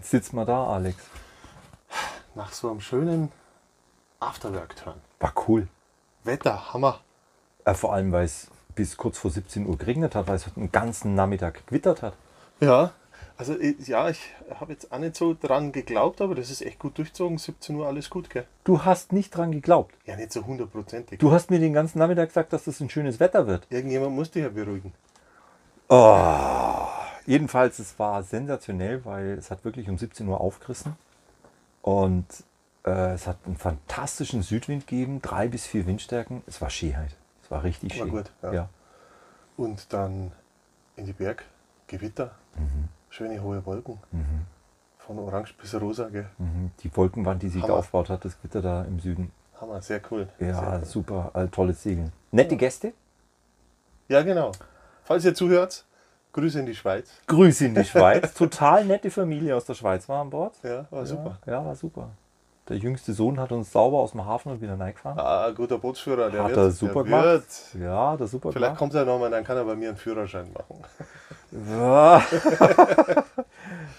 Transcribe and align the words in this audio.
Jetzt 0.00 0.12
sitzt 0.12 0.32
man 0.32 0.46
da, 0.46 0.66
Alex. 0.66 0.96
Nach 2.34 2.50
so 2.54 2.70
einem 2.70 2.80
schönen 2.80 3.30
Afterwork-Turn. 4.18 4.94
War 5.18 5.34
cool. 5.46 5.68
Wetter, 6.24 6.72
Hammer. 6.72 7.00
Äh, 7.66 7.74
vor 7.74 7.92
allem, 7.92 8.10
weil 8.10 8.24
es 8.24 8.46
bis 8.74 8.96
kurz 8.96 9.18
vor 9.18 9.30
17 9.30 9.66
Uhr 9.66 9.76
geregnet 9.76 10.14
hat, 10.14 10.26
weil 10.26 10.36
es 10.36 10.44
den 10.54 10.72
ganzen 10.72 11.14
Nachmittag 11.14 11.66
gewittert 11.66 12.00
hat. 12.00 12.14
Ja, 12.60 12.92
also 13.36 13.54
ja, 13.60 14.08
ich 14.08 14.20
habe 14.58 14.72
jetzt 14.72 14.90
auch 14.90 14.98
nicht 15.00 15.16
so 15.16 15.36
dran 15.38 15.70
geglaubt, 15.70 16.22
aber 16.22 16.34
das 16.34 16.50
ist 16.50 16.62
echt 16.62 16.78
gut 16.78 16.96
durchzogen. 16.96 17.36
17 17.36 17.76
Uhr, 17.76 17.86
alles 17.86 18.08
gut, 18.08 18.30
gell? 18.30 18.46
Du 18.64 18.86
hast 18.86 19.12
nicht 19.12 19.36
dran 19.36 19.52
geglaubt. 19.52 19.94
Ja, 20.06 20.16
nicht 20.16 20.32
so 20.32 20.46
hundertprozentig. 20.46 21.18
Du 21.18 21.30
hast 21.30 21.50
mir 21.50 21.58
den 21.58 21.74
ganzen 21.74 21.98
Nachmittag 21.98 22.28
gesagt, 22.28 22.54
dass 22.54 22.64
das 22.64 22.80
ein 22.80 22.88
schönes 22.88 23.20
Wetter 23.20 23.46
wird. 23.46 23.66
Irgendjemand 23.68 24.16
muss 24.16 24.30
dich 24.30 24.44
ja 24.44 24.48
beruhigen. 24.48 24.94
Oh. 25.90 26.89
Jedenfalls, 27.26 27.78
es 27.78 27.98
war 27.98 28.22
sensationell, 28.22 29.04
weil 29.04 29.30
es 29.38 29.50
hat 29.50 29.64
wirklich 29.64 29.88
um 29.88 29.98
17 29.98 30.26
Uhr 30.28 30.40
aufgerissen. 30.40 30.96
Und 31.82 32.26
äh, 32.84 33.12
es 33.14 33.26
hat 33.26 33.36
einen 33.46 33.56
fantastischen 33.56 34.42
Südwind 34.42 34.86
gegeben, 34.86 35.20
drei 35.22 35.48
bis 35.48 35.66
vier 35.66 35.86
Windstärken. 35.86 36.42
Es 36.46 36.60
war 36.60 36.70
Schönheit. 36.70 37.14
Es 37.42 37.50
war 37.50 37.62
richtig 37.64 37.98
War 37.98 38.06
schön. 38.06 38.10
gut, 38.16 38.32
ja. 38.42 38.52
ja. 38.52 38.68
Und 39.56 39.92
dann 39.92 40.32
in 40.96 41.04
die 41.06 41.12
Berg, 41.12 41.44
Gewitter, 41.86 42.32
Mhm. 42.56 42.88
schöne 43.10 43.40
hohe 43.42 43.64
Wolken. 43.64 43.98
Von 44.98 45.18
orange 45.18 45.54
bis 45.54 45.74
rosa, 45.80 46.08
gell? 46.08 46.28
Mhm. 46.38 46.70
Die 46.82 46.94
Wolkenwand, 46.96 47.42
die 47.42 47.48
sich 47.48 47.62
da 47.62 47.68
Hammer. 47.68 47.78
aufgebaut 47.78 48.08
hat, 48.10 48.24
das 48.24 48.36
Gewitter 48.38 48.60
da 48.62 48.82
im 48.84 48.98
Süden. 49.00 49.30
Hammer, 49.60 49.80
sehr 49.82 50.00
cool. 50.10 50.28
Ja, 50.40 50.78
sehr 50.78 50.84
super, 50.84 51.30
äh, 51.34 51.46
tolles 51.48 51.82
Segeln. 51.82 52.12
Nette 52.32 52.56
Gäste. 52.56 52.92
Ja, 54.08 54.22
genau. 54.22 54.52
Falls 55.04 55.24
ihr 55.24 55.34
zuhört, 55.34 55.84
Grüße 56.32 56.60
in 56.60 56.66
die 56.66 56.74
Schweiz. 56.74 57.10
Grüße 57.26 57.66
in 57.66 57.74
die 57.74 57.84
Schweiz. 57.92 58.34
Total 58.34 58.84
nette 58.84 59.10
Familie 59.10 59.56
aus 59.56 59.64
der 59.64 59.74
Schweiz 59.74 60.08
war 60.08 60.20
an 60.20 60.30
Bord. 60.30 60.54
Ja, 60.62 60.86
war 60.90 61.04
super. 61.06 61.38
Ja, 61.46 61.52
ja, 61.54 61.64
war 61.64 61.74
super. 61.74 62.10
Der 62.68 62.76
jüngste 62.78 63.12
Sohn 63.12 63.40
hat 63.40 63.50
uns 63.50 63.72
sauber 63.72 63.98
aus 63.98 64.12
dem 64.12 64.24
Hafen 64.24 64.52
und 64.52 64.60
wieder 64.60 64.78
reingefahren. 64.78 65.18
Ah, 65.18 65.50
guter 65.50 65.78
Bootsführer, 65.78 66.30
der 66.30 66.44
Hat 66.44 66.50
wird. 66.50 66.58
er 66.58 66.70
super 66.70 67.02
der 67.02 67.02
gemacht. 67.04 67.24
Wird. 67.24 67.82
Ja, 67.82 68.16
das 68.16 68.30
super 68.30 68.52
Vielleicht 68.52 68.64
gemacht. 68.68 68.78
kommt 68.78 68.94
er 68.94 69.04
nochmal, 69.04 69.28
dann 69.30 69.42
kann 69.42 69.56
er 69.56 69.64
bei 69.64 69.74
mir 69.74 69.88
einen 69.88 69.98
Führerschein 69.98 70.52
machen. 70.52 70.84
Ja. 71.68 72.22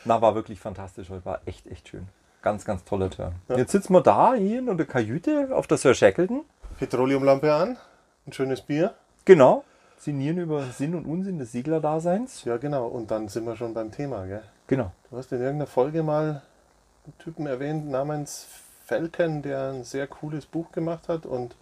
Na, 0.06 0.22
war 0.22 0.36
wirklich 0.36 0.60
fantastisch. 0.60 1.10
Heute 1.10 1.26
war 1.26 1.42
echt, 1.46 1.68
echt 1.68 1.90
schön. 1.90 2.08
Ganz, 2.42 2.64
ganz 2.64 2.86
toller 2.86 3.10
Turn. 3.10 3.34
Jetzt 3.50 3.72
sitzen 3.74 3.94
wir 3.94 4.02
da 4.02 4.34
hier 4.36 4.60
in 4.60 4.78
der 4.78 4.86
Kajüte 4.88 5.50
auf 5.52 5.68
der 5.68 5.78
Sir 5.78 5.94
Shackleton. 5.94 6.46
Petroleumlampe 6.80 7.54
an, 7.54 7.78
ein 8.26 8.32
schönes 8.34 8.62
Bier. 8.62 8.94
Genau. 9.26 9.66
Sinnieren 10.02 10.40
über 10.40 10.64
Sinn 10.64 10.96
und 10.96 11.06
Unsinn 11.06 11.38
des 11.38 11.52
Seglerdaseins. 11.52 12.44
Ja, 12.44 12.58
genau. 12.58 12.88
Und 12.88 13.12
dann 13.12 13.28
sind 13.28 13.46
wir 13.46 13.56
schon 13.56 13.76
beim 13.76 13.92
Thema. 13.92 14.26
Gell? 14.26 14.42
Genau. 14.66 14.92
Du 15.12 15.18
hast 15.18 15.32
in 15.32 15.40
irgendeiner 15.40 15.68
Folge 15.68 16.02
mal 16.02 16.42
einen 17.06 17.18
Typen 17.20 17.46
erwähnt 17.46 17.88
namens 17.88 18.48
Felken, 18.86 19.44
der 19.44 19.70
ein 19.74 19.84
sehr 19.84 20.08
cooles 20.08 20.48
Buch 20.48 20.72
gemacht 20.72 21.08
hat. 21.08 21.28
Und 21.28 21.56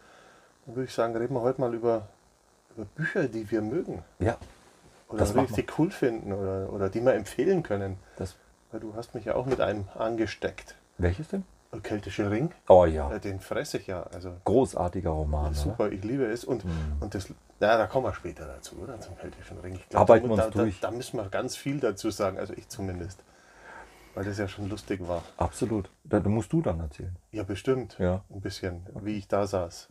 dann 0.66 0.76
würde 0.76 0.86
ich 0.86 0.94
sagen, 0.94 1.18
reden 1.18 1.34
wir 1.34 1.42
heute 1.42 1.60
mal 1.60 1.74
über, 1.74 2.08
über 2.78 2.86
Bücher, 2.96 3.28
die 3.28 3.52
wir 3.52 3.62
mögen. 3.62 4.04
Ja, 4.20 4.38
Oder 5.10 5.20
Das 5.20 5.36
richtig 5.36 5.78
cool 5.78 5.92
finden 5.92 6.32
oder, 6.32 6.72
oder 6.72 6.90
die 6.90 7.04
wir 7.04 7.16
empfehlen 7.16 7.62
können. 7.62 7.98
das. 8.16 8.36
Weil 8.72 8.80
du 8.80 8.94
hast 8.96 9.16
mich 9.16 9.26
ja 9.26 9.36
auch 9.36 9.48
mit 9.48 9.60
einem 9.60 9.86
angesteckt. 9.98 10.76
Welches 10.98 11.28
denn? 11.28 11.44
Keltische 11.84 12.32
Ring, 12.32 12.52
Oh 12.68 12.86
ja. 12.86 13.12
äh, 13.12 13.20
den 13.20 13.40
fresse 13.40 13.78
ich 13.78 13.88
ja. 13.88 14.04
Also 14.04 14.34
Großartiger 14.44 15.12
Roman. 15.12 15.48
Oder? 15.48 15.54
super, 15.54 15.92
ich 15.92 16.04
liebe 16.04 16.26
es. 16.26 16.44
Und, 16.44 16.66
und 17.00 17.14
das, 17.14 17.28
ja, 17.60 17.78
da 17.78 17.86
kommen 17.86 18.06
wir 18.06 18.14
später 18.14 18.46
dazu, 18.48 18.76
oder? 18.78 19.00
Zum 19.00 19.18
Keltischen 19.18 19.60
Ring. 19.60 19.76
Ich 19.76 19.88
glaub, 19.90 20.02
Arbeiten 20.02 20.30
da, 20.30 20.30
wir 20.30 20.44
uns 20.46 20.54
da, 20.54 20.62
durch. 20.62 20.80
Da, 20.80 20.90
da 20.90 20.98
müssen 20.98 21.18
wir 21.18 21.30
ganz 21.30 21.56
viel 21.56 21.80
dazu 21.80 22.10
sagen, 22.10 22.40
also 22.40 22.54
ich 22.54 22.68
zumindest. 22.70 23.24
Weil 24.16 24.26
das 24.26 24.40
ja 24.40 24.48
schon 24.48 24.68
lustig 24.68 25.08
war. 25.08 25.24
Absolut. 25.38 25.92
Da, 26.04 26.20
musst 26.22 26.52
du 26.52 26.62
dann 26.64 26.80
erzählen. 26.80 27.16
Ja, 27.32 27.44
bestimmt. 27.44 27.98
Ja. 28.00 28.24
Ein 28.32 28.42
bisschen, 28.42 28.86
wie 29.02 29.18
ich 29.18 29.28
da 29.28 29.46
saß. 29.46 29.88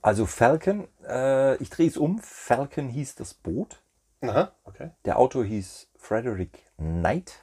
Also 0.00 0.24
Falcon, 0.24 0.88
äh, 1.06 1.56
ich 1.56 1.68
drehe 1.68 1.88
es 1.88 1.96
um. 1.96 2.18
Falcon 2.20 2.88
hieß 2.88 3.16
das 3.16 3.34
Boot. 3.34 3.82
Aha, 4.22 4.52
okay. 4.64 4.90
Der 5.04 5.18
Autor 5.18 5.44
hieß 5.44 5.88
Frederick 5.96 6.64
Knight, 6.78 7.34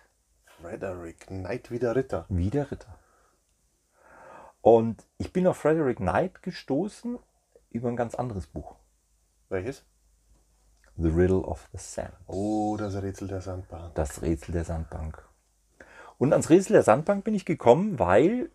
Frederick 0.63 1.28
Knight 1.28 1.72
wie 1.72 1.79
der 1.79 1.94
Ritter. 1.94 2.25
wie 2.29 2.50
der 2.50 2.72
Ritter. 2.72 2.97
Und 4.62 5.06
ich 5.18 5.34
bin 5.34 5.46
auf 5.46 5.57
Frederick 5.57 5.97
Knight 5.97 6.41
gestoßen 6.41 7.19
über 7.72 7.90
ein 7.90 7.97
ganz 7.97 8.16
anderes 8.16 8.47
Buch. 8.47 8.78
Welches? 9.50 9.84
The 10.96 11.09
Riddle 11.09 11.41
of 11.41 11.68
the 11.74 11.78
Sand. 11.78 12.13
Oh, 12.28 12.78
das 12.79 12.96
Rätsel 12.96 13.28
der 13.28 13.41
Sandbahn. 13.41 13.91
Das 13.96 14.22
Rätsel 14.22 14.53
der 14.53 14.63
Sandbank. 14.63 15.28
Und 16.18 16.31
ans 16.31 16.50
Rätsel 16.50 16.74
der 16.74 16.84
Sandbank 16.84 17.25
bin 17.25 17.35
ich 17.35 17.44
gekommen, 17.44 18.00
weil 18.00 18.50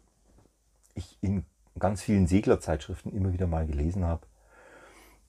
ich 0.94 1.18
in 1.20 1.44
ganz 1.78 2.00
vielen 2.00 2.26
Seglerzeitschriften 2.26 3.12
immer 3.12 3.34
wieder 3.34 3.46
mal 3.46 3.66
gelesen 3.66 4.06
habe, 4.06 4.26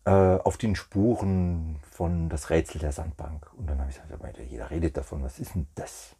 äh, 0.05 0.11
auf 0.11 0.55
den 0.55 0.77
Spuren 0.77 1.81
von 1.91 2.29
das 2.29 2.49
Rätsel 2.49 2.79
der 2.79 2.93
Sandbank. 2.93 3.51
Und 3.57 3.69
dann 3.69 3.79
habe 3.81 3.89
ich 3.89 4.01
gesagt, 4.01 4.37
jeder 4.49 4.71
redet 4.71 4.95
davon, 4.95 5.21
was 5.23 5.39
ist 5.39 5.55
denn 5.55 5.67
das? 5.75 6.15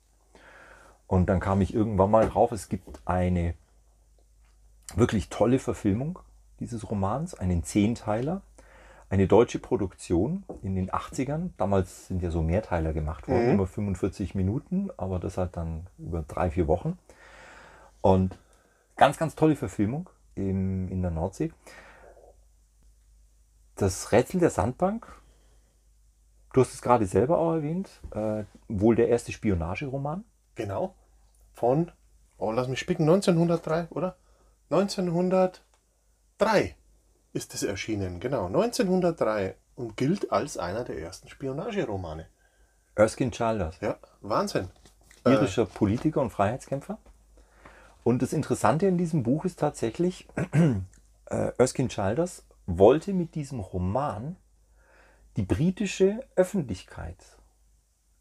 Und 1.10 1.26
dann 1.28 1.40
kam 1.40 1.60
ich 1.62 1.74
irgendwann 1.74 2.12
mal 2.12 2.30
drauf, 2.30 2.52
es 2.52 2.70
gibt 2.70 3.02
eine 3.06 3.56
wirklich 4.96 5.30
tolle 5.30 5.58
Verfilmung 5.58 6.20
dieses 6.60 6.88
Romans, 6.92 7.34
einen 7.34 7.64
Zehnteiler, 7.64 8.44
eine 9.10 9.28
deutsche 9.28 9.58
Produktion 9.58 10.44
in 10.62 10.76
den 10.76 10.92
80ern. 10.92 11.50
Damals 11.58 12.08
sind 12.08 12.22
ja 12.22 12.30
so 12.30 12.44
Mehrteiler 12.44 12.94
gemacht 12.94 13.28
worden, 13.28 13.46
Mhm. 13.48 13.54
immer 13.54 13.66
45 13.66 14.36
Minuten, 14.36 14.92
aber 14.98 15.18
das 15.18 15.40
halt 15.40 15.58
dann 15.58 15.88
über 15.98 16.22
drei, 16.28 16.52
vier 16.52 16.68
Wochen. 16.68 17.00
Und 18.02 18.38
ganz, 18.96 19.18
ganz 19.18 19.34
tolle 19.34 19.56
Verfilmung 19.56 20.12
im, 20.36 20.90
in 20.90 21.02
der 21.02 21.10
Nordsee. 21.10 21.52
Das 23.78 24.12
Rätsel 24.12 24.40
der 24.42 24.52
Sandbank, 24.52 25.08
du 26.54 26.62
hast 26.62 26.76
es 26.76 26.84
gerade 26.84 27.08
selber 27.08 27.40
auch 27.40 27.54
erwähnt, 27.54 27.90
äh, 28.12 28.44
wohl 28.68 28.96
der 28.96 29.08
erste 29.10 29.32
Spionageroman. 29.32 30.24
Genau. 30.60 30.94
Von, 31.54 31.92
oh, 32.38 32.52
lass 32.52 32.68
mich 32.68 32.82
spicken, 32.82 33.04
1903, 33.04 33.88
oder? 33.92 34.18
1903 34.70 36.76
ist 37.32 37.54
es 37.54 37.64
erschienen, 37.64 38.20
genau. 38.20 38.48
1903 38.48 39.56
und 39.78 39.96
gilt 39.96 40.34
als 40.34 40.58
einer 40.58 40.84
der 40.84 41.00
ersten 41.00 41.30
Spionageromane. 41.30 42.28
Erskine 42.96 43.32
Childers. 43.32 43.80
Ja, 43.80 43.96
Wahnsinn. 44.20 44.68
irischer 45.26 45.66
Politiker 45.66 46.20
und 46.20 46.32
Freiheitskämpfer. 46.32 46.98
Und 48.04 48.22
das 48.22 48.34
Interessante 48.34 48.86
in 48.86 48.98
diesem 48.98 49.24
Buch 49.24 49.46
ist 49.46 49.60
tatsächlich, 49.60 50.28
äh, 51.28 51.54
Erskine 51.58 51.88
Childers 51.88 52.44
wollte 52.66 53.14
mit 53.14 53.34
diesem 53.34 53.62
Roman 53.62 54.36
die 55.38 55.44
britische 55.44 56.20
Öffentlichkeit 56.36 57.16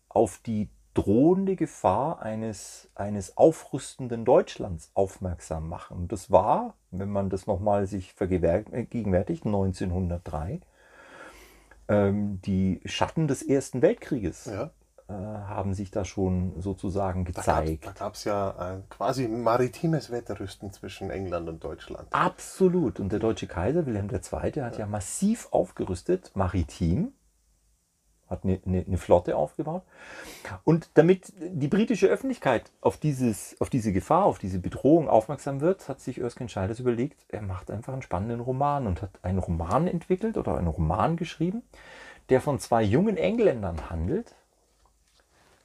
auf 0.09 0.39
die 0.47 0.69
drohende 1.03 1.57
Gefahr 1.57 2.23
eines, 2.23 2.89
eines 2.95 3.37
aufrüstenden 3.37 4.25
Deutschlands 4.25 4.91
aufmerksam 4.95 5.69
machen. 5.69 5.97
Und 5.97 6.13
das 6.13 6.31
war, 6.31 6.75
wenn 6.91 7.11
man 7.11 7.31
das 7.31 7.47
nochmal 7.47 7.87
sich 7.87 8.13
vergegenwärtigt, 8.15 9.47
1903, 9.47 10.61
ähm, 11.89 12.41
die 12.43 12.81
Schatten 12.85 13.29
des 13.29 13.43
Ersten 13.43 13.83
Weltkrieges 13.83 14.47
Ja, 14.47 14.71
äh, 15.09 15.13
haben 15.15 15.73
sich 15.73 15.91
da 15.91 16.05
schon 16.05 16.61
sozusagen 16.61 17.25
da 17.25 17.31
gezeigt. 17.31 17.95
gab 17.97 18.13
es 18.13 18.25
ja 18.25 18.55
ein 18.59 18.89
quasi 18.91 19.27
maritimes 19.27 20.11
Wetterrüsten 20.11 20.71
zwischen 20.71 21.11
England 21.11 21.49
und 21.49 21.65
Deutschland. 21.65 22.09
Absolut. 22.11 23.01
Und 23.01 23.11
der 23.11 23.19
deutsche 23.19 23.47
Kaiser 23.47 23.87
Wilhelm 23.87 24.11
II. 24.11 24.63
hat 24.63 24.77
ja 24.77 24.87
massiv 24.87 25.49
aufgerüstet, 25.51 26.33
maritim, 26.35 27.13
hat 28.29 28.45
eine, 28.45 28.61
eine, 28.67 28.85
eine 28.87 28.99
Flotte 28.99 29.37
aufgebaut. 29.37 29.83
Und 30.65 30.91
damit 30.95 31.33
die 31.39 31.69
britische 31.69 32.09
Öffentlichkeit 32.09 32.71
auf, 32.81 32.97
dieses, 32.97 33.57
auf 33.61 33.71
diese 33.71 33.93
Gefahr, 33.93 34.25
auf 34.25 34.39
diese 34.39 34.59
Bedrohung 34.59 35.09
aufmerksam 35.09 35.61
wird, 35.61 35.89
hat 35.89 36.01
sich 36.01 36.19
Erskine 36.19 36.49
Childers 36.49 36.81
überlegt, 36.81 37.25
er 37.29 37.43
macht 37.43 37.71
einfach 37.71 37.93
einen 37.93 38.03
spannenden 38.03 38.41
Roman 38.41 38.87
und 38.87 39.03
hat 39.03 39.11
einen 39.23 39.39
Roman 39.39 39.87
entwickelt 39.87 40.37
oder 40.37 40.57
einen 40.57 40.69
Roman 40.69 41.17
geschrieben, 41.17 41.63
der 42.29 42.41
von 42.41 42.59
zwei 42.59 42.83
jungen 42.83 43.17
Engländern 43.17 43.91
handelt, 43.91 44.35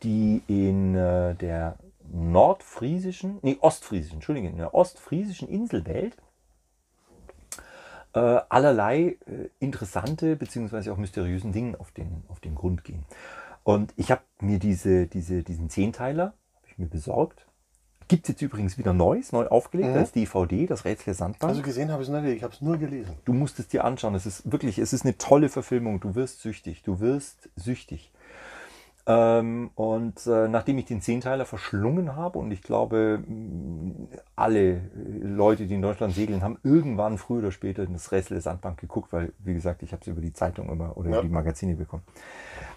die 0.04 0.42
in 0.48 0.96
äh, 0.96 1.36
der 1.36 1.78
nordfriesischen, 2.12 3.40
nee, 3.42 3.58
ostfriesischen, 3.62 4.18
Entschuldigung, 4.18 4.52
in 4.52 4.58
der 4.58 4.74
ostfriesischen 4.74 5.48
Inselwelt 5.48 6.16
äh, 8.14 8.20
allerlei 8.50 9.18
äh, 9.26 9.50
interessante 9.60 10.36
beziehungsweise 10.36 10.92
auch 10.94 10.98
mysteriösen 10.98 11.52
Dingen 11.52 11.76
auf 11.76 11.92
den, 11.92 12.24
auf 12.30 12.40
den 12.40 12.56
Grund 12.56 12.84
gehen. 12.84 13.06
Und 13.64 13.94
ich 13.96 14.12
habe 14.12 14.22
mir 14.42 14.60
diese, 14.60 15.08
diese, 15.08 15.44
diesen 15.44 15.70
Zehnteiler 15.70 16.34
ich 16.74 16.80
mir 16.80 16.88
besorgt. 16.88 17.46
Gibt 18.10 18.26
es 18.26 18.30
jetzt 18.30 18.42
übrigens 18.42 18.78
wieder 18.78 18.94
Neues, 18.94 19.32
neu 19.32 19.48
aufgelegt 19.48 19.90
Mhm. 19.90 19.98
als 19.98 20.12
DVD, 20.12 20.66
das 20.68 20.84
Rätsel 20.84 21.06
der 21.06 21.14
Sandbank. 21.14 21.50
Also 21.50 21.62
gesehen 21.62 21.90
habe 21.92 22.04
ich 22.04 22.10
es 22.10 22.14
nicht, 22.14 22.36
ich 22.36 22.44
habe 22.44 22.54
es 22.54 22.62
nur 22.62 22.78
gelesen. 22.78 23.16
Du 23.24 23.34
musst 23.34 23.60
es 23.60 23.70
dir 23.70 23.86
anschauen. 23.86 24.14
Es 24.14 24.26
ist 24.26 24.52
wirklich, 24.52 24.78
es 24.78 24.92
ist 24.92 25.06
eine 25.06 25.18
tolle 25.18 25.50
Verfilmung. 25.50 26.00
Du 26.02 26.14
wirst 26.14 26.42
süchtig. 26.42 26.84
Du 26.84 27.00
wirst 27.00 27.50
süchtig. 27.56 28.12
Ähm, 29.06 29.72
und 29.76 30.26
äh, 30.28 30.48
nachdem 30.48 30.78
ich 30.78 30.86
den 30.86 31.02
Zehnteiler 31.02 31.46
verschlungen 31.46 32.16
habe 32.16 32.40
und 32.40 32.52
ich 32.52 32.62
glaube, 32.62 33.22
mh, 33.28 34.08
alle 34.38 34.76
äh, 34.76 34.82
Leute, 35.24 35.66
die 35.68 35.74
in 35.76 35.82
Deutschland 35.82 36.14
segeln, 36.14 36.42
haben 36.42 36.58
irgendwann 36.64 37.18
früher 37.18 37.40
oder 37.40 37.52
später 37.52 37.86
das 37.86 38.14
Rätsel 38.14 38.36
der 38.36 38.42
Sandbank 38.42 38.80
geguckt, 38.80 39.12
weil, 39.12 39.34
wie 39.40 39.54
gesagt, 39.54 39.84
ich 39.84 39.92
habe 39.92 40.02
es 40.02 40.08
über 40.08 40.22
die 40.22 40.32
Zeitung 40.32 40.70
immer 40.70 40.96
oder 40.96 41.10
Ja. 41.10 41.22
die 41.22 41.28
Magazine 41.28 41.76
bekommen. 41.76 42.04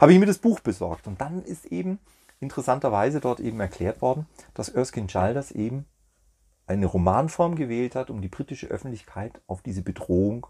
Habe 0.00 0.12
ich 0.12 0.19
mir 0.19 0.26
das 0.26 0.38
Buch 0.38 0.58
besorgt. 0.58 1.06
Und 1.06 1.20
dann 1.20 1.43
ist 1.43 1.67
eben 1.67 2.00
interessanterweise 2.40 3.20
dort 3.20 3.38
eben 3.38 3.61
erklärt 3.61 4.02
worden, 4.02 4.26
dass 4.52 4.69
Erskine 4.69 5.06
Childers 5.06 5.52
eben 5.52 5.84
eine 6.67 6.87
Romanform 6.87 7.55
gewählt 7.55 7.94
hat, 7.94 8.11
um 8.11 8.20
die 8.20 8.29
britische 8.29 8.67
Öffentlichkeit 8.67 9.40
auf 9.46 9.62
diese 9.62 9.82
Bedrohung 9.82 10.49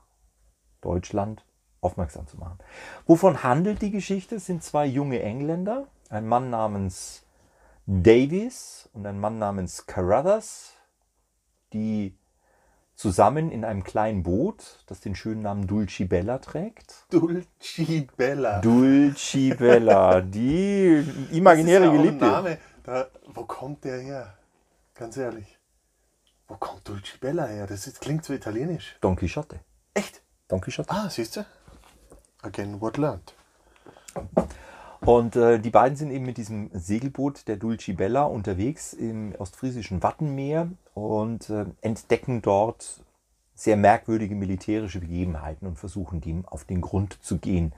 Deutschland 0.81 1.45
aufmerksam 1.81 2.27
zu 2.27 2.37
machen. 2.39 2.59
Wovon 3.07 3.43
handelt 3.43 3.83
die 3.83 3.91
Geschichte? 3.91 4.37
Es 4.37 4.47
sind 4.47 4.63
zwei 4.63 4.87
junge 4.87 5.23
Engländer, 5.23 5.87
ein 6.09 6.27
Mann 6.27 6.51
namens 6.51 7.25
Davies 7.87 8.89
und 8.93 9.07
ein 9.07 9.21
Mann 9.21 9.39
namens 9.39 9.87
Carruthers, 9.87 10.75
die 11.73 12.17
zusammen 12.97 13.51
in 13.53 13.65
einem 13.65 13.85
kleinen 13.85 14.23
Boot, 14.23 14.83
das 14.87 15.01
den 15.01 15.15
schönen 15.15 15.43
Namen 15.43 15.67
Dulcibella 15.67 16.39
trägt. 16.39 17.07
Dulcibella. 17.11 18.61
Dulcibella, 18.61 20.21
die 20.23 21.05
imaginäre 21.31 21.85
das 21.85 21.89
ist 21.89 21.97
ja 21.97 22.03
Geliebte. 22.03 22.25
Ein 22.25 22.33
Name. 22.33 22.59
Da, 22.83 23.07
wo 23.27 23.45
kommt 23.45 23.85
der 23.85 24.01
her? 24.01 24.35
Ganz 24.95 25.17
ehrlich. 25.17 25.59
Wo 26.49 26.57
kommt 26.57 26.89
Dulcibella 26.89 27.47
her? 27.47 27.67
Das 27.67 27.87
ist, 27.87 28.01
klingt 28.01 28.25
so 28.25 28.33
italienisch. 28.33 28.97
Don 29.01 29.17
Quixote. 29.17 29.61
Echt? 29.93 30.23
Don 30.49 30.61
Quixote. 30.61 30.91
Ah, 30.91 31.11
siehst 31.11 31.37
du? 31.37 31.45
Again, 32.47 32.81
what 32.81 32.97
learned. 32.97 33.35
Und 35.01 35.37
äh, 35.37 35.59
die 35.59 35.71
beiden 35.71 35.97
sind 35.97 36.11
eben 36.11 36.25
mit 36.25 36.37
diesem 36.37 36.71
Segelboot 36.73 37.49
der 37.49 37.57
Dulcibella 37.57 38.23
unterwegs 38.23 38.93
im 38.93 39.35
ostfriesischen 39.37 40.03
Wattenmeer 40.03 40.69
und 40.95 41.51
äh, 41.51 41.67
entdecken 41.81 42.43
dort 42.43 43.01
sehr 43.55 43.77
merkwürdige 43.77 44.35
militärische 44.35 45.01
Begebenheiten 45.01 45.67
und 45.67 45.79
versuchen 45.79 46.21
dem 46.21 46.47
auf 46.47 46.65
den 46.65 46.81
Grund 46.81 47.19
zu 47.23 47.39
gehen. 47.39 47.73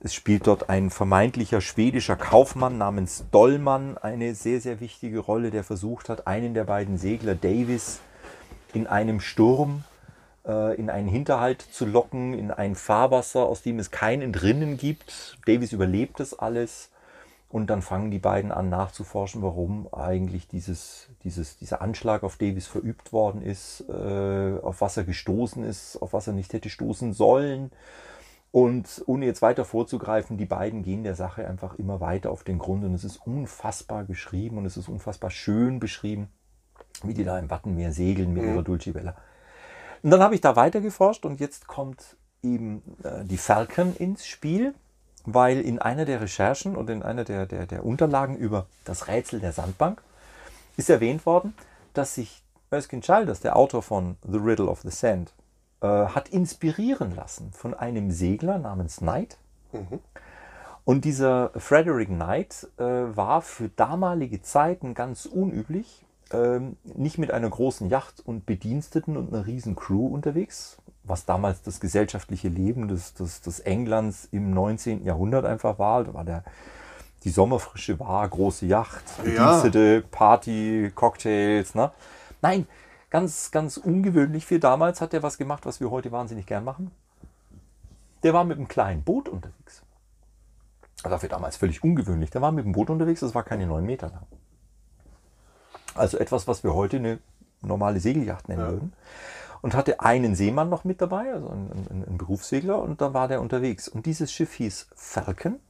Es 0.00 0.14
spielt 0.14 0.46
dort 0.46 0.70
ein 0.70 0.88
vermeintlicher 0.88 1.60
schwedischer 1.60 2.16
Kaufmann 2.16 2.78
namens 2.78 3.24
Dollmann 3.30 3.98
eine 3.98 4.34
sehr, 4.34 4.62
sehr 4.62 4.80
wichtige 4.80 5.18
Rolle, 5.18 5.50
der 5.50 5.62
versucht 5.62 6.08
hat, 6.08 6.26
einen 6.26 6.54
der 6.54 6.64
beiden 6.64 6.96
Segler, 6.96 7.34
Davis, 7.34 8.00
in 8.72 8.86
einem 8.86 9.20
Sturm 9.20 9.84
in 10.50 10.90
einen 10.90 11.08
Hinterhalt 11.08 11.62
zu 11.62 11.86
locken, 11.86 12.34
in 12.34 12.50
ein 12.50 12.74
Fahrwasser, 12.74 13.46
aus 13.46 13.62
dem 13.62 13.78
es 13.78 13.90
kein 13.90 14.22
Entrinnen 14.22 14.76
gibt. 14.76 15.38
Davis 15.46 15.72
überlebt 15.72 16.20
das 16.20 16.38
alles 16.38 16.90
und 17.50 17.68
dann 17.68 17.82
fangen 17.82 18.12
die 18.12 18.20
beiden 18.20 18.52
an 18.52 18.68
nachzuforschen, 18.68 19.42
warum 19.42 19.92
eigentlich 19.92 20.46
dieses, 20.46 21.08
dieses, 21.24 21.58
dieser 21.58 21.82
Anschlag 21.82 22.22
auf 22.22 22.36
Davis 22.36 22.68
verübt 22.68 23.12
worden 23.12 23.42
ist, 23.42 23.84
äh, 23.88 24.58
auf 24.62 24.80
was 24.80 24.96
er 24.96 25.02
gestoßen 25.02 25.64
ist, 25.64 25.96
auf 26.00 26.12
was 26.12 26.28
er 26.28 26.32
nicht 26.32 26.52
hätte 26.52 26.70
stoßen 26.70 27.12
sollen. 27.12 27.72
Und 28.52 29.02
ohne 29.06 29.26
jetzt 29.26 29.42
weiter 29.42 29.64
vorzugreifen, 29.64 30.36
die 30.36 30.44
beiden 30.44 30.82
gehen 30.82 31.02
der 31.02 31.16
Sache 31.16 31.46
einfach 31.46 31.74
immer 31.74 32.00
weiter 32.00 32.30
auf 32.30 32.44
den 32.44 32.58
Grund 32.58 32.84
und 32.84 32.94
es 32.94 33.04
ist 33.04 33.16
unfassbar 33.26 34.04
geschrieben 34.04 34.58
und 34.58 34.64
es 34.64 34.76
ist 34.76 34.88
unfassbar 34.88 35.30
schön 35.30 35.80
beschrieben, 35.80 36.28
wie 37.02 37.14
die 37.14 37.24
da 37.24 37.38
im 37.38 37.50
Wattenmeer 37.50 37.92
segeln 37.92 38.32
mit 38.32 38.44
ihrer 38.44 38.62
Dulcibella. 38.62 39.16
Und 40.02 40.10
dann 40.10 40.22
habe 40.22 40.34
ich 40.34 40.40
da 40.40 40.56
weiter 40.56 40.80
geforscht 40.80 41.24
und 41.26 41.40
jetzt 41.40 41.66
kommt 41.66 42.16
eben 42.42 42.82
äh, 43.02 43.24
die 43.24 43.36
Falcon 43.36 43.94
ins 43.96 44.26
Spiel, 44.26 44.74
weil 45.24 45.60
in 45.60 45.78
einer 45.78 46.04
der 46.06 46.20
Recherchen 46.20 46.74
und 46.74 46.88
in 46.88 47.02
einer 47.02 47.24
der, 47.24 47.46
der, 47.46 47.66
der 47.66 47.84
Unterlagen 47.84 48.36
über 48.36 48.66
das 48.84 49.08
Rätsel 49.08 49.40
der 49.40 49.52
Sandbank 49.52 50.02
ist 50.76 50.88
erwähnt 50.88 51.26
worden, 51.26 51.54
dass 51.92 52.14
sich 52.14 52.42
Erskine 52.70 53.02
Childers, 53.02 53.40
der 53.40 53.56
Autor 53.56 53.82
von 53.82 54.16
The 54.22 54.38
Riddle 54.38 54.66
of 54.66 54.80
the 54.82 54.90
Sand, 54.90 55.34
äh, 55.80 55.86
hat 55.86 56.28
inspirieren 56.28 57.14
lassen 57.14 57.52
von 57.52 57.74
einem 57.74 58.10
Segler 58.10 58.58
namens 58.58 58.98
Knight. 58.98 59.38
Und 60.84 61.04
dieser 61.04 61.50
Frederick 61.56 62.08
Knight 62.08 62.68
äh, 62.78 62.82
war 62.82 63.42
für 63.42 63.68
damalige 63.68 64.40
Zeiten 64.42 64.94
ganz 64.94 65.26
unüblich, 65.26 66.04
ähm, 66.32 66.76
nicht 66.84 67.18
mit 67.18 67.30
einer 67.30 67.48
großen 67.48 67.88
Yacht 67.88 68.20
und 68.24 68.46
Bediensteten 68.46 69.16
und 69.16 69.32
einer 69.32 69.46
riesen 69.46 69.76
Crew 69.76 70.06
unterwegs, 70.06 70.78
was 71.02 71.24
damals 71.24 71.62
das 71.62 71.80
gesellschaftliche 71.80 72.48
Leben 72.48 72.88
des, 72.88 73.14
des, 73.14 73.40
des 73.40 73.60
Englands 73.60 74.28
im 74.30 74.52
19. 74.52 75.04
Jahrhundert 75.04 75.44
einfach 75.44 75.78
war. 75.78 76.04
Da 76.04 76.14
war 76.14 76.24
der, 76.24 76.44
die 77.24 77.30
Sommerfrische 77.30 77.98
war, 77.98 78.28
große 78.28 78.66
Yacht, 78.66 79.04
Ja. 79.18 79.24
Bedienstete, 79.24 80.02
Party, 80.10 80.92
Cocktails. 80.94 81.74
Ne? 81.74 81.90
Nein, 82.42 82.66
ganz, 83.10 83.50
ganz 83.50 83.76
ungewöhnlich 83.76 84.46
für 84.46 84.58
damals 84.58 85.00
hat 85.00 85.12
er 85.14 85.22
was 85.22 85.36
gemacht, 85.36 85.66
was 85.66 85.80
wir 85.80 85.90
heute 85.90 86.12
wahnsinnig 86.12 86.46
gern 86.46 86.64
machen. 86.64 86.90
Der 88.22 88.34
war 88.34 88.44
mit 88.44 88.58
einem 88.58 88.68
kleinen 88.68 89.02
Boot 89.02 89.28
unterwegs. 89.28 89.82
Also 91.02 91.18
für 91.18 91.28
damals 91.28 91.56
völlig 91.56 91.82
ungewöhnlich. 91.82 92.30
Der 92.30 92.42
war 92.42 92.52
mit 92.52 92.64
dem 92.64 92.72
Boot 92.72 92.90
unterwegs, 92.90 93.20
das 93.20 93.34
war 93.34 93.42
keine 93.42 93.66
9 93.66 93.84
Meter 93.84 94.08
lang. 94.08 94.26
Also 96.00 96.18
etwas, 96.18 96.48
was 96.48 96.64
wir 96.64 96.74
heute 96.74 96.96
eine 96.96 97.18
normale 97.62 98.00
Segelyacht 98.00 98.48
nennen 98.48 98.62
Ja. 98.62 98.70
würden. 98.70 98.92
Und 99.62 99.74
hatte 99.74 100.00
einen 100.00 100.34
Seemann 100.34 100.70
noch 100.70 100.84
mit 100.84 101.02
dabei, 101.02 101.34
also 101.34 101.48
einen, 101.50 101.70
einen, 101.70 102.04
einen 102.06 102.18
Berufssegler, 102.18 102.80
und 102.80 103.02
da 103.02 103.12
war 103.12 103.28
der 103.28 103.42
unterwegs. 103.42 103.88
Und 103.88 104.06
dieses 104.06 104.32
Schiff 104.32 104.54
hieß 104.54 104.88
Falcon. 104.94 105.60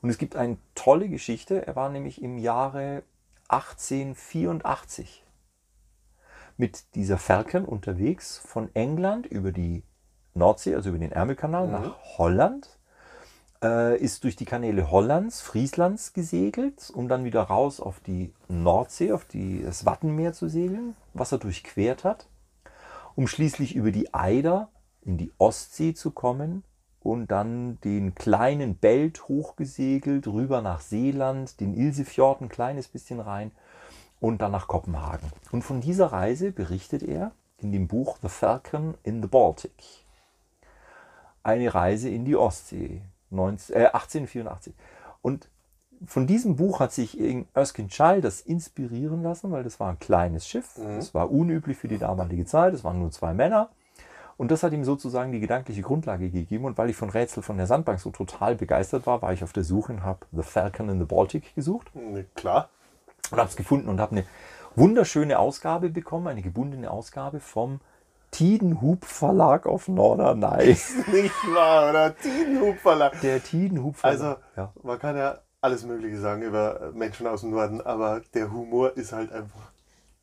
Und 0.00 0.10
es 0.10 0.18
gibt 0.18 0.36
eine 0.36 0.56
tolle 0.76 1.08
Geschichte. 1.08 1.66
Er 1.66 1.74
war 1.74 1.88
nämlich 1.88 2.22
im 2.22 2.38
Jahre 2.38 3.02
1884 3.48 5.24
mit 6.56 6.94
dieser 6.94 7.18
Falcon 7.18 7.64
unterwegs 7.64 8.38
von 8.38 8.74
England 8.74 9.26
über 9.26 9.50
die 9.52 9.82
Nordsee, 10.34 10.74
also 10.74 10.90
über 10.90 10.98
den 10.98 11.12
Ärmelkanal 11.12 11.66
nach 11.66 11.96
Holland 12.18 12.75
äh, 13.62 13.98
ist 13.98 14.24
durch 14.24 14.36
die 14.36 14.44
Kanäle 14.44 14.90
Hollands, 14.90 15.40
Frieslands 15.40 16.12
gesegelt, 16.12 16.90
um 16.94 17.08
dann 17.08 17.24
wieder 17.24 17.42
raus 17.42 17.80
auf 17.80 18.00
die 18.00 18.32
Nordsee, 18.48 19.12
auf 19.12 19.24
die, 19.24 19.62
das 19.62 19.86
Wattenmeer 19.86 20.32
zu 20.32 20.48
segeln, 20.48 20.96
was 21.14 21.32
er 21.32 21.38
durchquert 21.38 22.04
hat, 22.04 22.26
um 23.14 23.26
schließlich 23.26 23.74
über 23.74 23.92
die 23.92 24.12
Eider 24.14 24.68
in 25.02 25.18
die 25.18 25.32
Ostsee 25.38 25.94
zu 25.94 26.10
kommen 26.10 26.64
und 27.00 27.30
dann 27.30 27.78
den 27.82 28.14
kleinen 28.14 28.76
Belt 28.76 29.28
hochgesegelt, 29.28 30.26
rüber 30.26 30.62
nach 30.62 30.80
Seeland, 30.80 31.60
den 31.60 31.74
Ilsefjord 31.74 32.42
ein 32.42 32.48
kleines 32.48 32.88
bisschen 32.88 33.20
rein 33.20 33.52
und 34.20 34.42
dann 34.42 34.52
nach 34.52 34.66
Kopenhagen. 34.66 35.30
Und 35.52 35.62
von 35.62 35.80
dieser 35.80 36.06
Reise 36.06 36.50
berichtet 36.50 37.02
er 37.02 37.32
in 37.58 37.72
dem 37.72 37.86
Buch 37.86 38.18
The 38.22 38.28
Falcon 38.28 38.94
in 39.02 39.22
the 39.22 39.28
Baltic 39.28 40.04
eine 41.42 41.72
Reise 41.72 42.08
in 42.08 42.24
die 42.24 42.34
Ostsee 42.34 43.02
19, 43.30 43.74
äh, 43.76 43.86
1884. 43.86 44.74
Und 45.22 45.48
von 46.04 46.26
diesem 46.26 46.56
Buch 46.56 46.80
hat 46.80 46.92
sich 46.92 47.18
Erskine 47.54 47.88
Childers 47.88 48.42
inspirieren 48.42 49.22
lassen, 49.22 49.50
weil 49.50 49.64
das 49.64 49.80
war 49.80 49.90
ein 49.90 49.98
kleines 49.98 50.46
Schiff. 50.46 50.74
Das 50.76 51.14
war 51.14 51.30
unüblich 51.30 51.78
für 51.78 51.88
die 51.88 51.96
damalige 51.98 52.44
Zeit. 52.44 52.74
Es 52.74 52.84
waren 52.84 52.98
nur 52.98 53.10
zwei 53.10 53.32
Männer. 53.32 53.70
Und 54.36 54.50
das 54.50 54.62
hat 54.62 54.74
ihm 54.74 54.84
sozusagen 54.84 55.32
die 55.32 55.40
gedankliche 55.40 55.80
Grundlage 55.80 56.28
gegeben. 56.28 56.66
Und 56.66 56.76
weil 56.76 56.90
ich 56.90 56.96
von 56.96 57.08
Rätsel 57.08 57.42
von 57.42 57.56
der 57.56 57.66
Sandbank 57.66 57.98
so 58.00 58.10
total 58.10 58.54
begeistert 58.56 59.06
war, 59.06 59.22
war 59.22 59.32
ich 59.32 59.42
auf 59.42 59.54
der 59.54 59.64
Suche 59.64 59.92
und 59.94 60.02
habe 60.02 60.26
The 60.32 60.42
Falcon 60.42 60.90
in 60.90 60.98
the 60.98 61.06
Baltic 61.06 61.54
gesucht 61.54 61.90
Ne, 61.94 62.26
Klar. 62.34 62.68
und 63.30 63.38
habe 63.38 63.48
es 63.48 63.56
gefunden 63.56 63.88
und 63.88 63.98
habe 63.98 64.12
eine 64.12 64.24
wunderschöne 64.74 65.38
Ausgabe 65.38 65.88
bekommen, 65.88 66.26
eine 66.26 66.42
gebundene 66.42 66.90
Ausgabe 66.90 67.40
vom 67.40 67.80
Tidenhub 68.30 69.04
Verlag 69.04 69.66
auf 69.66 69.88
Norderney. 69.88 70.68
Nicht 71.12 71.34
wahr, 71.54 71.90
oder? 71.90 72.16
Tidenhub 72.16 72.78
Verlag. 72.78 73.20
Der 73.20 73.42
Tidenhub 73.42 73.96
Verlag. 73.96 74.20
Also, 74.20 74.36
ja. 74.56 74.72
man 74.82 74.98
kann 74.98 75.16
ja 75.16 75.38
alles 75.60 75.84
Mögliche 75.84 76.18
sagen 76.18 76.42
über 76.42 76.92
Menschen 76.94 77.26
aus 77.26 77.40
dem 77.40 77.50
Norden, 77.50 77.80
aber 77.80 78.20
der 78.34 78.52
Humor 78.52 78.96
ist 78.96 79.12
halt 79.12 79.32
einfach 79.32 79.72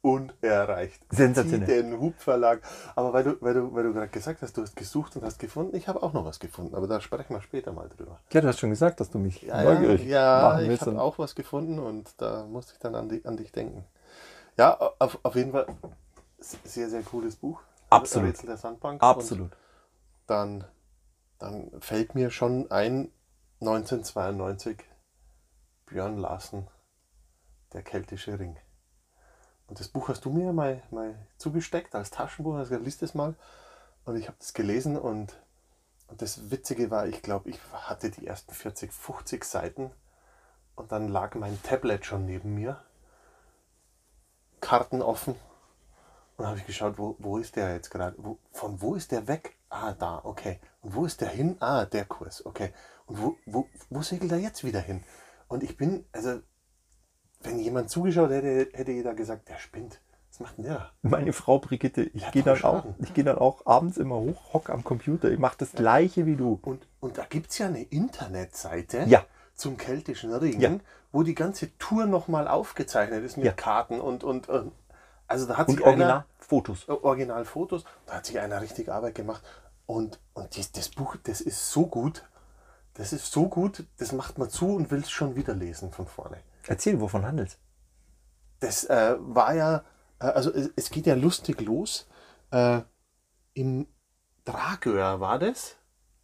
unerreicht. 0.02 1.02
Sensationell. 1.12 1.66
Den 1.66 2.00
Hubverlag. 2.00 2.60
Aber 2.96 3.14
weil 3.14 3.24
du, 3.24 3.38
weil 3.40 3.54
du, 3.54 3.74
weil 3.74 3.84
du 3.84 3.94
gerade 3.94 4.10
gesagt 4.10 4.42
hast, 4.42 4.58
du 4.58 4.62
hast 4.62 4.76
gesucht 4.76 5.16
und 5.16 5.24
hast 5.24 5.40
gefunden, 5.40 5.76
ich 5.78 5.88
habe 5.88 6.04
auch 6.04 6.12
noch 6.14 6.26
was 6.26 6.40
gefunden, 6.40 6.76
aber 6.76 6.88
da 6.88 7.00
sprechen 7.00 7.34
wir 7.34 7.42
später 7.42 7.72
mal 7.72 7.88
drüber. 7.88 8.20
Ja, 8.32 8.42
du 8.42 8.48
hast 8.50 8.60
schon 8.60 8.70
gesagt, 8.70 9.00
dass 9.00 9.10
du 9.10 9.18
mich 9.18 9.44
Ja, 9.44 9.64
neugierig 9.64 10.06
ja, 10.06 10.42
ja 10.42 10.50
machen 10.50 10.64
ich 10.64 10.70
willst. 10.70 10.82
habe 10.82 10.92
und- 10.92 11.00
auch 11.00 11.20
was 11.20 11.36
gefunden 11.36 11.80
und 11.80 12.10
da 12.18 12.46
musste 12.46 12.74
ich 12.74 12.80
dann 12.80 12.96
an, 12.96 13.08
die, 13.08 13.26
an 13.26 13.38
dich 13.38 13.52
denken. 13.54 13.86
Ja, 14.58 14.78
auf, 15.00 15.18
auf 15.24 15.36
jeden 15.36 15.52
Fall 15.54 15.68
sehr, 16.40 16.90
sehr 16.90 17.02
cooles 17.04 17.38
Buch. 17.38 17.62
Absolut. 17.96 18.30
Rätsel 18.30 18.48
der 18.48 18.58
Sandbank. 18.58 19.02
Absolut. 19.02 19.52
Und 19.52 19.58
dann, 20.28 20.66
dann 21.40 21.72
fällt 21.82 22.16
mir 22.16 22.32
schon 22.32 22.70
ein, 22.72 23.12
1992, 23.62 24.84
Björn 25.86 26.18
Larsen, 26.18 26.68
Der 27.74 27.82
keltische 27.82 28.38
Ring. 28.40 28.58
Und 29.68 29.80
das 29.80 29.88
Buch 29.88 30.10
hast 30.10 30.26
du 30.26 30.30
mir 30.30 30.54
mal, 30.54 30.84
mal 30.92 31.16
zugesteckt 31.38 31.96
als 31.96 32.12
Taschenbuch, 32.12 32.56
hast 32.56 32.70
gesagt, 32.70 32.86
lies 32.86 32.98
das 32.98 33.16
mal. 33.16 33.36
Und 34.06 34.18
ich 34.18 34.28
habe 34.28 34.38
das 34.38 34.54
gelesen 34.54 34.98
und, 34.98 35.42
und 36.08 36.22
das 36.22 36.52
Witzige 36.52 36.92
war, 36.92 37.08
ich 37.08 37.22
glaube, 37.22 37.50
ich 37.50 37.60
hatte 37.72 38.12
die 38.12 38.28
ersten 38.28 38.54
40, 38.54 38.92
50 38.92 39.44
Seiten 39.44 39.92
und 40.76 40.92
dann 40.92 41.08
lag 41.08 41.36
mein 41.36 41.62
Tablet 41.64 42.06
schon 42.06 42.26
neben 42.26 42.54
mir, 42.54 42.82
Karten 44.60 45.02
offen. 45.02 45.36
Und 46.38 46.48
habe 46.48 46.58
ich 46.58 46.66
geschaut, 46.66 46.98
wo, 46.98 47.16
wo 47.20 47.38
ist 47.38 47.56
der 47.56 47.74
jetzt 47.76 47.90
gerade? 47.92 48.16
Wo, 48.18 48.38
von 48.52 48.82
wo 48.82 48.96
ist 48.96 49.12
der 49.12 49.28
weg? 49.28 49.56
Ah, 49.70 49.94
da, 49.94 50.20
okay. 50.24 50.60
Und 50.82 50.96
wo 50.96 51.06
ist 51.06 51.22
der 51.22 51.30
hin? 51.30 51.58
Ah, 51.60 51.86
der 51.86 52.06
Kurs, 52.06 52.46
okay. 52.46 52.74
Und 53.06 53.22
wo, 53.22 53.36
wo, 53.46 53.68
wo 53.90 54.02
segelt 54.02 54.32
er 54.32 54.40
jetzt 54.40 54.64
wieder 54.64 54.80
hin? 54.80 55.04
Und 55.48 55.62
ich 55.64 55.78
bin, 55.78 56.06
also, 56.12 56.40
wenn 57.42 57.60
jemand 57.60 57.90
zugeschaut 57.90 58.32
hätte, 58.32 58.70
hätte 58.76 58.92
jeder 58.92 59.14
gesagt, 59.14 59.50
der 59.50 59.58
spinnt. 59.58 60.00
Was 60.30 60.40
macht 60.40 60.58
denn 60.58 60.66
der? 60.66 60.90
Meine 61.04 61.34
Frau 61.34 61.60
Brigitte, 61.60 62.02
ich 62.04 62.32
gehe 62.32 62.42
dann, 62.42 62.64
auch- 62.64 62.86
ich 63.00 63.14
geh 63.14 63.22
dann 63.22 63.38
auch 63.38 63.66
abends 63.68 63.98
immer 63.98 64.16
hoch, 64.16 64.54
hock 64.54 64.70
am 64.72 64.84
Computer. 64.84 65.30
Ich 65.30 65.38
mache 65.38 65.58
das 65.60 65.74
gleiche 65.74 66.26
wie 66.26 66.36
du. 66.36 66.60
Und, 66.64 66.88
und 67.02 67.18
da 67.20 67.26
gibt 67.26 67.52
es 67.52 67.60
ja 67.60 67.68
eine 67.68 67.84
Internetseite 67.84 69.04
Ja. 69.08 69.26
zum 69.54 69.78
keltischen 69.78 70.34
Ring, 70.34 70.60
Ja. 70.60 70.72
wo 71.12 71.22
die 71.22 71.36
ganze 71.36 71.78
Tour 71.78 72.06
nochmal 72.08 72.48
aufgezeichnet 72.48 73.24
ist 73.24 73.38
mit 73.38 73.46
Ja. 73.46 73.52
Karten 73.52 74.02
und, 74.02 74.24
und, 74.24 74.50
und 74.50 74.72
also 75.34 75.48
da 75.48 75.58
hat 75.58 75.68
Und 75.68 75.78
sich 75.78 75.86
Originalfotos. 75.86 76.88
Originalfotos, 76.88 77.84
da 78.06 78.14
hat 78.14 78.26
sich 78.26 78.40
einer 78.40 78.62
richtig 78.62 78.90
Arbeit 78.90 79.16
gemacht. 79.16 79.44
Und, 79.86 80.20
und 80.34 80.56
dies, 80.56 80.72
das 80.72 80.90
Buch, 80.90 81.16
das 81.24 81.42
ist 81.42 81.72
so 81.72 81.88
gut, 81.88 82.24
das 82.94 83.12
ist 83.12 83.32
so 83.32 83.50
gut, 83.50 83.86
das 83.98 84.12
macht 84.12 84.38
man 84.38 84.50
zu 84.50 84.76
und 84.76 84.92
will 84.92 85.02
es 85.02 85.12
schon 85.12 85.36
wieder 85.36 85.56
lesen 85.56 85.92
von 85.92 86.08
vorne. 86.08 86.38
Erzähl, 86.68 87.02
wovon 87.02 87.26
handelst 87.26 87.60
Das 88.60 88.86
äh, 88.86 89.16
war 89.20 89.54
ja, 89.54 89.84
äh, 90.20 90.26
also 90.26 90.54
es, 90.54 90.70
es 90.76 90.90
geht 90.90 91.08
ja 91.08 91.16
lustig 91.16 91.60
los. 91.62 92.08
Äh, 92.52 92.82
Im 93.56 93.88
Dragör 94.46 95.20
war 95.20 95.40
das, 95.40 95.76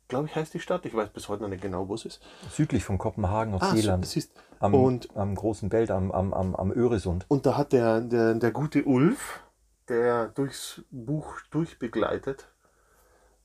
glaube 0.09 0.27
ich, 0.27 0.35
heißt 0.35 0.53
die 0.53 0.59
Stadt. 0.59 0.85
Ich 0.85 0.93
weiß 0.93 1.09
bis 1.11 1.29
heute 1.29 1.43
noch 1.43 1.49
nicht 1.49 1.61
genau, 1.61 1.87
wo 1.87 1.95
es 1.95 2.03
ist. 2.03 2.21
Südlich 2.51 2.83
von 2.83 2.97
Kopenhagen 2.97 3.53
auf 3.53 3.61
Ah, 3.61 3.71
Seeland. 3.73 4.05
so, 4.05 4.11
siehst, 4.11 4.33
am, 4.59 4.73
und, 4.75 5.15
am 5.15 5.35
großen 5.35 5.69
Belt, 5.69 5.89
am, 5.91 6.11
am, 6.11 6.33
am, 6.33 6.55
am 6.55 6.71
Öresund. 6.71 7.25
und 7.29 7.45
da 7.45 7.55
hat 7.55 7.71
der, 7.71 8.01
der, 8.01 8.33
der 8.33 8.51
gute 8.51 8.83
Ulf, 8.83 9.39
der 9.87 10.27
durchs 10.27 10.81
Buch 10.91 11.39
durchbegleitet, 11.51 12.49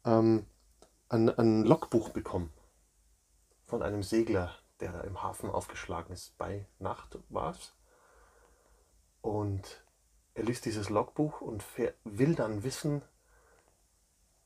ähm, 0.04 0.46
ein, 1.08 1.30
ein 1.38 1.62
Logbuch 1.64 2.08
bekommen 2.08 2.52
von 3.62 3.82
einem 3.82 4.02
Segler, 4.02 4.50
der 4.80 4.92
da 4.92 5.00
im 5.02 5.22
Hafen 5.22 5.50
aufgeschlagen 5.50 6.12
ist. 6.12 6.36
Bei 6.36 6.66
Nacht 6.78 7.18
war 7.28 7.52
es. 7.52 7.74
Und 9.20 9.82
er 10.34 10.44
liest 10.44 10.64
dieses 10.64 10.90
Logbuch 10.90 11.40
und 11.40 11.62
will 12.04 12.34
dann 12.34 12.62
wissen, 12.64 13.02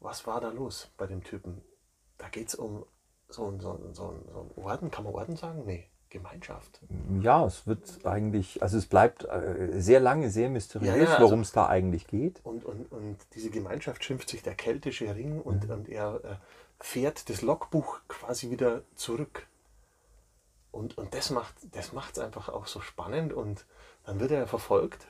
was 0.00 0.26
war 0.26 0.40
da 0.40 0.50
los 0.50 0.92
bei 0.96 1.06
dem 1.06 1.24
Typen. 1.24 1.62
Da 2.28 2.30
geht 2.40 2.48
es 2.48 2.54
um 2.56 2.84
so, 3.30 3.46
ein- 3.46 3.58
so, 3.58 3.70
ein- 3.72 3.94
so, 3.94 4.08
ein- 4.10 4.22
so 4.30 4.40
ein 4.40 4.62
Orden, 4.62 4.90
kann 4.90 5.04
man 5.04 5.14
Orden 5.14 5.34
sagen? 5.36 5.62
Nee, 5.64 5.86
Gemeinschaft. 6.10 6.80
Ja, 7.22 7.46
es 7.46 7.66
wird 7.66 8.04
eigentlich, 8.04 8.62
also 8.62 8.76
es 8.76 8.84
bleibt 8.84 9.24
äh, 9.24 9.80
sehr 9.80 9.98
lange 10.00 10.28
sehr 10.28 10.50
mysteriös, 10.50 10.94
Ja, 10.94 11.02
ja, 11.02 11.08
also- 11.14 11.24
worum 11.24 11.40
es 11.40 11.52
da 11.52 11.66
eigentlich 11.68 12.06
geht. 12.06 12.40
Und, 12.44 12.66
und, 12.66 12.92
und 12.92 13.16
diese 13.34 13.48
Gemeinschaft 13.48 14.04
schimpft 14.04 14.28
sich 14.28 14.42
der 14.42 14.54
keltische 14.54 15.14
Ring 15.14 15.40
und, 15.40 15.70
und 15.70 15.88
er 15.88 16.22
äh, 16.22 16.36
fährt 16.80 17.30
das 17.30 17.40
Logbuch 17.40 18.00
quasi 18.08 18.50
wieder 18.50 18.82
zurück. 18.94 19.46
Und, 20.70 20.98
und 20.98 21.14
das 21.14 21.30
macht 21.30 21.54
das 21.72 21.94
macht's 21.94 22.18
einfach 22.18 22.50
auch 22.50 22.66
so 22.66 22.80
spannend. 22.82 23.32
Und 23.32 23.64
dann 24.04 24.20
wird 24.20 24.32
er 24.32 24.46
verfolgt 24.46 25.06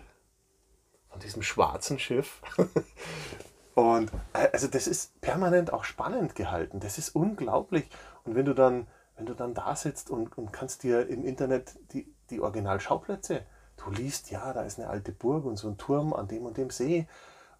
von 1.10 1.18
diesem 1.20 1.42
schwarzen 1.42 1.98
Schiff. 1.98 2.42
und 3.78 4.10
äh, 4.32 4.48
also 4.52 4.66
das 4.66 4.88
ist 4.88 5.20
permanent 5.20 5.72
auch 5.72 5.84
spannend 5.84 6.34
gehalten. 6.34 6.80
Das 6.80 6.98
ist 6.98 7.14
unglaublich. 7.14 7.88
Und 8.24 8.34
wenn 8.34 8.44
du 8.44 8.52
dann, 8.52 8.88
wenn 9.16 9.26
du 9.26 9.34
dann 9.34 9.54
da 9.54 9.76
sitzt 9.76 10.10
und, 10.10 10.36
und 10.36 10.52
kannst 10.52 10.82
dir 10.82 11.06
im 11.06 11.24
Internet 11.24 11.78
die, 11.92 12.12
die 12.28 12.40
Originalschauplätze, 12.40 13.42
du 13.76 13.90
liest, 13.90 14.32
ja, 14.32 14.52
da 14.52 14.62
ist 14.62 14.80
eine 14.80 14.88
alte 14.88 15.12
Burg 15.12 15.44
und 15.44 15.58
so 15.58 15.68
ein 15.68 15.78
Turm 15.78 16.12
an 16.12 16.26
dem 16.26 16.44
und 16.44 16.56
dem 16.56 16.70
See. 16.70 17.06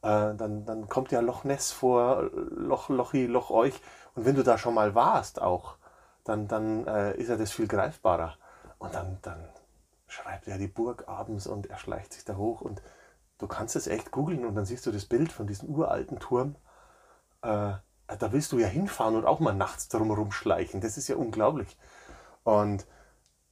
Äh, 0.02 0.34
dann, 0.34 0.64
dann 0.64 0.88
kommt 0.88 1.12
ja 1.12 1.20
Loch 1.20 1.44
Ness 1.44 1.70
vor, 1.70 2.28
Loch 2.32 2.88
Lochi, 2.88 3.26
Loch 3.26 3.50
Euch. 3.50 3.80
Und 4.16 4.25
wenn 4.25 4.34
du 4.34 4.42
da 4.42 4.58
schon 4.58 4.75
mal 4.75 4.96
warst 4.96 5.40
auch, 5.40 5.76
dann, 6.25 6.48
dann 6.48 6.84
äh, 6.88 7.16
ist 7.16 7.28
ja 7.28 7.37
das 7.37 7.52
viel 7.52 7.68
greifbarer. 7.68 8.37
Und 8.78 8.92
dann, 8.92 9.18
dann 9.22 9.48
schreibt 10.08 10.48
er 10.48 10.58
die 10.58 10.66
Burg 10.66 11.06
abends 11.06 11.46
und 11.46 11.66
er 11.66 11.78
schleicht 11.78 12.12
sich 12.12 12.25
da 12.25 12.34
hoch 12.34 12.60
und 12.60 12.82
du 13.38 13.47
kannst 13.47 13.76
es 13.76 13.87
echt 13.87 14.11
googeln 14.11 14.45
und 14.45 14.54
dann 14.54 14.64
siehst 14.64 14.87
du 14.87 14.92
das 14.92 15.07
Bild 15.07 15.33
von 15.33 15.47
diesem 15.47 15.68
uralten 15.68 16.18
Turm. 16.18 16.57
Äh, 17.42 17.75
da 18.18 18.33
willst 18.33 18.52
du 18.52 18.59
ja 18.59 18.66
hinfahren 18.66 19.16
und 19.16 19.26
auch 19.26 19.40
mal 19.40 19.54
nachts 19.54 19.88
drum 19.88 20.11
rumschleichen. 20.11 20.80
Das 20.80 20.97
ist 20.97 21.09
ja 21.09 21.16
unglaublich. 21.16 21.76
Und, 22.42 22.87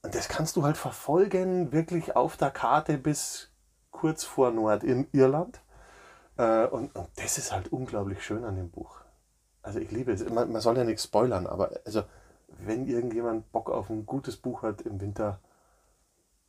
und 0.01 0.15
das 0.15 0.27
kannst 0.27 0.55
du 0.55 0.63
halt 0.63 0.77
verfolgen, 0.77 1.71
wirklich 1.71 2.15
auf 2.15 2.37
der 2.37 2.51
Karte 2.51 2.97
bis 2.97 3.51
kurz 3.91 4.23
vor 4.23 4.51
Nordirland. 4.51 5.61
Äh, 6.37 6.65
und, 6.67 6.95
und 6.95 7.09
das 7.15 7.37
ist 7.37 7.51
halt 7.51 7.71
unglaublich 7.71 8.23
schön 8.23 8.43
an 8.43 8.55
dem 8.55 8.69
Buch. 8.69 9.01
Also 9.61 9.79
ich 9.79 9.91
liebe 9.91 10.11
es. 10.11 10.27
Man, 10.29 10.51
man 10.51 10.61
soll 10.61 10.77
ja 10.77 10.83
nichts 10.83 11.03
spoilern, 11.03 11.45
aber 11.45 11.71
also 11.85 12.03
wenn 12.47 12.87
irgendjemand 12.87 13.51
Bock 13.51 13.69
auf 13.69 13.89
ein 13.89 14.05
gutes 14.05 14.37
Buch 14.37 14.63
hat 14.63 14.81
im 14.81 14.99
Winter, 15.01 15.39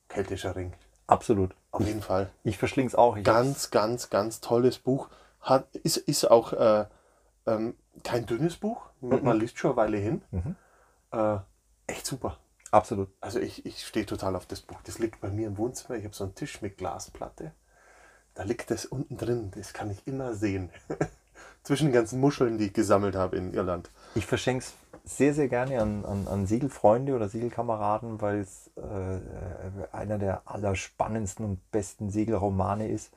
Keltischer 0.08 0.56
Ring. 0.56 0.72
Absolut. 1.08 1.56
Auf 1.72 1.84
jeden 1.84 2.02
Fall. 2.02 2.30
Ich 2.44 2.58
verschling's 2.58 2.94
auch. 2.94 3.16
Ich 3.16 3.24
Ganz, 3.24 3.70
ganz, 3.70 4.10
ganz 4.10 4.40
tolles 4.40 4.78
Buch. 4.78 5.08
Hat, 5.40 5.74
ist, 5.74 5.96
ist 5.96 6.30
auch 6.30 6.52
äh, 6.52 6.84
ähm, 7.46 7.74
kein 8.04 8.26
dünnes 8.26 8.56
Buch. 8.56 8.82
Man 9.00 9.24
man 9.24 9.40
liest 9.40 9.58
schon 9.58 9.70
eine 9.70 9.76
Weile 9.76 9.96
hin. 9.96 10.22
Äh, 11.10 11.38
echt 11.86 12.06
super. 12.06 12.38
Absolut. 12.70 13.08
Also 13.20 13.40
ich, 13.40 13.64
ich 13.64 13.86
stehe 13.86 14.04
total 14.04 14.36
auf 14.36 14.46
das 14.46 14.60
Buch. 14.60 14.78
Das 14.84 14.98
liegt 14.98 15.20
bei 15.20 15.30
mir 15.30 15.46
im 15.46 15.56
Wohnzimmer. 15.56 15.98
Ich 15.98 16.04
habe 16.04 16.14
so 16.14 16.24
einen 16.24 16.34
Tisch 16.34 16.60
mit 16.60 16.76
Glasplatte. 16.76 17.52
Da 18.34 18.42
liegt 18.42 18.70
das 18.70 18.84
unten 18.84 19.16
drin. 19.16 19.50
Das 19.56 19.72
kann 19.72 19.90
ich 19.90 20.06
immer 20.06 20.34
sehen. 20.34 20.70
Zwischen 21.62 21.86
den 21.86 21.94
ganzen 21.94 22.20
Muscheln, 22.20 22.58
die 22.58 22.66
ich 22.66 22.72
gesammelt 22.72 23.16
habe 23.16 23.36
in 23.36 23.54
Irland. 23.54 23.90
Ich 24.14 24.26
verschenke 24.26 24.64
es 24.64 24.74
sehr, 25.08 25.34
sehr 25.34 25.48
gerne 25.48 25.80
an, 25.80 26.04
an, 26.04 26.28
an 26.28 26.46
Segelfreunde 26.46 27.14
oder 27.14 27.28
Segelkameraden, 27.28 28.20
weil 28.20 28.40
es 28.40 28.70
äh, 28.76 29.16
äh, 29.16 29.20
einer 29.92 30.18
der 30.18 30.42
allerspannendsten 30.44 31.44
und 31.44 31.70
besten 31.70 32.10
Segelromane 32.10 32.88
ist. 32.88 33.12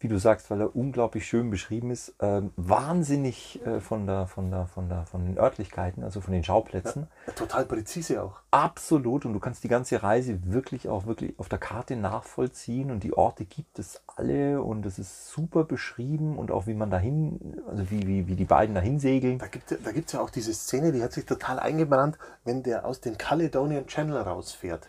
Wie 0.00 0.06
du 0.06 0.18
sagst, 0.18 0.48
weil 0.50 0.60
er 0.60 0.76
unglaublich 0.76 1.26
schön 1.26 1.50
beschrieben 1.50 1.90
ist. 1.90 2.14
Ähm, 2.20 2.52
wahnsinnig 2.56 3.60
äh, 3.66 3.80
von, 3.80 4.06
der, 4.06 4.28
von, 4.28 4.50
der, 4.50 4.66
von, 4.66 4.88
der, 4.88 5.06
von 5.06 5.26
den 5.26 5.38
Örtlichkeiten, 5.38 6.04
also 6.04 6.20
von 6.20 6.32
den 6.32 6.44
Schauplätzen. 6.44 7.08
Total 7.34 7.64
präzise 7.64 8.22
auch. 8.22 8.40
Absolut. 8.52 9.24
Und 9.24 9.32
du 9.32 9.40
kannst 9.40 9.64
die 9.64 9.68
ganze 9.68 10.02
Reise 10.02 10.38
wirklich 10.44 10.88
auch 10.88 11.06
wirklich 11.06 11.36
auf 11.38 11.48
der 11.48 11.58
Karte 11.58 11.96
nachvollziehen. 11.96 12.92
Und 12.92 13.02
die 13.02 13.12
Orte 13.12 13.44
gibt 13.44 13.80
es 13.80 14.00
alle. 14.06 14.62
Und 14.62 14.86
es 14.86 15.00
ist 15.00 15.30
super 15.30 15.64
beschrieben. 15.64 16.38
Und 16.38 16.52
auch 16.52 16.68
wie 16.68 16.74
man 16.74 16.90
dahin, 16.90 17.60
also 17.68 17.90
wie, 17.90 18.06
wie, 18.06 18.28
wie 18.28 18.36
die 18.36 18.44
beiden 18.44 18.76
dahin 18.76 19.00
segeln. 19.00 19.38
Da 19.38 19.48
gibt 19.48 19.72
es 19.72 19.82
da 19.82 19.90
gibt's 19.90 20.12
ja 20.12 20.20
auch 20.20 20.30
diese 20.30 20.54
Szene, 20.54 20.92
die 20.92 21.02
hat 21.02 21.12
sich 21.12 21.26
total 21.26 21.58
eingebrannt, 21.58 22.18
wenn 22.44 22.62
der 22.62 22.84
aus 22.84 23.00
dem 23.00 23.18
Caledonian 23.18 23.86
Channel 23.86 24.18
rausfährt. 24.18 24.88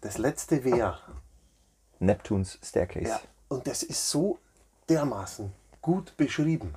Das 0.00 0.18
letzte 0.18 0.64
Wehr. 0.64 0.98
Neptunes 1.98 2.58
Staircase. 2.62 3.08
Ja. 3.08 3.20
Und 3.48 3.66
das 3.66 3.82
ist 3.82 4.10
so 4.10 4.38
dermaßen 4.88 5.52
gut 5.80 6.16
beschrieben. 6.16 6.74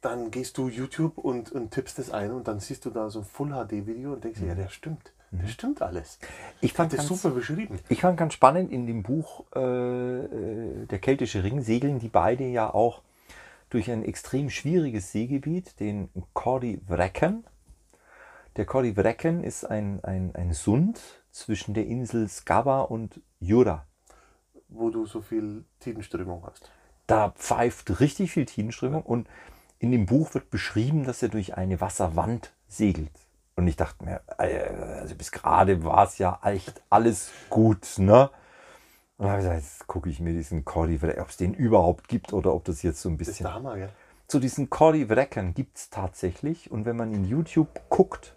Dann 0.00 0.30
gehst 0.30 0.56
du 0.58 0.68
YouTube 0.68 1.18
und, 1.18 1.52
und 1.52 1.70
tippst 1.70 1.98
das 1.98 2.10
ein 2.10 2.32
und 2.32 2.48
dann 2.48 2.60
siehst 2.60 2.84
du 2.84 2.90
da 2.90 3.10
so 3.10 3.20
ein 3.20 3.24
Full-HD-Video 3.24 4.12
und 4.12 4.24
denkst 4.24 4.40
dir, 4.40 4.46
ja, 4.46 4.54
der 4.54 4.68
stimmt. 4.68 5.12
Das 5.32 5.50
stimmt 5.50 5.82
alles. 5.82 6.18
Ich 6.60 6.72
fand 6.72 6.92
Das 6.92 6.98
ganz, 6.98 7.08
super 7.08 7.34
beschrieben. 7.34 7.78
ich 7.88 8.00
fand 8.00 8.16
ganz 8.16 8.32
spannend 8.32 8.70
in 8.70 8.86
dem 8.86 9.02
Buch 9.02 9.44
äh, 9.54 9.60
äh, 9.60 10.86
Der 10.86 10.98
keltische 10.98 11.42
Ring 11.42 11.60
segeln 11.60 11.98
die 11.98 12.08
beide 12.08 12.44
ja 12.44 12.72
auch 12.72 13.02
durch 13.68 13.90
ein 13.90 14.04
extrem 14.04 14.48
schwieriges 14.48 15.10
Seegebiet, 15.12 15.80
den 15.80 16.08
Cordy 16.32 16.80
Wrecken. 16.86 17.44
Der 18.56 18.64
Cordy 18.64 18.96
Wrecken 18.96 19.42
ist 19.42 19.64
ein, 19.64 20.02
ein, 20.04 20.34
ein 20.34 20.52
Sund 20.52 21.00
zwischen 21.32 21.74
der 21.74 21.86
Insel 21.86 22.28
Skaba 22.28 22.82
und 22.82 23.20
Jura. 23.40 23.84
Wo 24.68 24.90
du 24.90 25.06
so 25.06 25.20
viel 25.20 25.64
Tidenströmung 25.80 26.44
hast. 26.46 26.70
Da 27.06 27.30
pfeift 27.30 28.00
richtig 28.00 28.32
viel 28.32 28.46
Tidenströmung 28.46 29.02
und 29.02 29.28
in 29.78 29.92
dem 29.92 30.06
Buch 30.06 30.34
wird 30.34 30.50
beschrieben, 30.50 31.04
dass 31.04 31.22
er 31.22 31.28
durch 31.28 31.56
eine 31.56 31.80
Wasserwand 31.80 32.52
segelt. 32.68 33.12
Und 33.56 33.68
ich 33.68 33.76
dachte 33.76 34.04
mir, 34.04 34.20
äh, 34.38 34.68
also 35.00 35.14
bis 35.14 35.32
gerade 35.32 35.84
war 35.84 36.04
es 36.04 36.18
ja 36.18 36.38
echt 36.42 36.82
alles 36.90 37.30
gut, 37.48 37.98
ne? 37.98 38.30
Und 39.18 39.24
dann 39.24 39.30
habe 39.30 39.40
ich 39.40 39.48
gesagt, 39.48 39.62
jetzt 39.62 39.86
gucke 39.86 40.10
ich 40.10 40.20
mir 40.20 40.34
diesen 40.34 40.64
Cordy, 40.64 40.98
ob 41.18 41.28
es 41.28 41.38
den 41.38 41.54
überhaupt 41.54 42.08
gibt 42.08 42.34
oder 42.34 42.52
ob 42.52 42.64
das 42.64 42.82
jetzt 42.82 43.00
so 43.00 43.08
ein 43.08 43.16
Das 43.16 43.28
ist 43.28 43.32
bisschen. 43.32 43.44
der 43.44 43.54
Hammer, 43.54 43.76
gell? 43.76 43.88
Zu 44.28 44.40
diesen 44.40 44.68
Cordy 44.68 45.08
Wreckern 45.08 45.54
gibt 45.54 45.78
es 45.78 45.88
tatsächlich. 45.88 46.70
Und 46.70 46.84
wenn 46.84 46.96
man 46.96 47.14
in 47.14 47.24
YouTube 47.24 47.80
guckt, 47.88 48.34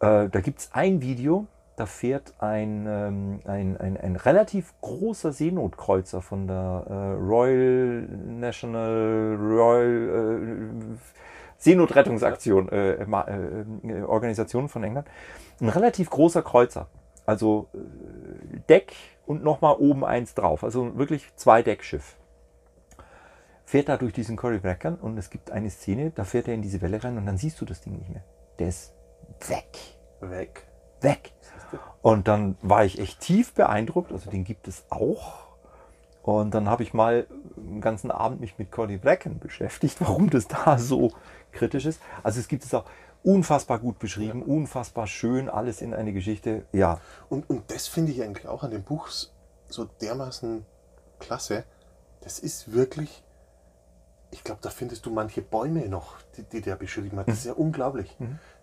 äh, 0.00 0.28
da 0.28 0.40
gibt 0.40 0.58
es 0.60 0.70
ein 0.72 1.02
Video, 1.02 1.46
da 1.80 1.86
fährt 1.86 2.34
ein, 2.40 2.84
ähm, 2.86 3.40
ein, 3.46 3.78
ein, 3.78 3.96
ein 3.96 4.16
relativ 4.16 4.74
großer 4.82 5.32
Seenotkreuzer 5.32 6.20
von 6.20 6.46
der 6.46 6.84
äh, 6.86 6.92
Royal 7.18 8.06
National 8.26 9.34
Royal 9.40 10.68
äh, 10.68 10.96
Seenotrettungsaktion, 11.56 12.68
äh, 12.68 12.96
äh, 12.96 13.64
äh, 13.82 14.02
Organisation 14.02 14.68
von 14.68 14.84
England. 14.84 15.08
Ein 15.60 15.70
relativ 15.70 16.10
großer 16.10 16.42
Kreuzer. 16.42 16.88
Also 17.24 17.68
äh, 17.72 18.58
Deck 18.68 18.92
und 19.24 19.42
nochmal 19.42 19.76
oben 19.78 20.04
eins 20.04 20.34
drauf. 20.34 20.64
Also 20.64 20.98
wirklich 20.98 21.34
zwei 21.36 21.62
Deckschiff 21.62 22.18
fährt 23.64 23.88
da 23.88 23.96
durch 23.96 24.12
diesen 24.12 24.36
Corey 24.36 24.58
Bracken 24.58 24.96
und 24.96 25.16
es 25.16 25.30
gibt 25.30 25.50
eine 25.50 25.70
Szene, 25.70 26.10
da 26.10 26.24
fährt 26.24 26.46
er 26.46 26.54
in 26.54 26.60
diese 26.60 26.82
Welle 26.82 27.02
rein 27.02 27.16
und 27.16 27.24
dann 27.24 27.38
siehst 27.38 27.58
du 27.60 27.64
das 27.64 27.80
Ding 27.80 27.96
nicht 27.96 28.10
mehr. 28.10 28.24
Der 28.58 28.68
ist 28.68 28.92
weg. 29.48 29.78
Weg. 30.20 30.66
Weg. 31.00 31.32
Und 32.02 32.28
dann 32.28 32.56
war 32.62 32.84
ich 32.84 32.98
echt 32.98 33.20
tief 33.20 33.52
beeindruckt, 33.54 34.12
also 34.12 34.30
den 34.30 34.44
gibt 34.44 34.68
es 34.68 34.84
auch. 34.90 35.50
Und 36.22 36.52
dann 36.54 36.68
habe 36.68 36.82
ich 36.82 36.92
mal 36.92 37.26
den 37.56 37.80
ganzen 37.80 38.10
Abend 38.10 38.40
mich 38.40 38.58
mit 38.58 38.70
Corey 38.70 38.98
Bracken 38.98 39.38
beschäftigt, 39.38 39.96
warum 40.00 40.30
das 40.30 40.48
da 40.48 40.78
so 40.78 41.12
kritisch 41.52 41.86
ist. 41.86 42.00
Also 42.22 42.40
es 42.40 42.48
gibt 42.48 42.64
es 42.64 42.74
auch 42.74 42.84
unfassbar 43.22 43.78
gut 43.78 43.98
beschrieben, 43.98 44.42
unfassbar 44.42 45.06
schön, 45.06 45.48
alles 45.48 45.82
in 45.82 45.94
eine 45.94 46.12
Geschichte. 46.12 46.64
Ja, 46.72 47.00
Und, 47.28 47.48
und 47.50 47.70
das 47.70 47.86
finde 47.86 48.12
ich 48.12 48.22
eigentlich 48.22 48.46
auch 48.46 48.62
an 48.62 48.70
dem 48.70 48.82
Buch 48.82 49.08
so 49.68 49.84
dermaßen 49.84 50.64
klasse. 51.18 51.64
Das 52.22 52.38
ist 52.38 52.72
wirklich, 52.72 53.22
ich 54.30 54.44
glaube, 54.44 54.60
da 54.62 54.70
findest 54.70 55.06
du 55.06 55.10
manche 55.10 55.42
Bäume 55.42 55.88
noch, 55.88 56.16
die, 56.36 56.42
die 56.42 56.60
der 56.60 56.76
beschrieben 56.76 57.18
hat. 57.18 57.28
Das 57.28 57.38
ist 57.38 57.46
ja 57.46 57.52
unglaublich. 57.52 58.16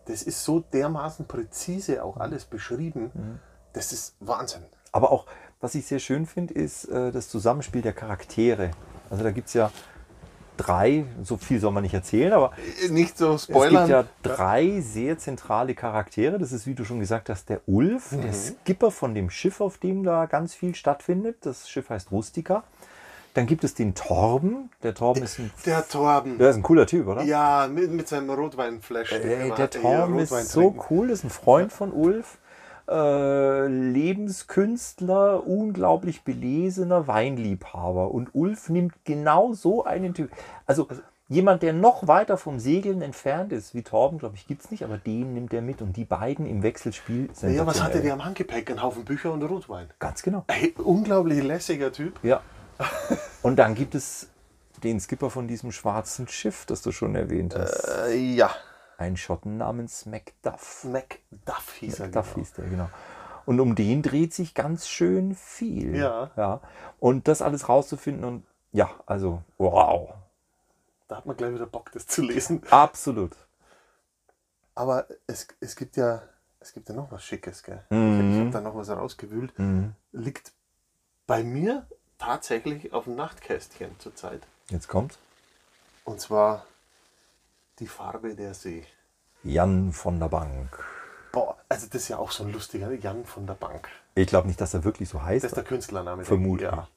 Das 0.07 0.23
ist 0.23 0.43
so 0.43 0.59
dermaßen 0.59 1.25
präzise 1.25 2.03
auch 2.03 2.17
alles 2.17 2.45
beschrieben. 2.45 3.11
Das 3.73 3.93
ist 3.93 4.15
Wahnsinn. 4.19 4.63
aber 4.91 5.11
auch, 5.11 5.25
was 5.59 5.75
ich 5.75 5.85
sehr 5.85 5.99
schön 5.99 6.25
finde, 6.25 6.53
ist 6.53 6.85
äh, 6.85 7.11
das 7.11 7.29
Zusammenspiel 7.29 7.81
der 7.81 7.93
Charaktere. 7.93 8.71
Also 9.09 9.23
da 9.23 9.31
gibt 9.31 9.47
es 9.47 9.53
ja 9.53 9.71
drei, 10.57 11.05
so 11.23 11.37
viel 11.37 11.59
soll 11.59 11.71
man 11.71 11.83
nicht 11.83 11.93
erzählen, 11.93 12.33
aber 12.33 12.51
Nicht 12.89 13.17
so 13.17 13.35
Es 13.35 13.47
gibt 13.47 13.87
ja 13.87 14.05
drei 14.23 14.81
sehr 14.81 15.17
zentrale 15.17 15.75
Charaktere. 15.75 16.39
Das 16.39 16.51
ist, 16.51 16.65
wie 16.67 16.73
du 16.73 16.83
schon 16.83 16.99
gesagt 16.99 17.29
hast, 17.29 17.49
der 17.49 17.61
Ulf, 17.67 18.09
der 18.11 18.33
Skipper 18.33 18.91
von 18.91 19.13
dem 19.13 19.29
Schiff, 19.29 19.61
auf 19.61 19.77
dem 19.77 20.03
da 20.03 20.25
ganz 20.25 20.53
viel 20.53 20.75
stattfindet. 20.75 21.37
Das 21.41 21.69
Schiff 21.69 21.89
heißt 21.89 22.11
Rustica. 22.11 22.63
Dann 23.37 23.45
gibt 23.45 23.63
es 23.63 23.75
den 23.75 23.93
Torben. 23.93 24.71
Der 24.81 24.95
Torben 24.95 25.21
ist 25.21 25.37
ein, 25.37 25.51
Der 25.63 25.87
Torben. 25.87 26.39
der 26.39 26.49
ist 26.49 26.55
ein 26.55 26.63
cooler 26.63 26.87
Typ, 26.87 27.05
oder? 27.05 27.21
Ja, 27.21 27.69
mit, 27.71 27.91
mit 27.91 28.07
seinem 28.07 28.31
Rotweinflash. 28.31 29.11
immer 29.11 29.55
der 29.55 29.69
hier, 29.71 29.79
Torben 29.79 30.17
ist 30.17 30.31
so 30.49 30.61
trinken. 30.61 30.81
cool, 30.89 31.11
ist 31.11 31.23
ein 31.23 31.29
Freund 31.29 31.71
von 31.71 31.93
Ulf. 31.93 32.39
Äh, 32.89 33.67
Lebenskünstler, 33.67 35.45
unglaublich 35.45 36.23
belesener 36.23 37.05
Weinliebhaber. 37.05 38.09
Und 38.09 38.33
Ulf 38.33 38.69
nimmt 38.69 38.95
genau 39.03 39.53
so 39.53 39.85
einen 39.85 40.15
Typ. 40.15 40.31
Also 40.65 40.87
jemand, 41.29 41.61
der 41.61 41.73
noch 41.73 42.07
weiter 42.07 42.37
vom 42.37 42.57
Segeln 42.57 43.03
entfernt 43.03 43.53
ist, 43.53 43.75
wie 43.75 43.83
Torben, 43.83 44.17
glaube 44.17 44.33
ich, 44.35 44.47
gibt 44.47 44.63
es 44.63 44.71
nicht, 44.71 44.83
aber 44.83 44.97
den 44.97 45.35
nimmt 45.35 45.53
er 45.53 45.61
mit. 45.61 45.83
Und 45.83 45.95
die 45.95 46.05
beiden 46.05 46.47
im 46.47 46.63
Wechselspiel 46.63 47.29
sind. 47.33 47.53
Ja, 47.53 47.67
was 47.67 47.83
hatte 47.83 48.01
der 48.01 48.13
am 48.13 48.25
Handgepäck? 48.25 48.71
Ein 48.71 48.81
Haufen 48.81 49.05
Bücher 49.05 49.31
und 49.31 49.43
Rotwein. 49.43 49.91
Ganz 49.99 50.23
genau. 50.23 50.43
Ey, 50.47 50.73
unglaublich 50.79 51.43
lässiger 51.43 51.91
Typ. 51.91 52.17
Ja. 52.23 52.41
Und 53.41 53.57
dann 53.57 53.75
gibt 53.75 53.95
es 53.95 54.29
den 54.83 54.99
Skipper 54.99 55.29
von 55.29 55.47
diesem 55.47 55.71
schwarzen 55.71 56.27
Schiff, 56.27 56.65
das 56.65 56.81
du 56.81 56.91
schon 56.91 57.15
erwähnt 57.15 57.55
hast. 57.55 57.87
Äh, 58.07 58.15
ja, 58.15 58.53
Ein 58.97 59.17
Schotten 59.17 59.57
namens 59.57 60.05
Macduff. 60.05 60.83
Macduff 60.83 61.73
hieß 61.79 61.99
er. 61.99 62.05
Macduff 62.07 62.33
genau. 62.33 62.45
hieß 62.45 62.53
der, 62.53 62.65
genau. 62.65 62.89
Und 63.45 63.59
um 63.59 63.75
den 63.75 64.01
dreht 64.01 64.33
sich 64.33 64.53
ganz 64.53 64.87
schön 64.87 65.33
viel. 65.33 65.95
Ja. 65.95 66.31
ja. 66.35 66.61
Und 66.99 67.27
das 67.27 67.41
alles 67.41 67.69
rauszufinden 67.69 68.25
und 68.25 68.45
ja, 68.73 68.89
also 69.05 69.41
wow. 69.57 70.13
Da 71.07 71.17
hat 71.17 71.25
man 71.25 71.37
gleich 71.37 71.53
wieder 71.53 71.65
Bock, 71.65 71.91
das 71.93 72.05
zu 72.05 72.21
lesen. 72.21 72.61
Absolut. 72.69 73.35
Aber 74.75 75.07
es, 75.25 75.47
es 75.61 75.75
gibt 75.75 75.95
ja 75.95 76.21
es 76.59 76.73
gibt 76.73 76.89
ja 76.89 76.95
noch 76.95 77.11
was 77.11 77.23
Schickes, 77.23 77.63
gell? 77.63 77.83
Mhm. 77.89 78.33
Ich 78.33 78.39
habe 78.39 78.49
da 78.51 78.61
noch 78.61 78.75
was 78.75 78.89
rausgewühlt. 78.89 79.53
Liegt 80.11 80.51
bei 81.25 81.43
mir 81.43 81.87
tatsächlich 82.17 82.93
auf 82.93 83.05
dem 83.05 83.15
Nachtkästchen 83.15 83.99
zurzeit. 83.99 84.41
Jetzt 84.69 84.87
kommt 84.87 85.17
Und 86.03 86.19
zwar 86.19 86.65
die 87.79 87.87
Farbe 87.87 88.35
der 88.35 88.53
See. 88.53 88.85
Jan 89.43 89.93
von 89.93 90.19
der 90.19 90.29
Bank. 90.29 90.83
Boah, 91.31 91.57
also 91.69 91.85
das 91.87 92.01
ist 92.03 92.07
ja 92.07 92.17
auch 92.17 92.31
so 92.31 92.43
ein 92.43 92.51
lustiger 92.51 92.91
Jan 92.91 93.25
von 93.25 93.45
der 93.45 93.53
Bank. 93.53 93.87
Ich 94.15 94.27
glaube 94.27 94.47
nicht, 94.47 94.59
dass 94.59 94.73
er 94.73 94.83
wirklich 94.83 95.09
so 95.09 95.21
heißt. 95.21 95.43
Das 95.43 95.51
ist 95.51 95.57
der 95.57 95.63
Künstlername. 95.63 96.25
Vermutlich. 96.25 96.71
Ja. 96.71 96.87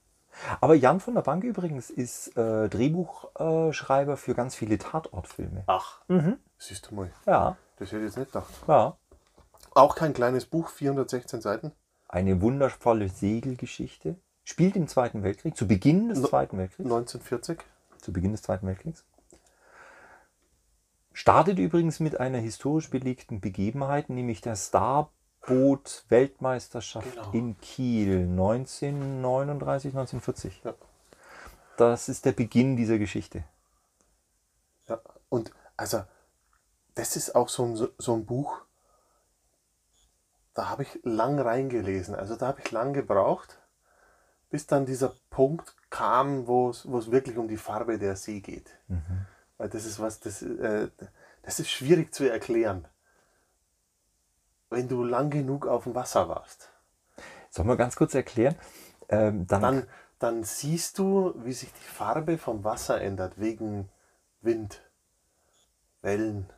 Aber 0.61 0.75
Jan 0.75 1.01
von 1.01 1.15
der 1.15 1.23
Bank 1.23 1.45
übrigens 1.45 1.91
ist 1.91 2.37
äh, 2.37 2.69
Drehbuchschreiber 2.69 3.73
Schreiber 3.75 4.17
für 4.17 4.35
ganz 4.35 4.55
viele 4.55 4.79
Tatortfilme. 4.79 5.65
Ach, 5.67 6.01
siehst 6.57 6.91
du 6.91 6.95
mal. 6.95 7.13
Ja, 7.27 7.57
Das 7.77 7.89
hätte 7.89 7.99
ich 7.99 8.05
jetzt 8.05 8.17
nicht 8.17 8.33
gedacht. 8.33 8.51
ja. 8.67 8.97
Auch 9.73 9.95
kein 9.95 10.15
kleines 10.15 10.47
Buch, 10.47 10.69
416 10.69 11.41
Seiten. 11.41 11.73
Eine 12.09 12.41
wundervolle 12.41 13.09
Segelgeschichte. 13.09 14.17
Spielt 14.45 14.77
im 14.77 14.89
Zweiten 14.89 15.23
Weltkrieg, 15.23 15.57
zu 15.57 15.67
Beginn 15.69 16.09
des 16.09 16.19
No- 16.21 16.29
Zweiten 16.29 16.59
Weltkriegs. 16.59 16.91
1940. 16.91 17.61
Zu 18.01 18.13
Beginn 18.13 18.33
des 18.33 18.43
Zweiten 18.43 18.67
Weltkriegs. 18.67 19.05
Startet 21.13 21.59
übrigens 21.59 22.01
mit 22.01 22.19
einer 22.19 22.39
historisch 22.39 22.89
belegten 22.91 23.41
Begebenheit, 23.41 24.09
nämlich 24.11 24.41
der 24.41 24.57
Starboot-Weltmeisterschaft 24.57 27.13
Genau. 27.15 27.31
in 27.33 27.61
Kiel 27.61 28.21
1939, 28.27 29.93
1940. 29.95 30.63
Ja. 30.65 30.75
Das 31.77 32.09
ist 32.09 32.25
der 32.25 32.33
Beginn 32.33 32.77
dieser 32.77 32.99
Geschichte. 32.99 33.45
Ja. 34.89 35.01
Und 35.29 35.53
also, 35.77 36.03
das 36.95 37.17
ist 37.17 37.35
auch 37.35 37.49
so 37.49 37.65
ein, 37.65 37.77
so- 37.77 37.91
so 37.99 38.15
ein 38.15 38.25
Buch, 38.27 38.61
da 40.55 40.69
habe 40.69 40.83
ich 40.85 40.99
lang 41.03 41.39
reingelesen. 41.39 42.15
Also 42.15 42.37
da 42.37 42.47
habe 42.49 42.61
ich 42.65 42.71
lang 42.71 42.93
gebraucht, 42.93 43.59
bis 44.51 44.67
dann 44.67 44.87
dieser 44.87 45.15
Punkt 45.31 45.75
kam, 45.89 46.47
wo 46.47 46.71
es 46.71 46.85
wirklich 47.11 47.37
um 47.39 47.49
die 47.49 47.57
Farbe 47.57 47.99
der 47.99 48.17
See 48.17 48.41
geht. 48.41 48.71
Weil 49.59 49.69
das 49.69 49.85
ist 49.85 50.01
was, 50.01 50.21
das, 50.21 50.43
äh, 50.43 50.89
das 51.43 51.61
ist 51.61 51.71
schwierig 51.71 52.15
zu 52.15 52.29
erklären. 52.29 52.87
Wenn 54.69 54.89
du 54.89 55.03
lang 55.03 55.31
genug 55.31 55.67
auf 55.67 55.85
dem 55.85 55.95
Wasser 55.95 56.29
warst, 56.29 56.71
Sollen 57.51 57.69
wir 57.69 57.77
ganz 57.77 57.97
kurz 57.97 58.15
erklären? 58.15 58.55
Ähm, 59.09 59.47
dann, 59.49 59.63
dann, 59.63 59.87
dann 60.21 60.45
siehst 60.45 60.99
du, 60.99 61.35
wie 61.45 61.53
sich 61.53 61.73
die 61.73 61.89
Farbe 61.89 62.39
vom 62.39 62.63
Wasser 62.63 63.01
ändert, 63.01 63.41
wegen 63.41 63.89
Wind, 64.41 64.81
Wellen, 66.01 66.49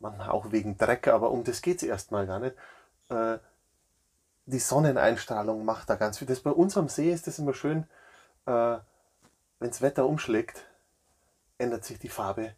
manchmal 0.00 0.30
auch 0.30 0.50
wegen 0.50 0.76
Dreck, 0.76 1.06
aber 1.06 1.30
um 1.30 1.44
das 1.44 1.62
geht 1.62 1.76
es 1.76 1.82
erstmal 1.84 2.26
gar 2.26 2.40
nicht. 2.40 2.56
Äh, 3.08 3.38
die 4.46 4.58
Sonneneinstrahlung 4.58 5.64
macht 5.64 5.90
da 5.90 5.96
ganz 5.96 6.18
viel. 6.18 6.28
Das 6.28 6.40
bei 6.40 6.50
unserem 6.50 6.88
See 6.88 7.10
ist 7.12 7.26
das 7.26 7.38
immer 7.38 7.54
schön, 7.54 7.84
äh, 8.46 8.76
wenn 9.58 9.70
das 9.70 9.82
Wetter 9.82 10.06
umschlägt, 10.06 10.64
ändert 11.58 11.84
sich 11.84 11.98
die 11.98 12.08
Farbe 12.08 12.54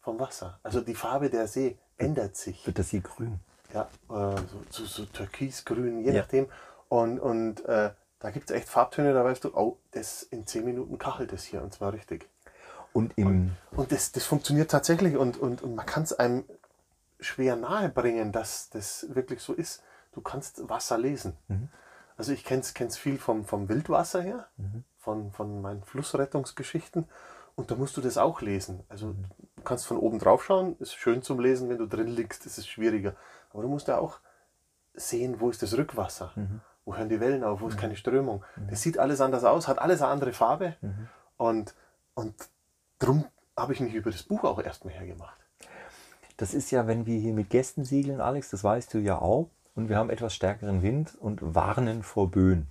vom 0.00 0.18
Wasser. 0.18 0.58
Also 0.62 0.80
die 0.80 0.94
Farbe 0.94 1.30
der 1.30 1.46
See 1.46 1.78
ändert 1.96 2.36
sich. 2.36 2.66
wird 2.66 2.78
das 2.78 2.88
hier 2.90 3.00
grün. 3.02 3.38
Ja, 3.72 3.82
äh, 4.08 4.36
so, 4.36 4.62
so, 4.70 4.84
so 4.84 5.04
türkisgrün, 5.04 6.00
je 6.02 6.12
Ja. 6.12 6.22
nachdem. 6.22 6.48
Und, 6.88 7.18
und 7.20 7.64
äh, 7.66 7.90
da 8.18 8.30
gibt 8.30 8.50
es 8.50 8.56
echt 8.56 8.68
Farbtöne, 8.68 9.12
da 9.12 9.22
weißt 9.24 9.44
du, 9.44 9.54
oh, 9.54 9.78
das 9.92 10.22
in 10.22 10.46
10 10.46 10.64
Minuten 10.64 10.98
kachelt 10.98 11.32
das 11.32 11.44
hier 11.44 11.62
und 11.62 11.72
zwar 11.74 11.92
richtig. 11.92 12.28
Und 12.94 13.16
im, 13.18 13.52
Und 13.76 13.92
das, 13.92 14.10
das 14.12 14.24
funktioniert 14.24 14.70
tatsächlich 14.70 15.16
und, 15.16 15.36
und, 15.36 15.62
und 15.62 15.74
man 15.76 15.84
kann 15.86 16.02
es 16.02 16.14
einem 16.18 16.44
schwer 17.20 17.54
nahe 17.56 17.90
bringen, 17.90 18.32
dass 18.32 18.70
das 18.70 19.06
wirklich 19.10 19.40
so 19.42 19.52
ist. 19.52 19.82
Du 20.12 20.20
kannst 20.20 20.68
Wasser 20.68 20.98
lesen. 20.98 21.36
Also 22.16 22.32
ich 22.32 22.44
kenne 22.44 22.62
es 22.62 22.96
viel 22.96 23.18
vom, 23.18 23.44
vom 23.44 23.68
Wildwasser 23.68 24.22
her, 24.22 24.48
von, 24.98 25.30
von 25.32 25.62
meinen 25.62 25.82
Flussrettungsgeschichten. 25.84 27.06
Und 27.54 27.70
da 27.70 27.74
musst 27.74 27.96
du 27.96 28.00
das 28.00 28.18
auch 28.18 28.40
lesen. 28.40 28.84
Also 28.88 29.14
du 29.56 29.62
kannst 29.62 29.86
von 29.86 29.96
oben 29.98 30.18
drauf 30.18 30.44
schauen, 30.44 30.76
ist 30.78 30.94
schön 30.94 31.22
zum 31.22 31.40
Lesen, 31.40 31.68
wenn 31.68 31.78
du 31.78 31.86
drin 31.86 32.06
liegst, 32.08 32.46
ist 32.46 32.58
es 32.58 32.66
schwieriger. 32.68 33.14
Aber 33.50 33.62
du 33.62 33.68
musst 33.68 33.88
ja 33.88 33.98
auch 33.98 34.18
sehen, 34.94 35.40
wo 35.40 35.50
ist 35.50 35.62
das 35.62 35.76
Rückwasser? 35.76 36.32
wo 36.88 36.96
hören 36.96 37.10
die 37.10 37.20
Wellen 37.20 37.44
auf, 37.44 37.60
wo 37.60 37.68
ist 37.68 37.76
keine 37.76 37.96
Strömung. 37.96 38.42
Das 38.70 38.80
sieht 38.80 38.98
alles 38.98 39.20
anders 39.20 39.44
aus, 39.44 39.68
hat 39.68 39.78
alles 39.78 40.00
eine 40.00 40.10
andere 40.10 40.32
Farbe. 40.32 40.74
Und, 41.36 41.74
und 42.14 42.34
darum 42.98 43.26
habe 43.58 43.74
ich 43.74 43.80
mich 43.80 43.92
über 43.92 44.10
das 44.10 44.22
Buch 44.22 44.42
auch 44.44 44.58
erstmal 44.58 44.94
hergemacht. 44.94 45.38
Das 46.38 46.54
ist 46.54 46.70
ja, 46.70 46.86
wenn 46.86 47.04
wir 47.04 47.20
hier 47.20 47.34
mit 47.34 47.50
Gästen 47.50 47.84
segeln, 47.84 48.22
Alex, 48.22 48.48
das 48.48 48.64
weißt 48.64 48.94
du 48.94 48.98
ja 48.98 49.20
auch, 49.20 49.50
und 49.78 49.88
wir 49.88 49.96
haben 49.96 50.10
etwas 50.10 50.34
stärkeren 50.34 50.82
Wind 50.82 51.14
und 51.20 51.54
warnen 51.54 52.02
vor 52.02 52.32
Böen. 52.32 52.66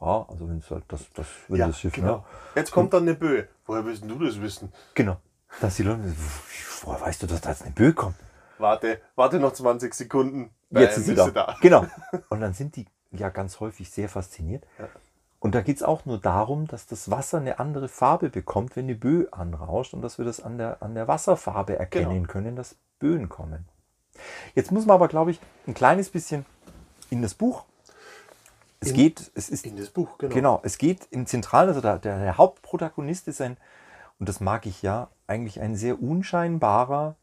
Ja, 0.00 0.24
also 0.28 0.48
wenn 0.48 0.58
es 0.58 0.70
halt 0.70 0.84
das, 0.86 1.12
das, 1.14 1.26
wenn 1.48 1.58
das 1.58 1.80
Schiff, 1.80 1.92
genau. 1.92 2.18
ne? 2.18 2.24
Jetzt 2.54 2.70
kommt 2.70 2.92
dann 2.94 3.02
eine 3.02 3.14
Böe. 3.14 3.48
Woher 3.66 3.84
willst 3.84 4.04
du 4.04 4.24
das 4.24 4.40
wissen? 4.40 4.72
Genau. 4.94 5.16
Dass 5.60 5.76
die 5.76 5.82
Leute, 5.82 6.00
woher 6.84 7.00
weißt 7.00 7.24
du, 7.24 7.26
dass 7.26 7.40
da 7.40 7.50
jetzt 7.50 7.62
eine 7.62 7.72
Böe 7.72 7.92
kommt? 7.92 8.14
Warte, 8.58 9.00
warte 9.16 9.40
noch 9.40 9.52
20 9.52 9.92
Sekunden. 9.92 10.50
Jetzt 10.70 10.98
ist 10.98 11.06
sie 11.06 11.14
da. 11.16 11.28
du 11.28 11.60
Genau. 11.60 11.86
Und 12.28 12.40
dann 12.40 12.54
sind 12.54 12.76
die 12.76 12.86
ja 13.10 13.28
ganz 13.28 13.58
häufig 13.58 13.90
sehr 13.90 14.08
fasziniert. 14.08 14.64
Ja. 14.78 14.88
Und 15.40 15.56
da 15.56 15.60
geht 15.60 15.78
es 15.78 15.82
auch 15.82 16.04
nur 16.04 16.18
darum, 16.18 16.68
dass 16.68 16.86
das 16.86 17.10
Wasser 17.10 17.38
eine 17.38 17.58
andere 17.58 17.88
Farbe 17.88 18.30
bekommt, 18.30 18.76
wenn 18.76 18.86
die 18.86 18.94
Böe 18.94 19.26
anrauscht 19.32 19.92
und 19.92 20.02
dass 20.02 20.18
wir 20.18 20.24
das 20.24 20.40
an 20.40 20.56
der, 20.56 20.84
an 20.84 20.94
der 20.94 21.08
Wasserfarbe 21.08 21.76
erkennen 21.76 22.22
Genau. 22.22 22.32
können, 22.32 22.54
dass 22.54 22.76
Böen 23.00 23.28
kommen. 23.28 23.66
Jetzt 24.54 24.72
muss 24.72 24.86
man 24.86 24.94
aber, 24.94 25.08
glaube 25.08 25.30
ich, 25.30 25.40
ein 25.66 25.74
kleines 25.74 26.10
bisschen 26.10 26.44
in 27.10 27.22
das 27.22 27.34
Buch. 27.34 27.64
Es 28.80 28.88
In- 28.88 28.94
geht, 28.96 29.30
es 29.34 29.48
ist 29.48 29.64
In 29.66 29.76
das 29.76 29.90
Buch, 29.90 30.18
genau. 30.18 30.34
Genau, 30.34 30.60
es 30.64 30.78
geht 30.78 31.06
im 31.10 31.26
Zentralen, 31.26 31.68
also 31.68 31.80
der, 31.80 31.98
der, 31.98 32.36
Hauptprotagonist 32.36 33.28
ist 33.28 33.40
ein, 33.40 33.56
und 34.18 34.28
das 34.28 34.40
mag 34.40 34.66
ich 34.66 34.82
ja, 34.82 35.08
eigentlich 35.26 35.60
ein 35.60 35.76
sehr 35.76 36.02
unscheinbarer 36.02 37.16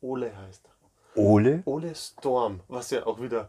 Ole 0.00 0.30
heißt 0.36 0.62
er. 0.66 1.22
Ole. 1.22 1.62
Ole 1.64 1.94
Storm, 1.94 2.60
was 2.68 2.90
ja 2.90 3.04
auch 3.06 3.20
wieder 3.20 3.48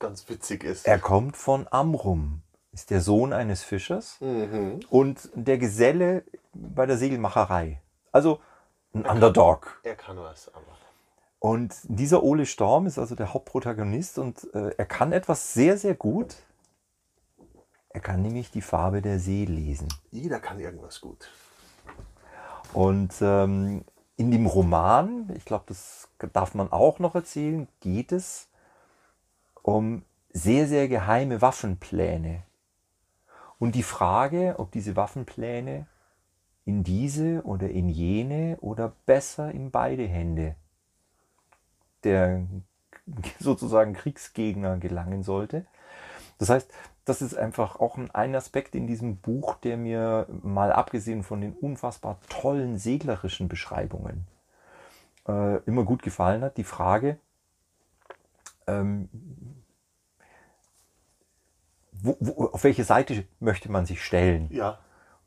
ganz 0.00 0.28
witzig 0.28 0.64
ist. 0.64 0.86
Er 0.86 0.98
kommt 0.98 1.36
von 1.36 1.68
Amrum, 1.70 2.42
ist 2.72 2.90
der 2.90 3.00
Sohn 3.00 3.32
eines 3.32 3.62
Fischers 3.62 4.16
Mhm. 4.20 4.80
und 4.90 5.28
der 5.34 5.58
Geselle 5.58 6.24
bei 6.54 6.86
der 6.86 6.96
Segelmacherei. 6.96 7.80
Also 8.10 8.40
ein 8.94 9.06
Underdog. 9.06 9.78
Er 9.84 9.94
kann 9.94 10.16
was, 10.16 10.48
aber. 10.48 10.66
Und 11.42 11.74
dieser 11.88 12.22
Ole 12.22 12.46
Storm 12.46 12.86
ist 12.86 13.00
also 13.00 13.16
der 13.16 13.34
Hauptprotagonist 13.34 14.16
und 14.20 14.48
äh, 14.54 14.76
er 14.78 14.86
kann 14.86 15.10
etwas 15.10 15.54
sehr, 15.54 15.76
sehr 15.76 15.96
gut. 15.96 16.36
Er 17.88 18.00
kann 18.00 18.22
nämlich 18.22 18.52
die 18.52 18.62
Farbe 18.62 19.02
der 19.02 19.18
See 19.18 19.44
lesen. 19.44 19.88
Jeder 20.12 20.38
kann 20.38 20.60
irgendwas 20.60 21.00
gut. 21.00 21.28
Und 22.72 23.14
ähm, 23.22 23.84
in 24.16 24.30
dem 24.30 24.46
Roman, 24.46 25.32
ich 25.34 25.44
glaube, 25.44 25.64
das 25.66 26.08
darf 26.32 26.54
man 26.54 26.70
auch 26.70 27.00
noch 27.00 27.16
erzählen, 27.16 27.66
geht 27.80 28.12
es 28.12 28.46
um 29.62 30.04
sehr, 30.32 30.68
sehr 30.68 30.86
geheime 30.86 31.42
Waffenpläne. 31.42 32.44
Und 33.58 33.74
die 33.74 33.82
Frage, 33.82 34.54
ob 34.58 34.70
diese 34.70 34.94
Waffenpläne 34.94 35.88
in 36.64 36.84
diese 36.84 37.42
oder 37.42 37.68
in 37.68 37.88
jene 37.88 38.58
oder 38.60 38.92
besser 39.06 39.50
in 39.50 39.72
beide 39.72 40.06
Hände 40.06 40.54
der 42.04 42.46
sozusagen 43.38 43.94
Kriegsgegner 43.94 44.78
gelangen 44.78 45.22
sollte. 45.22 45.66
Das 46.38 46.48
heißt, 46.48 46.72
das 47.04 47.22
ist 47.22 47.34
einfach 47.36 47.76
auch 47.76 47.98
ein, 47.98 48.34
Aspekt 48.34 48.74
in 48.74 48.86
diesem 48.86 49.16
Buch, 49.16 49.56
der 49.56 49.76
mir 49.76 50.26
mal 50.42 50.72
abgesehen 50.72 51.22
von 51.22 51.40
den 51.40 51.52
unfassbar 51.52 52.18
tollen 52.28 52.78
seglerischen 52.78 53.48
Beschreibungen 53.48 54.26
äh, 55.26 55.56
immer 55.64 55.84
gut 55.84 56.02
gefallen 56.02 56.42
hat. 56.42 56.56
Die 56.56 56.64
Frage, 56.64 57.18
ähm, 58.66 59.08
wo, 61.92 62.16
wo, 62.20 62.46
auf 62.46 62.64
welche 62.64 62.84
Seite 62.84 63.24
möchte 63.40 63.70
man 63.70 63.86
sich 63.86 64.04
stellen? 64.04 64.48
Ja, 64.52 64.78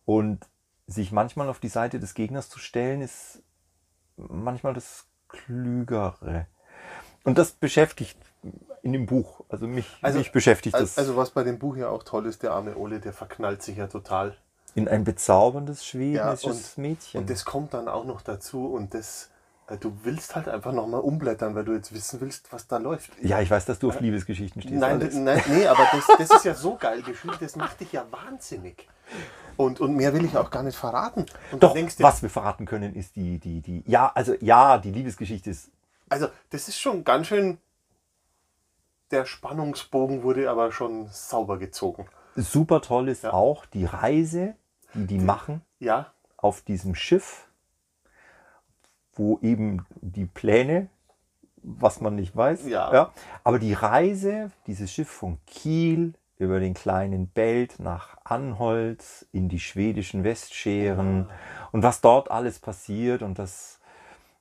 Und 0.06 0.48
sich 0.88 1.12
manchmal 1.12 1.50
auf 1.50 1.60
die 1.60 1.70
Seite 1.70 2.00
des 2.00 2.14
Gegners 2.14 2.50
zu 2.50 2.60
stellen, 2.60 3.02
ist 3.02 3.44
manchmal 4.18 4.74
das 4.74 5.08
Klügere. 5.28 6.48
Und 7.26 7.38
das 7.38 7.52
beschäftigt 7.52 8.18
in 8.84 8.94
dem 8.94 9.06
Buch, 9.08 9.42
also 9.50 9.68
mich, 9.68 9.88
Also- 10.02 10.20
mich 10.20 10.32
beschäftigt 10.32 10.76
also, 10.76 10.86
das 10.86 10.98
also 10.98 11.18
was 11.18 11.32
bei 11.32 11.44
dem 11.44 11.58
Buch 11.60 11.76
ja 11.76 11.90
auch 11.90 12.04
toll 12.04 12.28
ist, 12.28 12.44
der 12.44 12.52
arme 12.52 12.76
Ole, 12.78 13.00
der 13.00 13.14
verknallt 13.14 13.64
sich 13.64 13.78
ja 13.78 13.88
total. 13.88 14.38
in 14.76 14.88
ein 14.88 15.04
bezauberndes 15.04 15.86
schwedisches 15.86 16.74
und, 16.76 16.78
Mädchen. 16.78 17.22
Und 17.22 17.30
das 17.30 17.46
kommt 17.46 17.74
dann 17.74 17.88
auch 17.88 18.06
noch 18.06 18.22
dazu 18.22 18.68
und 18.68 18.94
das, 18.94 19.30
äh, 19.68 19.78
du 19.78 19.98
willst 20.04 20.36
halt 20.36 20.48
einfach 20.50 20.72
nochmal 20.74 21.00
umblättern, 21.00 21.56
weil 21.56 21.64
du 21.66 21.74
jetzt 21.74 21.94
wissen 21.94 22.20
willst, 22.22 22.52
was 22.54 22.68
da 22.68 22.78
läuft. 22.78 23.12
ja, 23.24 23.40
ich 23.42 23.50
weiß, 23.50 23.66
dass 23.66 23.80
du 23.80 23.90
auf 23.90 24.00
Liebesgeschichten 24.02 24.62
stehst. 24.62 24.76
Nein, 24.80 25.00
Alex. 25.00 25.16
nein, 25.16 25.42
nee, 25.48 25.66
aber 25.66 25.88
das, 25.92 26.06
das 26.28 26.38
ist 26.38 26.46
ja 26.46 26.54
so 26.54 26.76
geil 26.76 27.02
geschrieben, 27.02 27.38
das 27.40 27.56
macht 27.56 27.80
dich 27.80 27.92
ja 27.94 28.06
wahnsinnig. 28.12 28.88
Und, 29.58 29.80
und 29.80 29.96
mehr 29.96 30.14
will 30.14 30.26
ich 30.26 30.36
auch 30.38 30.52
gar 30.52 30.64
nicht 30.64 30.76
verraten. 30.78 31.26
Und 31.52 31.64
Doch, 31.64 31.70
du 31.70 31.76
denkst 31.76 31.96
dir, 31.96 32.04
was 32.04 32.22
wir 32.22 32.30
verraten 32.30 32.66
können, 32.66 32.94
ist 32.94 33.16
die, 33.16 33.40
die, 33.40 33.62
die, 33.62 33.84
ja, 33.88 34.12
also 34.14 34.36
ja, 34.42 34.78
die 34.78 34.92
Liebesgeschichte 34.92 35.50
ist 35.50 35.70
Also, 36.10 36.28
das 36.52 36.68
ist 36.68 36.80
schon 36.80 37.04
ganz 37.04 37.28
schön. 37.28 37.58
Der 39.12 39.26
Spannungsbogen 39.26 40.24
wurde 40.24 40.50
aber 40.50 40.72
schon 40.72 41.08
sauber 41.10 41.58
gezogen. 41.58 42.08
super 42.36 42.82
toll, 42.82 43.08
ist 43.10 43.24
Ja. 43.24 43.32
auch 43.34 43.66
die 43.66 43.86
Reise, 43.86 44.56
die 44.94 45.06
die 45.08 45.20
machen. 45.20 45.62
Ja, 45.80 46.12
auf 46.38 46.62
diesem 46.62 46.94
Schiff, 46.96 47.48
wo 49.14 49.40
eben 49.42 49.86
die 50.02 50.26
Pläne, 50.26 50.90
was 51.64 52.02
man 52.02 52.16
nicht 52.16 52.36
weiß, 52.36 52.66
Ja. 52.68 53.12
aber 53.44 53.58
die 53.60 53.74
Reise, 53.74 54.52
dieses 54.68 54.92
Schiff 54.92 55.10
von 55.10 55.38
Kiel 55.48 56.14
über 56.38 56.60
den 56.60 56.74
kleinen 56.74 57.30
Belt 57.30 57.76
nach 57.80 58.18
Anholt 58.26 59.26
in 59.32 59.48
die 59.48 59.60
schwedischen 59.62 60.24
Westscheren 60.26 61.30
und 61.72 61.84
was 61.84 62.02
dort 62.02 62.30
alles 62.30 62.60
passiert 62.60 63.22
und 63.22 63.40
das, 63.40 63.80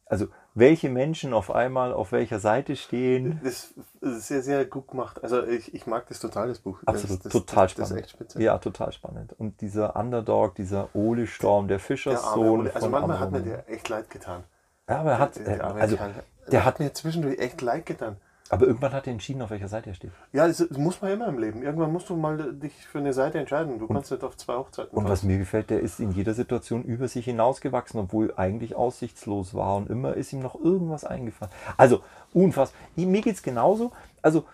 also 0.06 0.26
welche 0.54 0.88
Menschen 0.88 1.32
auf 1.34 1.50
einmal 1.50 1.92
auf 1.92 2.12
welcher 2.12 2.38
Seite 2.38 2.76
stehen. 2.76 3.40
das 3.42 3.74
ist 4.00 4.28
sehr, 4.28 4.42
sehr 4.42 4.64
gut 4.64 4.88
gemacht. 4.88 5.22
Also, 5.22 5.42
ich, 5.44 5.74
ich 5.74 5.86
mag 5.86 6.06
das 6.08 6.20
total, 6.20 6.48
das 6.48 6.60
Buch. 6.60 6.78
Das- 6.86 7.02
Absolut, 7.02 7.24
das, 7.24 7.32
total 7.32 7.66
das, 7.66 7.74
das 7.90 8.10
spannend. 8.10 8.34
ja, 8.36 8.58
total 8.58 8.92
spannend. 8.92 9.32
Und 9.38 9.60
dieser 9.60 9.96
Underdog, 9.96 10.54
dieser 10.54 10.88
Ole 10.94 11.26
Storm, 11.26 11.66
der 11.68 11.78
Der 11.78 11.84
Fischerssohn 11.84 12.60
Ole. 12.60 12.74
Also, 12.74 12.88
manchmal 12.88 13.18
hat 13.18 13.32
mir 13.32 13.40
der 13.40 13.68
echt 13.68 13.88
leid 13.88 14.08
getan. 14.10 14.44
Ja, 14.88 15.00
aber 15.00 15.12
er 15.12 15.18
hat, 15.18 15.36
Der- 15.36 15.44
der 15.44 15.64
also, 15.74 15.96
Kerl. 15.96 16.14
der 16.52 16.64
hat, 16.64 16.78
mir 16.78 16.92
zwischendurch 16.92 17.38
echt 17.38 17.60
leid 17.60 17.86
getan. 17.86 18.16
Aber 18.54 18.66
irgendwann 18.66 18.92
hat 18.92 19.06
er 19.06 19.12
entschieden, 19.12 19.42
auf 19.42 19.50
welcher 19.50 19.68
Seite 19.68 19.90
er 19.90 19.94
steht. 19.94 20.10
Ja, 20.32 20.46
das, 20.46 20.68
muss 20.70 21.02
man 21.02 21.12
immer 21.12 21.28
im 21.28 21.38
Leben. 21.38 21.62
Irgendwann 21.62 21.92
musst 21.92 22.08
du 22.08 22.16
mal 22.16 22.52
dich 22.54 22.72
für 22.86 22.98
eine 22.98 23.12
Seite 23.12 23.38
entscheiden. 23.38 23.78
Du 23.78 23.86
kannst 23.86 24.10
nicht 24.10 24.24
auf 24.24 24.36
zwei 24.36 24.54
Hochzeiten 24.54 24.96
Und 24.96 25.08
was 25.08 25.20
fahren. 25.20 25.30
mir 25.32 25.38
gefällt, 25.38 25.70
der 25.70 25.80
ist 25.80 26.00
in 26.00 26.12
jeder 26.12 26.34
Situation 26.34 26.82
über 26.84 27.08
sich 27.08 27.24
hinausgewachsen, 27.26 28.00
obwohl 28.00 28.32
eigentlich 28.36 28.74
aussichtslos 28.74 29.54
war 29.54 29.76
und 29.76 29.90
immer 29.90 30.14
ist 30.14 30.32
ihm 30.32 30.40
noch 30.40 30.54
irgendwas 30.54 31.04
eingefallen. 31.04 31.52
Also, 31.76 32.00
unfassbar. 32.32 32.80
Mir 32.96 33.20
geht 33.20 33.34
es 33.34 33.42
genauso. 33.42 33.92
Also, 34.22 34.44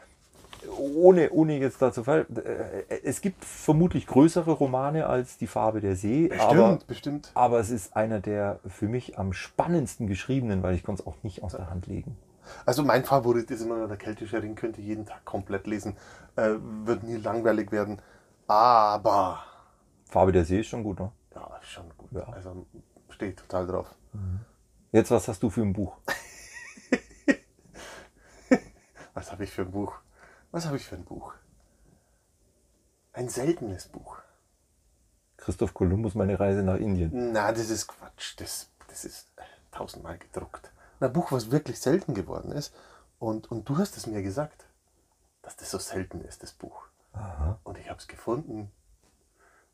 ohne, 0.79 1.31
ohne 1.31 1.59
jetzt 1.59 1.81
dazu 1.81 2.05
fallen, 2.05 2.27
äh, 2.37 3.01
es 3.05 3.21
gibt 3.21 3.45
vermutlich 3.45 4.07
größere 4.07 4.51
Romane 4.51 5.07
als 5.07 5.39
Die 5.39 5.47
Farbe 5.47 5.81
der 5.81 5.97
See, 5.97 6.29
Bestimmt, 6.29 6.51
aber, 6.51 6.79
bestimmt. 6.87 7.31
aber 7.35 7.61
es 7.61 7.71
ist 7.71 7.97
einer 7.97 8.21
der 8.21 8.61
für 8.67 8.87
mich 8.89 9.19
am 9.19 9.33
spannendsten 9.33 10.07
geschriebenen, 10.07 10.63
weil 10.63 10.75
ich 10.75 10.83
konnte 10.85 11.03
es 11.03 11.07
auch 11.07 11.17
nicht 11.23 11.43
aus 11.43 11.53
der 11.53 11.71
Hand 11.71 11.87
legen. 11.87 12.17
Also 12.67 12.83
mein 12.83 13.05
Favorit 13.05 13.51
ist 13.51 13.63
immer 13.63 13.77
noch 13.77 13.89
der 13.89 13.97
keltische 13.97 14.43
Ring, 14.43 14.55
könnte 14.55 14.81
ich 14.81 14.87
jeden 14.87 15.07
Tag 15.07 15.25
komplett 15.25 15.67
lesen. 15.67 15.97
Äh, 16.37 16.55
wird 16.85 17.03
nie 17.03 17.17
langweilig 17.17 17.73
werden. 17.73 18.01
Aber 18.47 19.45
Farbe 20.05 20.33
der 20.33 20.45
See 20.45 20.61
ist 20.61 20.67
schon 20.67 20.83
gut, 20.83 20.99
ne? 20.99 21.13
ja, 21.35 21.57
ist 21.63 21.69
schon 21.69 21.89
gut. 21.97 22.11
Ja. 22.13 22.25
Also 22.33 22.67
stehe 23.11 23.31
ich 23.31 23.37
total 23.37 23.67
drauf. 23.67 23.95
Jetzt, 24.93 25.11
was 25.11 25.29
hast 25.29 25.43
du 25.43 25.51
für 25.51 25.63
ein 25.63 25.73
Buch? 25.73 25.97
Was 29.15 29.33
habe 29.33 29.45
ich 29.45 29.51
für 29.51 29.63
ein 29.63 29.71
Buch? 29.71 29.95
Was 30.51 30.67
habe 30.67 30.77
ich 30.77 30.85
für 30.85 30.95
ein 30.95 31.05
Buch? 31.05 31.35
Ein 33.13 33.29
seltenes 33.29 33.89
Buch. 33.89 34.19
Christoph 35.37 35.75
Kolumbus, 35.75 36.15
meine 36.15 36.39
Reise 36.39 36.63
nach 36.63 36.77
Indien. 36.77 37.33
Na, 37.33 37.51
das 37.53 37.71
ist 37.71 37.89
Quatsch. 37.89 38.35
Das, 38.39 38.71
das 38.89 39.05
ist 39.05 39.33
tausendmal 39.73 40.17
gedruckt. 40.17 40.71
Ein 41.01 41.13
Buch, 41.13 41.33
was 41.33 41.51
wirklich 41.51 41.81
selten 41.81 42.15
geworden 42.15 42.53
ist. 42.53 42.75
Und, 43.19 43.51
und 43.51 43.69
du 43.69 43.79
hast 43.79 43.97
es 43.97 44.07
mir 44.07 44.23
gesagt, 44.23 44.67
dass 45.43 45.57
das 45.57 45.71
so 45.71 45.79
selten 45.79 46.21
ist, 46.23 46.43
das 46.43 46.53
Buch. 46.53 46.85
Und 47.65 47.79
ich 47.79 47.89
habe 47.89 47.99
es 47.99 48.07
gefunden. 48.07 48.71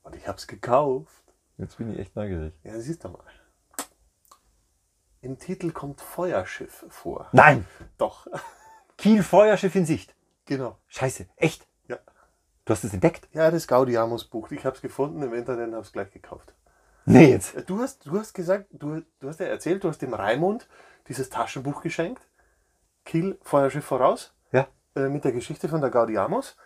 Und 0.03 0.15
ich 0.17 0.27
habe 0.29 0.39
es 0.39 0.47
gekauft. 0.47 1.23
Jetzt 1.59 1.79
bin 1.79 1.93
ich 1.93 1.99
echt 1.99 2.17
neugierig. 2.17 2.55
Ja, 2.63 2.79
siehst 2.81 3.05
du 3.05 3.09
mal. 3.09 3.25
Im 5.21 5.39
Titel 5.39 5.73
kommt 5.73 6.01
Feuerschiff 6.01 6.85
vor. 6.89 7.29
Nein! 7.33 7.67
Doch, 7.99 8.27
Kiel 8.97 9.23
Feuerschiff 9.23 9.75
in 9.75 9.85
Sicht. 9.87 10.15
genau. 10.45 10.79
Scheiße, 10.89 11.27
echt? 11.37 11.67
Ja, 11.89 11.99
Du 12.65 12.73
hast 12.73 12.85
es 12.85 12.93
entdeckt? 12.95 13.29
ja 13.33 13.51
das 13.51 13.67
Gaudiamus 13.67 14.25
Buch. 14.25 14.51
Ich 14.53 14.65
habe 14.65 14.77
es 14.77 14.83
gefunden 14.83 15.23
im 15.23 15.35
Internet 15.35 15.69
und 15.69 15.75
habe 15.75 15.85
es 15.85 15.93
gleich 15.93 16.11
gekauft. 16.13 16.55
Nee, 17.07 17.31
jetzt. 17.31 17.55
Äh, 17.57 17.63
Du 17.63 17.81
hast, 17.81 18.05
du 18.07 18.19
hast 18.19 18.35
gesagt, 18.35 18.67
du, 18.73 19.03
du 19.21 19.29
hast 19.29 19.41
ja 19.41 19.47
erzählt, 19.47 19.83
du 19.85 19.89
hast 19.89 20.03
dem 20.03 20.13
Raimund 20.15 20.69
dieses 21.09 21.31
Taschenbuch 21.31 21.81
geschenkt. 21.83 22.23
Kiel, 23.05 23.39
Feuerschiff 23.43 23.85
voraus, 23.85 24.35
Ja. 24.53 24.67
äh, 24.97 25.09
mit 25.09 25.25
der 25.25 25.33
Geschichte 25.33 25.69
von 25.69 25.81
der 25.81 25.91
Gaudiamus. 25.91 26.57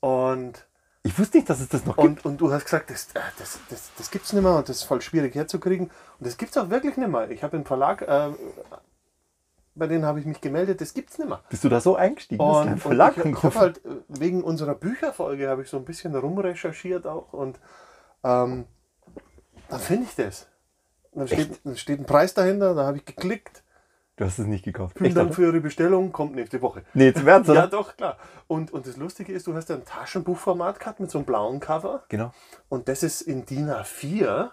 Und, 0.00 0.66
Ich 1.02 1.18
wusste 1.18 1.36
nicht, 1.38 1.50
dass 1.50 1.60
es 1.60 1.68
das 1.68 1.84
noch 1.84 1.96
gibt. 1.98 2.24
und, 2.24 2.40
du 2.40 2.50
hast 2.50 2.64
gesagt, 2.64 2.88
das, 2.90 3.08
äh, 3.14 3.20
das, 3.38 3.58
das, 3.68 3.90
das 3.98 4.10
gibt 4.10 4.24
es 4.24 4.32
nicht 4.32 4.42
mehr 4.42 4.56
und 4.56 4.68
das 4.68 4.78
ist 4.78 4.82
voll 4.84 5.02
schwierig 5.02 5.34
herzukriegen. 5.34 5.86
Und 6.18 6.26
das 6.26 6.38
gibt 6.38 6.52
es 6.52 6.56
auch 6.56 6.70
wirklich 6.70 6.96
nicht 6.96 7.08
mehr. 7.10 7.30
Ich 7.30 7.42
habe 7.42 7.56
im 7.58 7.66
Verlag, 7.66 8.00
äh, 8.02 8.30
bei 9.74 9.86
denen 9.86 10.04
habe 10.06 10.20
ich 10.20 10.26
mich 10.26 10.40
gemeldet, 10.40 10.80
das 10.80 10.94
gibt 10.94 11.10
es 11.10 11.18
nicht 11.18 11.28
mehr. 11.28 11.42
Bist 11.50 11.62
du 11.64 11.68
da 11.68 11.80
so 11.80 11.96
eingestiegen? 11.96 12.42
Und, 12.42 12.78
Verlag 12.78 13.18
und 13.18 13.26
ich, 13.32 13.36
ich 13.36 13.42
habe 13.44 13.58
halt 13.58 13.84
äh, 13.84 13.90
wegen 14.08 14.42
unserer 14.42 14.74
Bücherfolge 14.74 15.48
habe 15.50 15.62
ich 15.62 15.68
so 15.68 15.76
ein 15.76 15.84
bisschen 15.84 16.14
rumrecherchiert 16.16 17.06
auch 17.06 17.32
und 17.34 17.60
ähm, 18.24 18.64
dann 19.70 19.80
finde 19.80 20.06
ich 20.08 20.14
das. 20.16 20.46
Dann 21.12 21.26
steht, 21.26 21.60
dann 21.64 21.76
steht 21.76 21.98
ein 21.98 22.06
Preis 22.06 22.34
dahinter, 22.34 22.74
da 22.74 22.86
habe 22.86 22.98
ich 22.98 23.04
geklickt. 23.04 23.62
Du 24.16 24.26
hast 24.26 24.38
es 24.38 24.46
nicht 24.46 24.64
gekauft. 24.64 24.98
Vielen 24.98 25.14
Dank 25.14 25.34
für 25.34 25.44
Ihre 25.44 25.60
Bestellung, 25.60 26.12
kommt 26.12 26.34
nächste 26.34 26.60
Woche. 26.60 26.84
Nee, 26.92 27.14
zum 27.14 27.26
Ernst, 27.26 27.48
Ja, 27.48 27.66
doch, 27.66 27.96
klar. 27.96 28.18
Und, 28.48 28.70
und 28.70 28.86
das 28.86 28.98
Lustige 28.98 29.32
ist, 29.32 29.46
du 29.46 29.54
hast 29.54 29.70
ein 29.70 29.84
Taschenbuchformat 29.86 30.78
gehabt 30.78 31.00
mit 31.00 31.10
so 31.10 31.18
einem 31.18 31.24
blauen 31.24 31.58
Cover. 31.58 32.04
Genau. 32.10 32.30
Und 32.68 32.88
das 32.88 33.02
ist 33.02 33.22
in 33.22 33.46
DIN 33.46 33.70
A4 33.70 34.50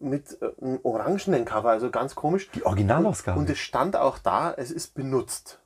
mit 0.00 0.36
äh, 0.42 0.50
einem 0.60 0.80
orangenen 0.82 1.44
Cover, 1.44 1.70
also 1.70 1.90
ganz 1.90 2.16
komisch. 2.16 2.50
Die 2.50 2.66
Originalausgabe. 2.66 3.38
Und 3.38 3.48
es 3.48 3.58
stand 3.58 3.94
auch 3.94 4.18
da, 4.18 4.52
es 4.52 4.72
ist 4.72 4.94
benutzt. 4.94 5.61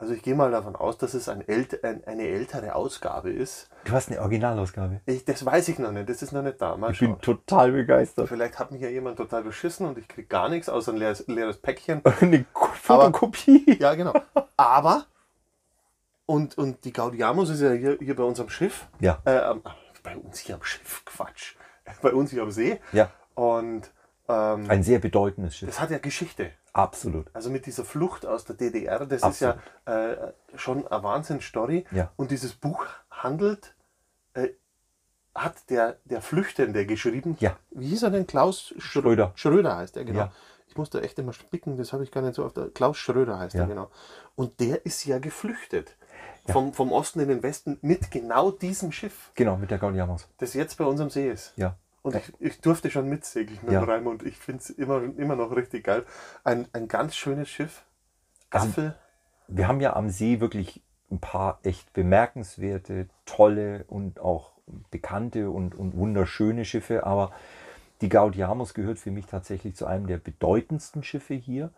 Also 0.00 0.14
ich 0.14 0.22
gehe 0.22 0.36
mal 0.36 0.52
davon 0.52 0.76
aus, 0.76 0.96
dass 0.96 1.12
es 1.14 1.28
ein 1.28 1.40
ält 1.48 1.82
ein, 1.82 2.04
eine 2.04 2.22
ältere 2.28 2.76
Ausgabe 2.76 3.30
ist. 3.30 3.68
du 3.84 3.92
hast 3.92 4.08
eine 4.10 4.20
Originalausgabe. 4.20 5.00
Ich, 5.06 5.24
das 5.24 5.44
weiß 5.44 5.66
ich 5.68 5.80
noch 5.80 5.90
nicht, 5.90 6.08
das 6.08 6.22
ist 6.22 6.30
noch 6.30 6.42
nicht 6.42 6.60
da. 6.62 6.76
Mal 6.76 6.92
Ich 6.92 7.00
bin 7.00 7.10
schauen. 7.10 7.20
total 7.20 7.72
begeistert. 7.72 8.28
Vielleicht 8.28 8.60
hat 8.60 8.70
mich 8.70 8.80
ja 8.80 8.88
jemand 8.88 9.16
total 9.16 9.42
beschissen 9.42 9.86
und 9.86 9.98
ich 9.98 10.06
kriege 10.06 10.28
gar 10.28 10.48
nichts, 10.48 10.68
außer 10.68 10.92
ein 10.92 10.98
leeres, 10.98 11.26
leeres 11.26 11.56
Päckchen. 11.58 12.00
Eine 12.20 12.44
Ko- 12.52 12.68
Fotokopie. 12.74 13.76
Ja, 13.80 13.94
genau. 13.96 14.14
Aber, 14.56 15.06
und, 16.26 16.56
und 16.58 16.84
die 16.84 16.92
Gaudiamus 16.92 17.50
ist 17.50 17.60
ja 17.60 17.72
hier, 17.72 17.98
hier 18.00 18.14
bei 18.14 18.22
uns 18.22 18.38
am 18.38 18.50
Schiff. 18.50 18.86
Ja. 19.00 19.18
Äh, 19.24 19.54
bei 20.04 20.16
uns 20.16 20.38
hier 20.38 20.54
am 20.54 20.62
Schiff, 20.62 21.04
Quatsch. 21.06 21.56
Bei 22.02 22.12
uns 22.12 22.30
hier 22.30 22.42
am 22.42 22.52
See. 22.52 22.80
Ja. 22.92 23.10
Und 23.34 23.90
ähm, 24.28 24.68
Ein 24.68 24.82
sehr 24.82 24.98
bedeutendes 24.98 25.56
Schiff. 25.56 25.68
das 25.68 25.80
hat 25.80 25.90
ja 25.90 25.98
Geschichte. 25.98 26.50
Absolut. 26.72 27.26
Also 27.34 27.50
mit 27.50 27.66
dieser 27.66 27.84
Flucht 27.84 28.24
aus 28.26 28.44
der 28.44 28.56
DDR, 28.56 29.04
das 29.06 29.22
Absolut. 29.22 29.56
ist 29.56 29.60
ja 29.86 30.10
äh, 30.12 30.32
schon 30.56 30.86
eine 30.86 31.02
Wahnsinn-Story. 31.02 31.86
Ja. 31.90 32.12
Und 32.16 32.30
dieses 32.30 32.52
Buch 32.54 32.84
handelt, 33.10 33.74
äh, 34.34 34.48
hat 35.34 35.70
der, 35.70 35.96
der 36.04 36.20
Flüchtende 36.20 36.84
geschrieben. 36.86 37.36
Ja. 37.40 37.56
Wie 37.70 37.88
hieß 37.88 38.02
er 38.04 38.10
denn? 38.10 38.26
Klaus 38.26 38.74
Schrö- 38.78 39.02
Schröder. 39.02 39.32
Schröder 39.34 39.76
heißt 39.76 39.96
er, 39.96 40.04
genau. 40.04 40.18
Ja. 40.20 40.32
Ich 40.68 40.76
musste 40.76 41.00
echt 41.02 41.18
immer 41.18 41.32
spicken, 41.32 41.76
das 41.76 41.92
habe 41.92 42.04
ich 42.04 42.10
gar 42.12 42.20
nicht 42.20 42.34
so 42.34 42.44
oft. 42.44 42.56
Klaus 42.74 42.98
Schröder 42.98 43.38
heißt 43.38 43.54
Ja. 43.54 43.62
er, 43.62 43.66
genau. 43.68 43.90
Und 44.36 44.60
der 44.60 44.84
ist 44.84 45.04
ja 45.04 45.18
geflüchtet. 45.18 45.96
Vom, 46.46 46.72
vom 46.72 46.92
Osten 46.92 47.20
in 47.20 47.28
den 47.28 47.42
Westen 47.42 47.78
mit 47.82 48.10
genau 48.10 48.50
diesem 48.50 48.90
Schiff, 48.90 49.32
Genau, 49.34 49.56
mit 49.56 49.70
der 49.70 49.76
Gaudiamos. 49.76 50.28
das 50.38 50.54
jetzt 50.54 50.78
bei 50.78 50.84
uns 50.84 50.98
am 51.00 51.10
See 51.10 51.30
ist. 51.30 51.52
Ja. 51.56 51.76
Und 52.08 52.16
ich, 52.16 52.32
ich 52.40 52.60
durfte 52.60 52.90
schon 52.90 53.08
mitsegeln 53.08 53.58
mit 53.62 53.72
Ja. 53.72 53.80
dem 53.80 53.88
Raimund. 53.88 54.22
Ich 54.24 54.36
finde 54.36 54.62
es 54.62 54.70
immer, 54.70 55.02
immer 55.16 55.36
noch 55.36 55.54
richtig 55.54 55.84
geil. 55.84 56.04
Ein, 56.44 56.66
ein 56.72 56.88
ganz 56.88 57.16
schönes 57.16 57.48
Schiff. 57.48 57.84
Also- 58.50 58.66
Gaffel. 58.68 58.94
Wir 59.50 59.66
haben 59.66 59.80
ja 59.80 59.96
am 59.96 60.10
See 60.10 60.40
wirklich 60.40 60.82
ein 61.10 61.20
paar 61.20 61.58
echt 61.62 61.94
bemerkenswerte, 61.94 63.08
tolle 63.24 63.84
und 63.88 64.20
auch 64.20 64.52
bekannte 64.90 65.48
und, 65.50 65.74
und 65.74 65.96
wunderschöne 65.96 66.66
Schiffe, 66.66 67.06
aber 67.06 67.32
die 68.02 68.10
Gaudiamos 68.10 68.74
gehört 68.74 68.98
für 68.98 69.10
mich 69.10 69.24
tatsächlich 69.26 69.74
zu 69.74 69.86
einem 69.86 70.06
der 70.06 70.18
bedeutendsten 70.18 71.02
Schiffe 71.02 71.32
hier. 71.34 71.70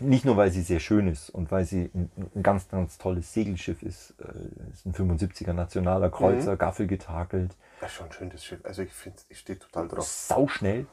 Nicht 0.00 0.24
nur, 0.24 0.36
weil 0.36 0.50
sie 0.50 0.62
sehr 0.62 0.80
schön 0.80 1.08
ist 1.08 1.30
und 1.30 1.50
weil 1.50 1.64
sie 1.64 1.90
ein, 1.94 2.10
ein 2.34 2.42
ganz, 2.42 2.68
ganz 2.68 2.98
tolles 2.98 3.32
Segelschiff 3.32 3.82
ist. 3.82 4.14
Äh, 4.20 4.72
ist 4.72 4.86
ein 4.86 4.94
75er 4.94 5.52
nationaler 5.52 6.10
Kreuzer, 6.10 6.56
Gaffel 6.56 6.86
getakelt, 6.86 7.56
Das 7.80 7.90
ist 7.90 7.96
schon 7.96 8.06
ein 8.06 8.12
schönes 8.12 8.44
Schiff. 8.44 8.60
Also 8.64 8.82
ich 8.82 8.92
finde, 8.92 9.18
ich 9.28 9.38
stehe 9.38 9.58
total 9.58 9.88
drauf. 9.88 10.04
sauschnell, 10.06 10.86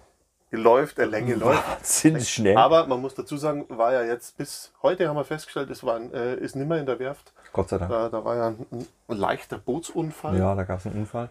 Die 0.52 0.56
läuft, 0.58 0.98
der 0.98 1.08
Länge 1.08 1.36
läuft. 1.36 1.68
wahnsinnig 1.68 2.30
schnell. 2.30 2.58
Aber 2.58 2.88
man 2.88 3.02
muss 3.02 3.14
dazu 3.16 3.38
sagen, 3.38 3.66
war 3.70 3.94
ja 3.94 4.04
jetzt 4.04 4.38
bis 4.38 4.72
heute 4.82 5.08
haben 5.10 5.16
wir 5.18 5.26
festgestellt, 5.26 5.70
es 5.70 5.84
war 5.84 5.98
ein, 5.98 6.14
äh, 6.14 6.36
ist 6.36 6.56
nimmer 6.56 6.78
in 6.80 6.86
der 6.86 6.98
Werft. 7.00 7.34
Gott 7.54 7.70
sei 7.70 7.78
Dank. 7.78 7.92
Da, 7.92 8.10
da 8.10 8.24
war 8.26 8.36
ja 8.36 8.48
ein, 8.48 8.66
ein 8.72 8.88
leichter 9.18 9.58
Bootsunfall. 9.58 10.38
Ja, 10.38 10.56
da 10.56 10.64
gab 10.64 10.80
es 10.80 10.86
einen 10.88 10.96
Unfall. 11.00 11.30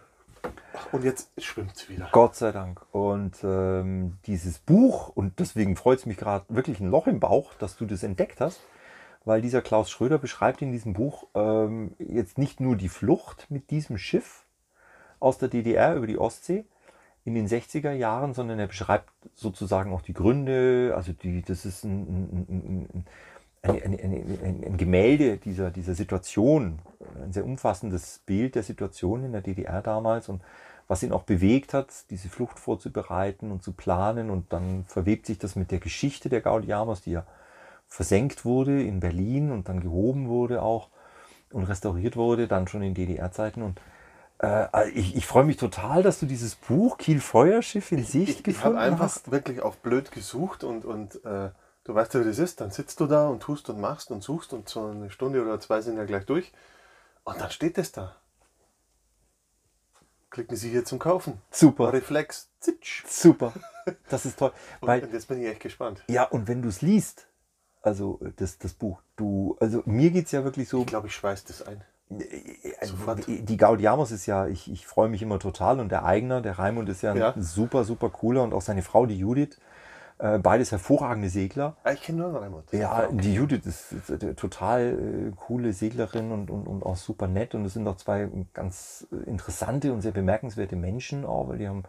Und 0.91 1.03
jetzt 1.03 1.31
schwimmt 1.41 1.75
es 1.75 1.89
wieder. 1.89 2.09
Gott 2.11 2.35
sei 2.35 2.51
Dank. 2.51 2.81
Und 2.91 3.37
ähm, 3.43 4.17
dieses 4.25 4.59
Buch, 4.59 5.09
und 5.09 5.39
deswegen 5.39 5.75
freut 5.75 5.99
es 5.99 6.05
mich 6.05 6.17
gerade 6.17 6.45
wirklich 6.49 6.79
ein 6.79 6.89
Loch 6.89 7.07
im 7.07 7.19
Bauch, 7.19 7.53
dass 7.55 7.77
du 7.77 7.85
das 7.85 8.03
entdeckt 8.03 8.39
hast, 8.41 8.61
weil 9.25 9.41
dieser 9.41 9.61
Klaus 9.61 9.89
Schröder 9.89 10.17
beschreibt 10.17 10.61
in 10.61 10.71
diesem 10.71 10.93
Buch 10.93 11.27
ähm, 11.33 11.93
jetzt 11.99 12.37
nicht 12.37 12.59
nur 12.59 12.75
die 12.75 12.89
Flucht 12.89 13.47
mit 13.49 13.71
diesem 13.71 13.97
Schiff 13.97 14.45
aus 15.19 15.37
der 15.37 15.49
DDR 15.49 15.95
über 15.95 16.07
die 16.07 16.17
Ostsee 16.17 16.65
in 17.23 17.33
den 17.33 17.47
60er 17.47 17.91
Jahren, 17.91 18.33
sondern 18.33 18.59
er 18.59 18.67
beschreibt 18.67 19.09
sozusagen 19.33 19.91
auch 19.91 20.01
die 20.01 20.13
Gründe, 20.13 20.93
also 20.95 21.11
die, 21.11 21.41
das 21.41 21.65
ist 21.65 21.83
ein, 21.83 22.01
ein, 22.01 22.45
ein, 22.47 22.89
ein 22.93 23.05
eine, 23.67 23.83
eine, 23.83 24.23
ein, 24.43 24.63
ein 24.63 24.77
Gemälde 24.77 25.37
dieser, 25.37 25.71
dieser 25.71 25.95
Situation, 25.95 26.79
ein 27.23 27.33
sehr 27.33 27.45
umfassendes 27.45 28.21
Bild 28.25 28.55
der 28.55 28.63
Situation 28.63 29.23
in 29.23 29.31
der 29.31 29.41
DDR 29.41 29.81
damals 29.81 30.29
und 30.29 30.41
was 30.87 31.03
ihn 31.03 31.11
auch 31.11 31.23
bewegt 31.23 31.73
hat, 31.73 31.89
diese 32.09 32.29
Flucht 32.29 32.59
vorzubereiten 32.59 33.51
und 33.51 33.63
zu 33.63 33.73
planen. 33.73 34.29
Und 34.29 34.53
dann 34.53 34.85
verwebt 34.85 35.25
sich 35.25 35.39
das 35.39 35.55
mit 35.55 35.71
der 35.71 35.79
Geschichte 35.79 36.29
der 36.29 36.41
Gaudiamos, 36.41 37.01
die 37.01 37.11
ja 37.11 37.25
versenkt 37.87 38.45
wurde 38.45 38.83
in 38.83 38.99
Berlin 38.99 39.51
und 39.51 39.69
dann 39.69 39.79
gehoben 39.79 40.27
wurde 40.27 40.61
auch 40.61 40.89
und 41.51 41.63
restauriert 41.63 42.17
wurde, 42.17 42.47
dann 42.47 42.67
schon 42.67 42.83
in 42.83 42.93
DDR-Zeiten. 42.93 43.61
Und 43.61 43.79
äh, 44.39 44.89
ich, 44.89 45.15
ich 45.15 45.25
freue 45.25 45.45
mich 45.45 45.57
total, 45.57 46.03
dass 46.03 46.19
du 46.19 46.25
dieses 46.25 46.55
Buch 46.55 46.97
Kiel 46.97 47.19
Feuerschiff 47.19 47.91
in 47.91 48.03
Sicht 48.03 48.29
Ich, 48.29 48.37
ich 48.39 48.43
gefunden 48.43 48.77
habe 48.77 48.91
einfach 48.91 49.05
hast. 49.05 49.31
wirklich 49.31 49.61
auf 49.61 49.77
blöd 49.77 50.11
gesucht 50.11 50.63
und, 50.63 50.85
und 50.85 51.23
äh, 51.25 51.49
du 51.85 51.95
weißt 51.95 52.13
ja, 52.13 52.21
wie 52.21 52.25
das 52.25 52.39
ist. 52.39 52.61
Dann 52.61 52.71
sitzt 52.71 52.99
du 52.99 53.07
da 53.07 53.27
und 53.27 53.41
tust 53.41 53.69
und 53.69 53.79
machst 53.79 54.11
und 54.11 54.23
suchst 54.23 54.53
und 54.53 54.67
so 54.67 54.87
eine 54.87 55.09
Stunde 55.09 55.41
oder 55.41 55.59
zwei 55.59 55.81
sind 55.81 55.97
ja 55.97 56.05
gleich 56.05 56.25
durch. 56.25 56.51
Und 57.23 57.39
dann 57.39 57.49
steht 57.49 57.77
es 57.77 57.91
da. 57.91 58.15
Klicken 60.29 60.57
Sie 60.57 60.69
hier 60.69 60.83
zum 60.85 60.99
Kaufen. 60.99 61.41
Super, 61.51 61.93
Reflex, 61.93 62.49
zitsch. 62.59 63.03
super. 63.07 63.53
Das 64.09 64.25
ist 64.25 64.37
toll. 64.39 64.51
Und, 64.81 64.87
Weil 64.87 65.03
und 65.03 65.13
jetzt 65.13 65.27
bin 65.27 65.41
ich 65.41 65.47
echt 65.47 65.59
gespannt. 65.61 66.03
Ja, 66.07 66.23
und 66.23 66.47
wenn 66.47 66.61
du 66.61 66.69
es 66.69 66.81
liest, 66.81 67.27
also 67.83 68.19
das, 68.37 68.57
das 68.57 68.73
Buch, 68.73 69.01
du, 69.15 69.55
also 69.59 69.83
mir 69.85 70.09
geht 70.09 70.25
es 70.25 70.31
ja 70.31 70.43
wirklich 70.43 70.67
so, 70.67 70.81
Ich 70.81 70.87
glaube, 70.87 71.07
ich 71.07 71.15
schweiß 71.15 71.45
das 71.45 71.61
ein. 71.67 71.81
äh, 72.19 72.85
sofort. 72.85 73.27
die 73.27 73.57
Gaudiamos 73.57 74.11
ist 74.11 74.25
ja, 74.25 74.47
ich, 74.47 74.71
ich 74.71 74.87
freue 74.87 75.07
mich 75.07 75.21
immer 75.21 75.37
total 75.39 75.79
und 75.79 75.89
der 75.89 76.03
Eigner, 76.03 76.41
der 76.41 76.57
Raimund 76.57 76.89
ist 76.89 77.03
ja 77.03 77.11
ein 77.11 77.17
Ja. 77.17 77.33
super, 77.37 77.83
super 77.83 78.09
cooler 78.09 78.41
und 78.43 78.53
auch 78.53 78.61
seine 78.61 78.81
Frau, 78.81 79.05
die 79.05 79.17
Judith, 79.19 79.57
äh, 80.17 80.39
beides 80.39 80.71
hervorragende 80.71 81.29
Segler. 81.29 81.75
Ah, 81.83 81.91
Ich 81.91 82.01
kenne 82.01 82.19
nur 82.19 82.27
einen 82.27 82.37
Raimund. 82.37 82.71
Ja, 82.71 83.07
die 83.11 83.33
Judith 83.33 83.65
ist, 83.65 83.91
ist 83.91 84.23
eine 84.23 84.35
total 84.35 84.81
äh, 84.81 85.31
coole 85.35 85.73
Seglerin 85.73 86.31
und, 86.31 86.49
und, 86.49 86.67
und 86.67 86.83
auch 86.83 86.95
super 86.95 87.27
nett. 87.27 87.55
Und 87.55 87.65
es 87.65 87.73
sind 87.73 87.87
auch 87.87 87.97
zwei 87.97 88.29
ganz 88.53 89.07
äh, 89.11 89.29
interessante 89.29 89.91
und 89.93 90.01
sehr 90.01 90.11
bemerkenswerte 90.13 90.75
Menschen, 90.75 91.25
auch, 91.25 91.49
weil 91.49 91.57
die 91.57 91.67
haben 91.67 91.83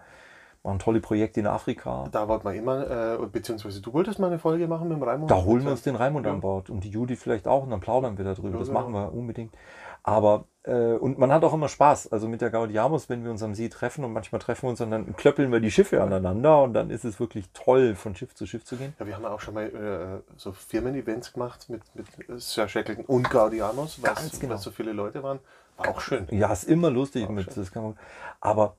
machen 0.66 0.78
tolle 0.78 1.00
Projekte 1.00 1.40
in 1.40 1.46
Afrika. 1.46 2.08
Da 2.12 2.28
wollten 2.28 2.44
wir 2.46 2.54
immer, 2.54 3.14
äh, 3.20 3.26
beziehungsweise 3.26 3.80
du 3.80 3.92
wolltest 3.92 4.18
mal 4.18 4.26
eine 4.28 4.38
Folge 4.38 4.66
machen 4.68 4.88
mit 4.88 4.96
dem 4.96 5.02
Raimund. 5.02 5.30
Da 5.30 5.36
holen 5.44 5.64
wir 5.64 5.70
uns 5.72 5.82
den 5.82 5.96
Raimund 5.96 6.26
Ja. 6.26 6.32
an 6.32 6.40
Bord 6.40 6.70
und 6.70 6.84
die 6.84 6.90
Judith 6.90 7.18
vielleicht 7.20 7.46
auch 7.48 7.62
und 7.64 7.70
dann 7.70 7.80
plaudern 7.80 8.18
wir 8.18 8.24
darüber. 8.24 8.50
Ja, 8.50 8.58
das 8.58 8.68
genau. 8.68 8.80
machen 8.80 8.92
wir 8.92 9.12
unbedingt. 9.12 9.54
Aber, 10.02 10.44
äh, 10.62 10.92
und 10.92 11.18
man 11.18 11.32
hat 11.32 11.42
auch 11.42 11.52
immer 11.52 11.68
Spaß. 11.68 12.12
Also 12.12 12.28
mit 12.28 12.40
der 12.40 12.50
Gaudiamus, 12.50 13.08
wenn 13.08 13.24
wir 13.24 13.30
uns 13.32 13.42
am 13.42 13.54
See 13.56 13.68
treffen 13.68 14.04
und 14.04 14.12
manchmal 14.12 14.40
treffen 14.40 14.62
wir 14.66 14.70
uns 14.70 14.80
und 14.80 14.92
dann 14.92 15.16
klöppeln 15.16 15.50
wir 15.50 15.58
die 15.58 15.70
Schiffe 15.72 16.00
aneinander 16.02 16.62
und 16.62 16.74
dann 16.74 16.90
ist 16.90 17.04
es 17.04 17.18
wirklich 17.18 17.50
toll, 17.52 17.96
von 17.96 18.14
Schiff 18.14 18.32
zu 18.34 18.46
Schiff 18.46 18.64
zu 18.64 18.76
gehen. 18.76 18.94
Ja, 19.00 19.06
wir 19.06 19.16
haben 19.16 19.24
auch 19.24 19.40
schon 19.40 19.54
mal 19.54 19.64
äh, 19.66 20.22
so 20.36 20.52
Firmen-Events 20.52 21.32
gemacht 21.32 21.68
mit, 21.68 21.82
mit 21.94 22.06
Sir 22.40 22.68
Shackleton 22.68 23.04
und 23.06 23.28
Gaudianos, 23.30 24.00
weil 24.02 24.14
Ganz 24.14 24.38
genau. 24.38 24.56
so 24.56 24.70
viele 24.70 24.92
Leute 24.92 25.22
waren. 25.22 25.40
War 25.76 25.88
auch 25.88 26.00
schön. 26.00 26.26
Ja, 26.30 26.52
ist 26.52 26.64
immer 26.64 26.90
lustig 26.90 27.28
mit, 27.28 27.56
das 27.56 27.70
kann 27.72 27.82
man, 27.82 27.98
aber 28.40 28.76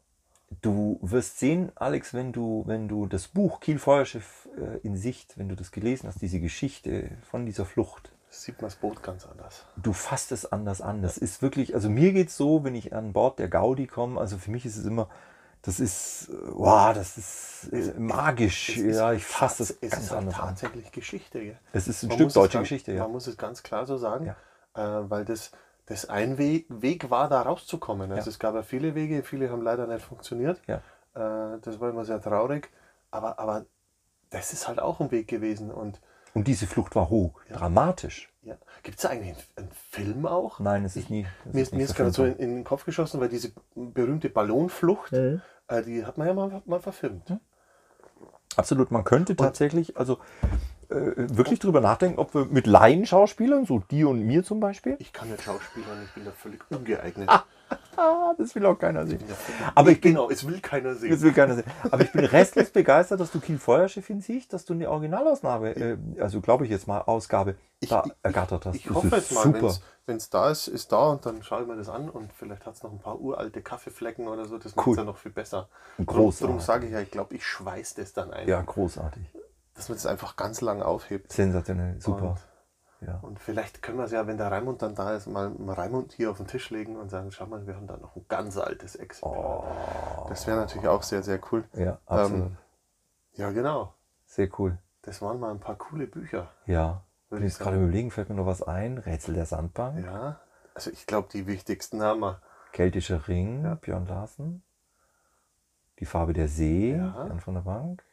du 0.61 0.99
wirst 1.01 1.39
sehen, 1.39 1.71
Alex, 1.75 2.13
wenn 2.13 2.31
du, 2.31 2.63
wenn 2.67 2.87
du 2.87 3.05
das 3.07 3.27
Buch 3.27 3.59
Kiel 3.59 3.79
Feuerschiff 3.79 4.47
äh, 4.57 4.77
in 4.85 4.95
Sicht, 4.95 5.37
wenn 5.37 5.49
du 5.49 5.55
das 5.55 5.71
gelesen 5.71 6.07
hast, 6.07 6.21
diese 6.21 6.39
Geschichte 6.39 7.11
von 7.29 7.45
dieser 7.45 7.65
Flucht, 7.65 8.11
Sieht 8.29 8.61
man 8.61 8.67
das 8.69 8.75
Boot 8.75 9.01
ganz 9.03 9.25
anders. 9.25 9.65
du 9.77 9.93
fasst 9.93 10.31
es 10.33 10.51
anders 10.51 10.81
an. 10.81 11.01
Das 11.01 11.17
ist 11.17 11.41
wirklich, 11.41 11.73
also 11.75 11.89
mir 11.89 12.11
geht 12.11 12.27
es 12.27 12.35
so, 12.37 12.63
wenn 12.65 12.75
ich 12.75 12.93
an 12.93 13.13
Bord 13.13 13.39
der 13.39 13.47
Gaudi 13.47 13.87
komme, 13.87 14.19
also 14.19 14.37
für 14.37 14.51
mich 14.51 14.65
ist 14.65 14.75
es 14.77 14.85
immer, 14.85 15.07
das 15.61 15.79
ist, 15.79 16.29
äh, 16.29 16.33
wow, 16.49 16.93
das 16.93 17.17
ist 17.17 17.69
äh, 17.71 17.93
magisch. 17.97 18.77
Ist 18.77 18.97
ja, 18.97 19.13
ich 19.13 19.25
fasse 19.25 19.59
das 19.59 19.71
es 19.81 19.91
ganz 19.91 20.03
ist 20.03 20.11
auch 20.11 20.17
anders 20.17 20.35
an. 20.39 20.47
tatsächlich 20.49 20.91
Geschichte. 20.91 21.39
Gell? 21.41 21.57
Es 21.73 21.87
ist 21.87 22.03
ein 22.03 22.09
Man 22.09 22.17
Stück 22.17 22.33
deutsche 22.33 22.57
ganz, 22.57 22.63
Geschichte, 22.69 22.91
ja. 22.93 23.03
Man 23.03 23.13
muss 23.13 23.27
es 23.27 23.37
ganz 23.37 23.63
klar 23.63 23.85
so 23.85 23.97
sagen, 23.97 24.33
Ja. 24.75 24.99
äh, 25.03 25.09
weil 25.09 25.23
das, 25.25 25.51
das 25.87 26.07
ein 26.09 26.37
Weg, 26.37 26.65
Weg 26.69 27.09
war, 27.09 27.27
da 27.29 27.41
rauszukommen. 27.41 28.11
Also 28.11 28.27
Ja. 28.29 28.31
es 28.31 28.39
gab 28.39 28.55
ja 28.55 28.61
viele 28.63 28.93
Wege, 28.95 29.23
viele 29.23 29.49
haben 29.49 29.61
leider 29.61 29.87
nicht 29.87 30.05
funktioniert. 30.05 30.61
Ja. 30.67 30.77
Äh, 31.15 31.59
das 31.61 31.79
war 31.79 31.89
immer 31.89 32.05
sehr 32.05 32.21
traurig. 32.21 32.69
Aber, 33.11 33.39
aber 33.39 33.65
das 34.29 34.53
ist 34.53 34.67
halt 34.67 34.79
auch 34.79 34.99
ein 34.99 35.11
Weg 35.11 35.27
gewesen. 35.27 35.71
Und 35.71 35.99
Und 36.33 36.47
diese 36.47 36.67
Flucht 36.67 36.95
war 36.95 37.09
hoch, 37.09 37.41
dramatisch. 37.49 38.29
Ja. 38.41 38.55
Gibt 38.83 38.99
es 38.99 39.05
eigentlich 39.05 39.29
einen, 39.35 39.43
einen 39.55 39.71
Film 39.89 40.25
auch? 40.25 40.59
Nein, 40.59 40.85
es 40.85 40.95
ist 40.95 41.09
nie. 41.09 41.25
es 41.47 41.53
Mir 41.53 41.61
ist, 41.63 41.73
mir 41.73 41.83
ist 41.83 41.95
gerade 41.95 42.11
so 42.11 42.23
in, 42.25 42.35
in 42.37 42.55
den 42.55 42.63
Kopf 42.63 42.85
geschossen, 42.85 43.19
weil 43.19 43.29
diese 43.29 43.51
berühmte 43.75 44.29
Ballonflucht, 44.29 45.11
Mhm. 45.13 45.41
äh, 45.67 45.81
die 45.83 46.05
hat 46.05 46.17
man 46.17 46.27
ja 46.27 46.33
mal, 46.33 46.61
mal 46.65 46.79
verfilmt. 46.79 47.29
worden. 47.29 47.41
Absolut, 48.55 48.91
man 48.91 49.03
könnte 49.03 49.35
tatsächlich, 49.35 49.97
also 49.97 50.19
wirklich 50.89 51.59
drüber 51.59 51.81
nachdenken, 51.81 52.19
ob 52.19 52.33
wir 52.33 52.45
mit 52.45 52.67
Laienschauspielern, 52.67 53.65
so 53.65 53.79
dir 53.79 54.09
und 54.09 54.21
mir 54.21 54.43
zum 54.43 54.59
Beispiel, 54.59 54.95
Ich 54.99 55.11
kann 55.13 55.29
nicht 55.29 55.43
Schauspielern, 55.43 56.01
ich 56.05 56.13
bin 56.13 56.25
da 56.25 56.31
völlig 56.31 56.59
ungeeignet. 56.69 57.29
ah, 57.97 58.33
das 58.37 58.55
will 58.55 58.65
auch 58.65 58.79
keiner 58.79 59.05
sehen. 59.05 59.19
Aber 59.75 59.91
ich 59.91 59.99
bin- 59.99 60.13
genau, 60.13 60.29
es 60.29 60.47
will 60.47 60.59
keiner 60.61 60.95
sehen. 60.95 61.11
Das 61.11 61.21
will 61.21 61.33
keiner 61.33 61.55
sehen. 61.55 61.65
Aber 61.91 62.01
ich 62.03 62.11
bin 62.11 62.23
restlos 62.23 62.69
begeistert, 62.69 63.19
dass 63.19 63.31
du 63.31 63.39
Kiel 63.41 63.57
Feuerschiffin 63.57 64.21
siehst, 64.21 64.53
dass 64.53 64.63
du 64.63 64.73
eine 64.73 64.89
Originalausnahme, 64.89 65.75
äh, 65.75 65.97
also 66.21 66.39
glaube 66.39 66.63
ich 66.65 66.71
jetzt 66.71 66.87
mal, 66.87 67.01
Ausgabe 67.01 67.55
da 67.89 68.03
ergattert 68.23 68.65
hast. 68.67 68.75
Ich 68.75 68.85
Das 68.85 68.95
hoffe 68.95 69.15
jetzt 69.17 69.33
mal, 69.33 69.53
wenn 70.05 70.15
es 70.15 70.29
da 70.29 70.49
ist, 70.51 70.67
ist 70.69 70.91
da 70.93 71.09
und 71.09 71.25
dann 71.25 71.43
schaue 71.43 71.63
ich 71.63 71.67
mir 71.67 71.75
das 71.75 71.89
an 71.89 72.09
und 72.09 72.31
vielleicht 72.31 72.65
hat 72.65 72.75
es 72.75 72.83
noch 72.83 72.93
ein 72.93 72.99
paar 72.99 73.19
uralte 73.19 73.61
Kaffeeflecken 73.61 74.29
oder 74.29 74.45
so. 74.45 74.57
Das 74.57 74.73
macht 74.77 74.87
Cool. 74.87 74.93
es 74.93 74.97
ja 74.99 75.03
noch 75.03 75.17
viel 75.17 75.31
besser. 75.33 75.67
Großartig. 76.05 76.39
Darum 76.47 76.59
sage 76.61 76.85
ich 76.85 76.93
ja, 76.93 77.01
ich 77.01 77.11
glaube, 77.11 77.35
ich 77.35 77.45
schweiß 77.45 77.95
das 77.95 78.13
dann 78.13 78.31
ein. 78.31 78.47
Ja, 78.47 78.61
großartig. 78.61 79.23
Dass 79.77 79.87
man 79.89 79.95
das 79.97 80.05
einfach 80.05 80.35
ganz 80.35 80.59
lang 80.61 80.81
aufhebt. 80.81 81.31
Sensationell, 81.31 82.01
super. 82.01 82.35
ja. 82.99 83.19
Und 83.21 83.39
vielleicht 83.39 83.81
können 83.81 83.97
wir 83.99 84.05
es 84.05 84.11
ja, 84.11 84.27
wenn 84.27 84.37
der 84.37 84.51
Raimund 84.51 84.81
dann 84.81 84.95
da 84.95 85.15
ist, 85.15 85.27
mal 85.27 85.49
mal 85.51 85.73
Raimund 85.73 86.11
hier 86.13 86.31
auf 86.31 86.37
den 86.37 86.47
Tisch 86.47 86.69
legen 86.71 86.97
und 86.97 87.09
sagen, 87.09 87.31
schau 87.31 87.45
mal, 87.45 87.65
wir 87.67 87.75
haben 87.75 87.87
da 87.87 87.95
noch 87.95 88.15
ein 88.15 88.25
ganz 88.27 88.57
altes 88.57 88.95
Exemplar. 88.95 90.25
Das 90.29 90.45
wäre 90.47 90.57
natürlich 90.57 90.87
auch 90.89 91.03
sehr, 91.03 91.23
sehr 91.23 91.39
cool. 91.51 91.63
ja, 91.73 91.99
absolut. 92.05 92.47
Ähm, 92.47 92.57
Ja, 93.33 93.51
genau. 93.51 93.93
Sehr 94.25 94.49
cool. 94.59 94.77
Das 95.03 95.21
waren 95.21 95.39
mal 95.39 95.51
ein 95.51 95.59
paar 95.61 95.75
coole 95.77 96.07
Bücher. 96.07 96.49
Ja. 96.65 97.03
Bin 97.29 97.39
ich 97.39 97.45
jetzt 97.53 97.59
gerade 97.59 97.77
überlegen, 97.77 98.09
fällt 98.11 98.29
mir 98.29 98.35
noch 98.35 98.45
was 98.45 98.63
ein. 98.63 98.97
Rätsel 98.97 99.35
der 99.35 99.45
Sandbank, 99.45 100.03
Ja. 100.05 100.39
Also 100.73 100.91
ich 100.91 101.05
glaube, 101.07 101.27
die 101.31 101.47
wichtigsten 101.47 102.01
haben 102.03 102.19
wir. 102.19 102.41
Keltischer 102.71 103.27
Ring, 103.27 103.77
Björn 103.81 104.05
Larsen. 104.07 104.63
Die 105.99 106.05
Farbe 106.05 106.33
der 106.33 106.47
See, 106.47 106.95
Ja. 106.95 107.25
Jan 107.27 107.39
von 107.39 107.55
der 107.55 107.61
Bank. 107.61 108.03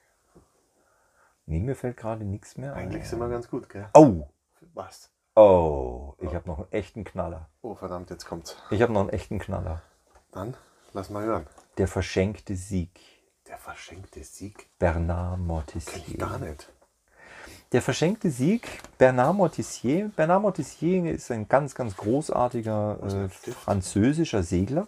Nee, 1.47 1.61
mir 1.61 1.77
fällt 1.77 1.97
gerade 1.97 2.25
nichts 2.25 2.57
mehr 2.57 2.75
ein. 2.75 2.89
Eigentlich 2.89 3.09
sind 3.09 3.19
wir 3.19 3.29
ganz 3.29 3.49
gut, 3.49 3.69
gell? 3.69 3.87
Oh, 3.95 4.27
Was? 4.73 5.11
oh, 5.35 6.15
ich 6.21 6.35
habe 6.35 6.49
noch 6.49 6.59
einen 6.59 6.73
echten 6.73 7.05
Knaller. 7.05 7.49
Oh, 7.63 7.75
verdammt, 7.75 8.11
jetzt 8.11 8.25
kommt's. 8.27 8.57
Ich 8.71 8.81
habe 8.83 8.93
noch 8.93 9.01
einen 9.01 9.11
echten 9.11 9.39
Knaller. 9.39 9.83
Dann 10.33 10.57
lass 10.93 11.11
mal 11.11 11.25
hören. 11.25 11.47
Der 11.79 11.89
verschenkte 11.89 12.57
Sieg. 12.57 13.01
Der 13.47 13.59
verschenkte 13.59 14.25
Sieg? 14.25 14.69
Bernard 14.79 15.35
Kenn 15.35 15.41
ich 15.43 15.47
Mortissier. 15.47 16.19
gar 16.19 16.39
nicht. 16.39 16.71
Der 17.73 17.83
verschenkte 17.83 18.31
Sieg, 18.31 18.81
Bernard 18.99 19.35
Mortissier. 19.35 20.11
Bernard 20.17 20.43
Mortissier 20.43 21.13
ist 21.13 21.31
ein 21.31 21.49
ganz, 21.49 21.75
ganz 21.75 21.97
großartiger 21.97 23.25
äh, 23.25 23.29
französischer 23.29 24.43
Segler, 24.43 24.87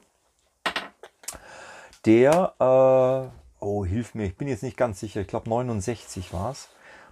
der, 2.05 2.55
äh, 3.31 3.46
oh, 3.61 3.85
hilf 3.85 4.15
mir, 4.15 4.27
ich 4.27 4.37
bin 4.37 4.49
jetzt 4.49 4.63
nicht 4.63 4.77
ganz 4.77 5.01
sicher, 5.01 5.21
ich 5.21 5.29
glaube 5.29 5.49
69 5.49 6.33
war 6.33 6.51
es, 6.51 6.69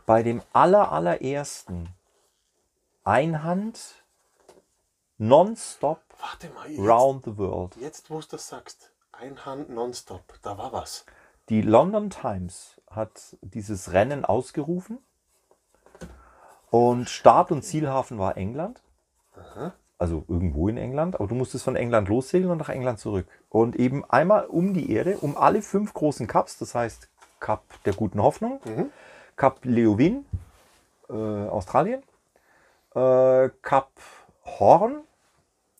bei 0.07 0.22
dem 0.22 0.42
aller, 0.52 0.92
allerersten 0.92 1.88
Einhand 3.04 4.04
Nonstop 5.18 6.00
Warte 6.20 6.50
mal, 6.50 6.68
jetzt, 6.68 6.80
Round 6.80 7.24
the 7.24 7.37
World. 7.38 7.76
jetzt 7.76 8.11
wo 8.11 8.20
du 8.20 8.26
das 8.30 8.48
sagst, 8.48 8.92
Einhand 9.12 9.70
nonstop, 9.70 10.24
da 10.42 10.59
war 10.59 10.72
was. 10.72 11.07
Die 11.48 11.62
London 11.62 12.11
Times 12.11 12.80
hat 12.90 13.37
dieses 13.42 13.92
Rennen 13.92 14.24
ausgerufen 14.24 14.98
und 16.70 17.09
Start- 17.09 17.52
und 17.52 17.62
Zielhafen 17.62 18.18
war 18.18 18.37
England. 18.37 18.83
Also 20.05 20.23
irgendwo 20.29 20.69
in 20.69 20.77
England, 20.77 21.14
aber 21.14 21.27
du 21.29 21.35
musstest 21.35 21.64
von 21.64 21.77
England 21.77 22.11
lossegeln 22.11 22.51
und 22.51 22.59
nach 22.59 22.69
England 22.69 22.99
zurück. 22.99 23.27
Und 23.49 23.75
eben 23.75 24.05
einmal 24.05 24.45
um 24.45 24.75
die 24.75 24.93
Erde, 24.93 25.17
um 25.23 25.35
alle 25.35 25.62
fünf 25.62 25.95
großen 25.95 26.27
Cups, 26.27 26.59
das 26.59 26.75
heißt 26.75 27.09
Cup 27.40 27.62
der 27.87 27.95
guten 27.95 28.23
Hoffnung, 28.23 28.61
Cup 29.37 29.61
Leeuwin, 29.62 30.27
äh, 31.09 31.14
Australien, 31.14 32.03
äh, 32.95 33.49
Cup 33.62 33.93
Horn, 34.45 35.05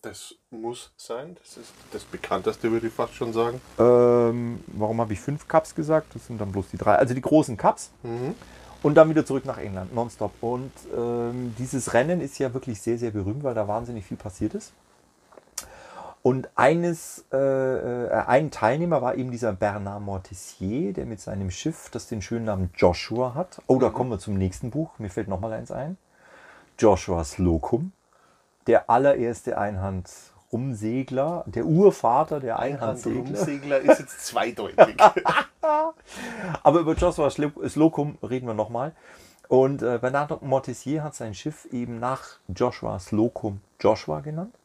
Das 0.01 0.33
muss 0.49 0.91
sein. 0.97 1.37
Das 1.39 1.57
ist 1.57 1.71
das 1.91 2.03
bekannteste, 2.03 2.71
würde 2.71 2.87
ich 2.87 2.93
fast 2.93 3.13
schon 3.13 3.31
sagen. 3.31 3.61
Ähm, 3.77 4.63
warum 4.67 5.01
habe 5.01 5.13
ich 5.13 5.19
fünf 5.19 5.47
Cups 5.47 5.75
gesagt? 5.75 6.15
Das 6.15 6.25
sind 6.25 6.41
dann 6.41 6.51
bloß 6.51 6.69
die 6.71 6.77
drei. 6.77 6.95
Also 6.95 7.13
die 7.13 7.21
großen 7.21 7.57
Cups. 7.57 7.91
Und 8.85 8.93
dann 8.93 9.09
wieder 9.09 9.25
zurück 9.25 9.45
nach 9.45 9.57
England, 9.57 9.95
nonstop. 9.95 10.31
Und 10.41 10.71
ähm, 10.95 11.55
dieses 11.57 11.95
Rennen 11.95 12.21
ist 12.21 12.37
ja 12.37 12.53
wirklich 12.53 12.79
sehr, 12.79 12.99
sehr 12.99 13.09
berühmt, 13.09 13.43
weil 13.43 13.55
da 13.55 13.67
wahnsinnig 13.67 14.05
viel 14.05 14.15
passiert 14.15 14.53
ist. 14.53 14.73
Und 16.21 16.49
eines, 16.53 17.25
äh, 17.33 17.35
äh, 17.35 18.11
ein 18.11 18.51
Teilnehmer 18.51 19.01
war 19.01 19.15
eben 19.15 19.31
dieser 19.31 19.53
Bernard 19.53 20.03
Mortissier, 20.03 20.93
der 20.93 21.07
mit 21.07 21.19
seinem 21.19 21.49
Schiff, 21.49 21.89
das 21.89 22.05
den 22.05 22.21
schönen 22.21 22.45
Namen 22.45 22.69
Joshua 22.75 23.33
hat. 23.33 23.59
Oh, 23.65 23.79
da 23.79 23.89
kommen 23.89 24.11
wir 24.11 24.19
zum 24.19 24.35
nächsten 24.35 24.69
Buch. 24.69 24.91
Mir 24.99 25.09
fällt 25.09 25.29
noch 25.29 25.39
mal 25.39 25.53
eins 25.53 25.71
ein. 25.71 25.97
Joshua 26.77 27.23
Slocum, 27.23 27.91
der 28.67 28.87
allererste 28.91 29.57
Einhand-Rumsegler, 30.55 31.43
der 31.47 31.65
Urvater 31.65 32.39
der 32.39 32.59
Einhandsegler. 32.59 33.21
Rumsegler 33.21 33.79
ist 33.79 33.99
jetzt 33.99 34.25
zweideutig. 34.25 34.95
Aber 36.63 36.79
über 36.79 36.93
Joshua 36.93 37.29
Slo- 37.29 37.67
Slocum 37.67 38.17
reden 38.23 38.47
wir 38.47 38.53
nochmal. 38.53 38.93
Und 39.47 39.83
äh, 39.83 39.99
Bernard 40.01 40.41
Mortissier 40.41 41.03
hat 41.03 41.13
sein 41.15 41.33
Schiff 41.35 41.65
eben 41.71 41.99
nach 41.99 42.39
Joshua 42.47 42.97
Slocum 42.99 43.61
Joshua 43.79 44.21
genannt. 44.21 44.55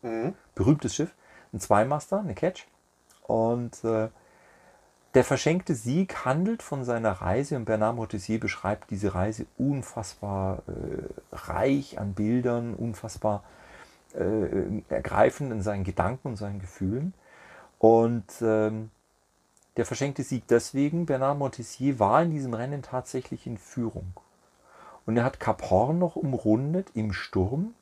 Berühmtes 0.55 0.95
Schiff. 0.95 1.11
Ein 1.53 1.61
Zweimaster, 1.61 2.21
eine 2.21 2.35
Catch. 2.35 2.67
Und 3.27 3.85
äh, 3.85 4.09
der 5.15 5.25
verschenkte 5.25 5.75
Sieg 5.75 6.25
handelt 6.25 6.63
von 6.63 6.85
seiner 6.85 7.11
Reise 7.13 7.57
und 7.57 7.65
Bernard 7.65 7.97
Mortissier 7.97 8.39
beschreibt 8.41 8.91
diese 8.91 9.15
Reise 9.15 9.47
unfassbar 9.59 10.63
äh, 10.69 11.03
reich 11.33 11.99
an 11.99 12.15
Bildern, 12.15 12.75
unfassbar 12.75 13.43
äh, 13.43 13.61
ergreifend 14.15 15.53
in 15.53 15.63
seinen 15.63 15.85
Gedanken 15.85 16.29
und 16.29 16.37
seinen 16.37 16.61
Gefühlen. 16.61 17.15
Und 17.79 18.25
ähm, 18.43 18.91
der 19.77 19.87
verschenkte 19.87 20.23
Sieg 20.23 20.47
deswegen, 20.49 21.07
Bernard 21.07 21.39
Mortissier 21.39 21.99
war 21.99 22.23
in 22.23 22.31
diesem 22.31 22.55
Rennen 22.55 22.83
tatsächlich 22.83 23.47
in 23.47 23.57
Führung. 23.57 24.13
Und 25.07 25.17
er 25.17 25.25
hat 25.25 25.41
Cap 25.41 25.71
Horn 25.71 25.99
noch 25.99 26.17
umrundet 26.17 26.89
im 26.95 27.13
Sturm. 27.13 27.75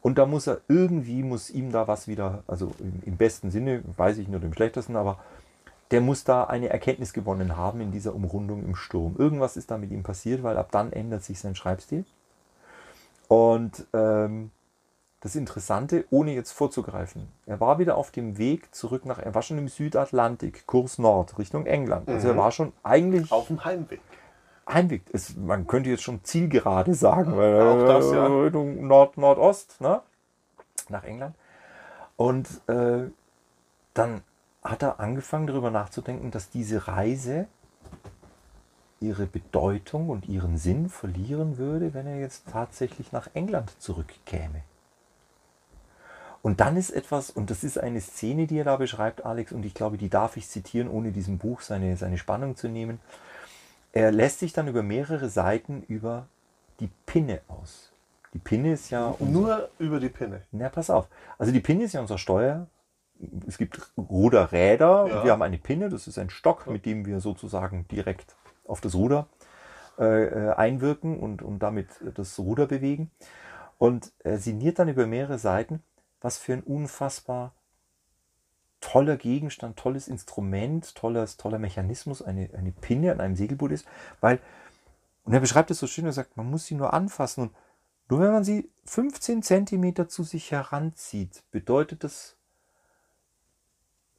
Und 0.00 0.18
da 0.18 0.26
muss 0.26 0.46
er 0.46 0.60
irgendwie, 0.68 1.22
muss 1.22 1.50
ihm 1.50 1.72
da 1.72 1.86
was 1.88 2.08
wieder, 2.08 2.42
also 2.46 2.72
im, 2.78 3.02
im 3.04 3.16
besten 3.16 3.50
Sinne, 3.50 3.82
weiß 3.96 4.18
ich 4.18 4.28
nur 4.28 4.42
im 4.42 4.52
schlechtesten, 4.52 4.96
aber 4.96 5.18
der 5.90 6.00
muss 6.00 6.24
da 6.24 6.44
eine 6.44 6.68
Erkenntnis 6.68 7.12
gewonnen 7.12 7.56
haben 7.56 7.80
in 7.80 7.92
dieser 7.92 8.14
Umrundung 8.14 8.64
im 8.64 8.76
Sturm. 8.76 9.16
Irgendwas 9.18 9.56
ist 9.56 9.70
da 9.70 9.78
mit 9.78 9.90
ihm 9.90 10.02
passiert, 10.02 10.42
weil 10.42 10.56
ab 10.56 10.68
dann 10.70 10.92
ändert 10.92 11.24
sich 11.24 11.40
sein 11.40 11.54
Schreibstil. 11.54 12.04
Und 13.28 13.86
ähm, 13.92 14.50
das 15.20 15.34
Interessante, 15.34 16.04
ohne 16.10 16.32
jetzt 16.32 16.52
vorzugreifen, 16.52 17.28
er 17.46 17.60
war 17.60 17.78
wieder 17.78 17.96
auf 17.96 18.10
dem 18.10 18.38
Weg 18.38 18.74
zurück 18.74 19.04
nach, 19.04 19.18
er 19.18 19.34
war 19.34 19.42
schon 19.42 19.58
im 19.58 19.68
Südatlantik, 19.68 20.66
Kurs 20.66 20.98
Nord, 20.98 21.38
Richtung 21.38 21.66
England. 21.66 22.08
Also 22.08 22.28
er 22.28 22.36
war 22.36 22.52
schon 22.52 22.72
eigentlich 22.82 23.32
Auf 23.32 23.48
dem 23.48 23.64
Heimweg. 23.64 24.00
Heimweg. 24.68 25.02
Es, 25.12 25.34
man 25.36 25.66
könnte 25.66 25.90
jetzt 25.90 26.02
schon 26.02 26.22
Zielgerade 26.22 26.94
sagen, 26.94 27.36
weil 27.36 27.60
Auch 27.60 27.86
das, 27.86 28.12
ja. 28.12 28.26
äh, 28.26 28.42
Richtung 28.44 28.86
Nord, 28.86 29.16
Nordost, 29.16 29.80
ne? 29.80 30.02
nach 30.88 31.04
England. 31.04 31.34
Und 32.16 32.48
äh, 32.68 33.10
dann 33.94 34.22
hat 34.62 34.82
er 34.82 35.00
angefangen 35.00 35.46
darüber 35.46 35.70
nachzudenken, 35.70 36.30
dass 36.30 36.50
diese 36.50 36.86
Reise 36.86 37.46
ihre 39.00 39.26
Bedeutung 39.26 40.08
und 40.08 40.28
ihren 40.28 40.58
Sinn 40.58 40.88
verlieren 40.88 41.56
würde, 41.56 41.94
wenn 41.94 42.06
er 42.06 42.18
jetzt 42.18 42.48
tatsächlich 42.50 43.12
nach 43.12 43.28
England 43.34 43.72
zurückkäme. 43.80 44.62
Und 46.48 46.60
dann 46.60 46.78
ist 46.78 46.88
etwas, 46.88 47.28
und 47.28 47.50
das 47.50 47.62
ist 47.62 47.76
eine 47.76 48.00
Szene, 48.00 48.46
die 48.46 48.56
er 48.56 48.64
da 48.64 48.76
beschreibt, 48.76 49.26
Alex, 49.26 49.52
und 49.52 49.66
ich 49.66 49.74
glaube, 49.74 49.98
die 49.98 50.08
darf 50.08 50.38
ich 50.38 50.48
zitieren, 50.48 50.88
ohne 50.88 51.12
diesem 51.12 51.36
Buch 51.36 51.60
seine, 51.60 51.94
seine 51.98 52.16
Spannung 52.16 52.56
zu 52.56 52.68
nehmen. 52.68 53.00
Er 53.92 54.12
lässt 54.12 54.38
sich 54.38 54.54
dann 54.54 54.66
über 54.66 54.82
mehrere 54.82 55.28
Seiten 55.28 55.82
über 55.88 56.26
die 56.80 56.88
Pinne 57.04 57.42
aus. 57.48 57.92
Die 58.32 58.38
Pinne 58.38 58.72
ist 58.72 58.88
ja 58.88 59.08
unser, 59.18 59.30
Nur 59.30 59.68
über 59.78 60.00
die 60.00 60.08
Pinne. 60.08 60.40
na, 60.50 60.70
pass 60.70 60.88
auf. 60.88 61.08
Also 61.36 61.52
die 61.52 61.60
Pinne 61.60 61.84
ist 61.84 61.92
ja 61.92 62.00
unser 62.00 62.16
Steuer. 62.16 62.66
Es 63.46 63.58
gibt 63.58 63.92
Ruderräder. 63.98 65.06
Ja. 65.06 65.18
Und 65.18 65.24
wir 65.24 65.32
haben 65.32 65.42
eine 65.42 65.58
Pinne. 65.58 65.90
Das 65.90 66.06
ist 66.06 66.16
ein 66.16 66.30
Stock, 66.30 66.66
mit 66.66 66.86
dem 66.86 67.04
wir 67.04 67.20
sozusagen 67.20 67.86
direkt 67.88 68.36
auf 68.66 68.80
das 68.80 68.94
Ruder 68.94 69.26
äh, 69.98 70.24
äh, 70.24 70.54
einwirken 70.54 71.20
und, 71.20 71.42
und 71.42 71.58
damit 71.58 71.88
das 72.14 72.38
Ruder 72.38 72.64
bewegen. 72.64 73.10
Und 73.76 74.12
er 74.20 74.38
sinniert 74.38 74.78
dann 74.78 74.88
über 74.88 75.06
mehrere 75.06 75.38
Seiten, 75.38 75.82
was 76.20 76.38
für 76.38 76.52
ein 76.52 76.62
unfassbar 76.62 77.54
toller 78.80 79.16
Gegenstand, 79.16 79.76
tolles 79.76 80.08
Instrument, 80.08 80.94
tolles, 80.94 81.36
toller 81.36 81.58
Mechanismus 81.58 82.22
eine, 82.22 82.50
eine 82.56 82.72
Pinne 82.72 83.12
an 83.12 83.20
einem 83.20 83.36
Segelboot 83.36 83.72
ist. 83.72 83.86
Weil, 84.20 84.40
und 85.24 85.32
er 85.32 85.40
beschreibt 85.40 85.70
es 85.70 85.78
so 85.78 85.86
schön, 85.86 86.06
er 86.06 86.12
sagt, 86.12 86.36
man 86.36 86.50
muss 86.50 86.66
sie 86.66 86.74
nur 86.74 86.92
anfassen 86.92 87.42
und 87.42 87.52
Nur 88.08 88.20
wenn 88.20 88.32
man 88.32 88.44
sie 88.44 88.70
15 88.86 89.42
Zentimeter 89.42 90.08
zu 90.08 90.22
sich 90.22 90.50
heranzieht, 90.50 91.42
bedeutet 91.50 92.04
das 92.04 92.36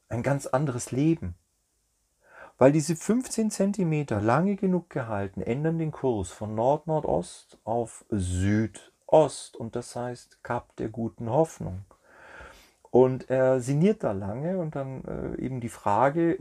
ein 0.10 0.22
ganz 0.24 0.46
anderes 0.46 0.92
Leben. 0.92 1.36
Weil 2.58 2.72
diese 2.74 2.96
15 2.96 3.52
Zentimeter 3.52 4.22
lange 4.22 4.58
genug 4.58 4.90
gehalten 4.90 5.42
ändern 5.42 5.80
den 5.80 5.92
Kurs 5.92 6.30
von 6.30 6.56
Nord-Nordost 6.56 7.58
auf 7.64 8.06
Südost 8.10 9.56
und 9.56 9.76
das 9.76 9.96
heißt 9.96 10.44
Kap 10.44 10.76
der 10.76 10.90
guten 10.90 11.30
Hoffnung. 11.30 11.86
Und 12.92 13.30
er 13.30 13.62
sinniert 13.62 14.04
da 14.04 14.14
lange 14.14 14.58
und 14.58 14.76
dann 14.76 15.04
äh, 15.06 15.42
eben 15.42 15.62
die 15.62 15.70
Frage, 15.70 16.40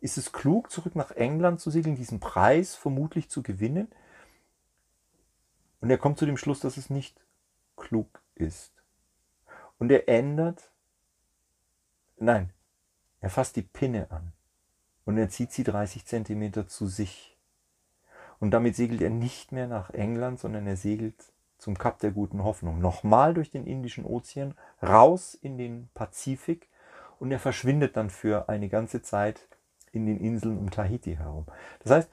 ist 0.00 0.16
es 0.16 0.32
klug, 0.32 0.70
zurück 0.70 0.96
nach 0.96 1.10
England 1.10 1.60
zu 1.60 1.70
segeln, 1.70 1.96
diesen 1.96 2.18
Preis 2.18 2.74
vermutlich 2.74 3.28
zu 3.28 3.42
gewinnen? 3.42 3.88
Und 5.80 5.90
er 5.90 5.98
kommt 5.98 6.18
zu 6.18 6.24
dem 6.24 6.38
Schluss, 6.38 6.60
dass 6.60 6.78
es 6.78 6.88
nicht 6.88 7.20
klug 7.76 8.22
ist. 8.34 8.72
Und 9.78 9.90
er 9.90 10.08
ändert, 10.08 10.72
nein, 12.16 12.50
er 13.20 13.28
fasst 13.28 13.56
die 13.56 13.62
Pinne 13.62 14.10
an 14.10 14.32
und 15.04 15.18
er 15.18 15.28
zieht 15.28 15.52
sie 15.52 15.64
30 15.64 16.06
Zentimeter 16.06 16.66
zu 16.68 16.86
sich. 16.86 17.36
Und 18.40 18.52
damit 18.52 18.76
segelt 18.76 19.02
er 19.02 19.10
nicht 19.10 19.52
mehr 19.52 19.66
nach 19.66 19.90
England, 19.90 20.40
sondern 20.40 20.66
er 20.66 20.76
segelt 20.76 21.33
zum 21.58 21.78
Kap 21.78 21.98
der 22.00 22.10
guten 22.10 22.44
Hoffnung. 22.44 22.80
Nochmal 22.80 23.34
durch 23.34 23.50
den 23.50 23.66
Indischen 23.66 24.04
Ozean, 24.04 24.54
raus 24.82 25.34
in 25.34 25.58
den 25.58 25.88
Pazifik 25.94 26.68
und 27.18 27.30
er 27.30 27.38
verschwindet 27.38 27.96
dann 27.96 28.10
für 28.10 28.48
eine 28.48 28.68
ganze 28.68 29.02
Zeit 29.02 29.48
in 29.92 30.06
den 30.06 30.18
Inseln 30.18 30.58
um 30.58 30.70
Tahiti 30.70 31.16
herum. 31.16 31.46
Das 31.80 31.92
heißt, 31.92 32.10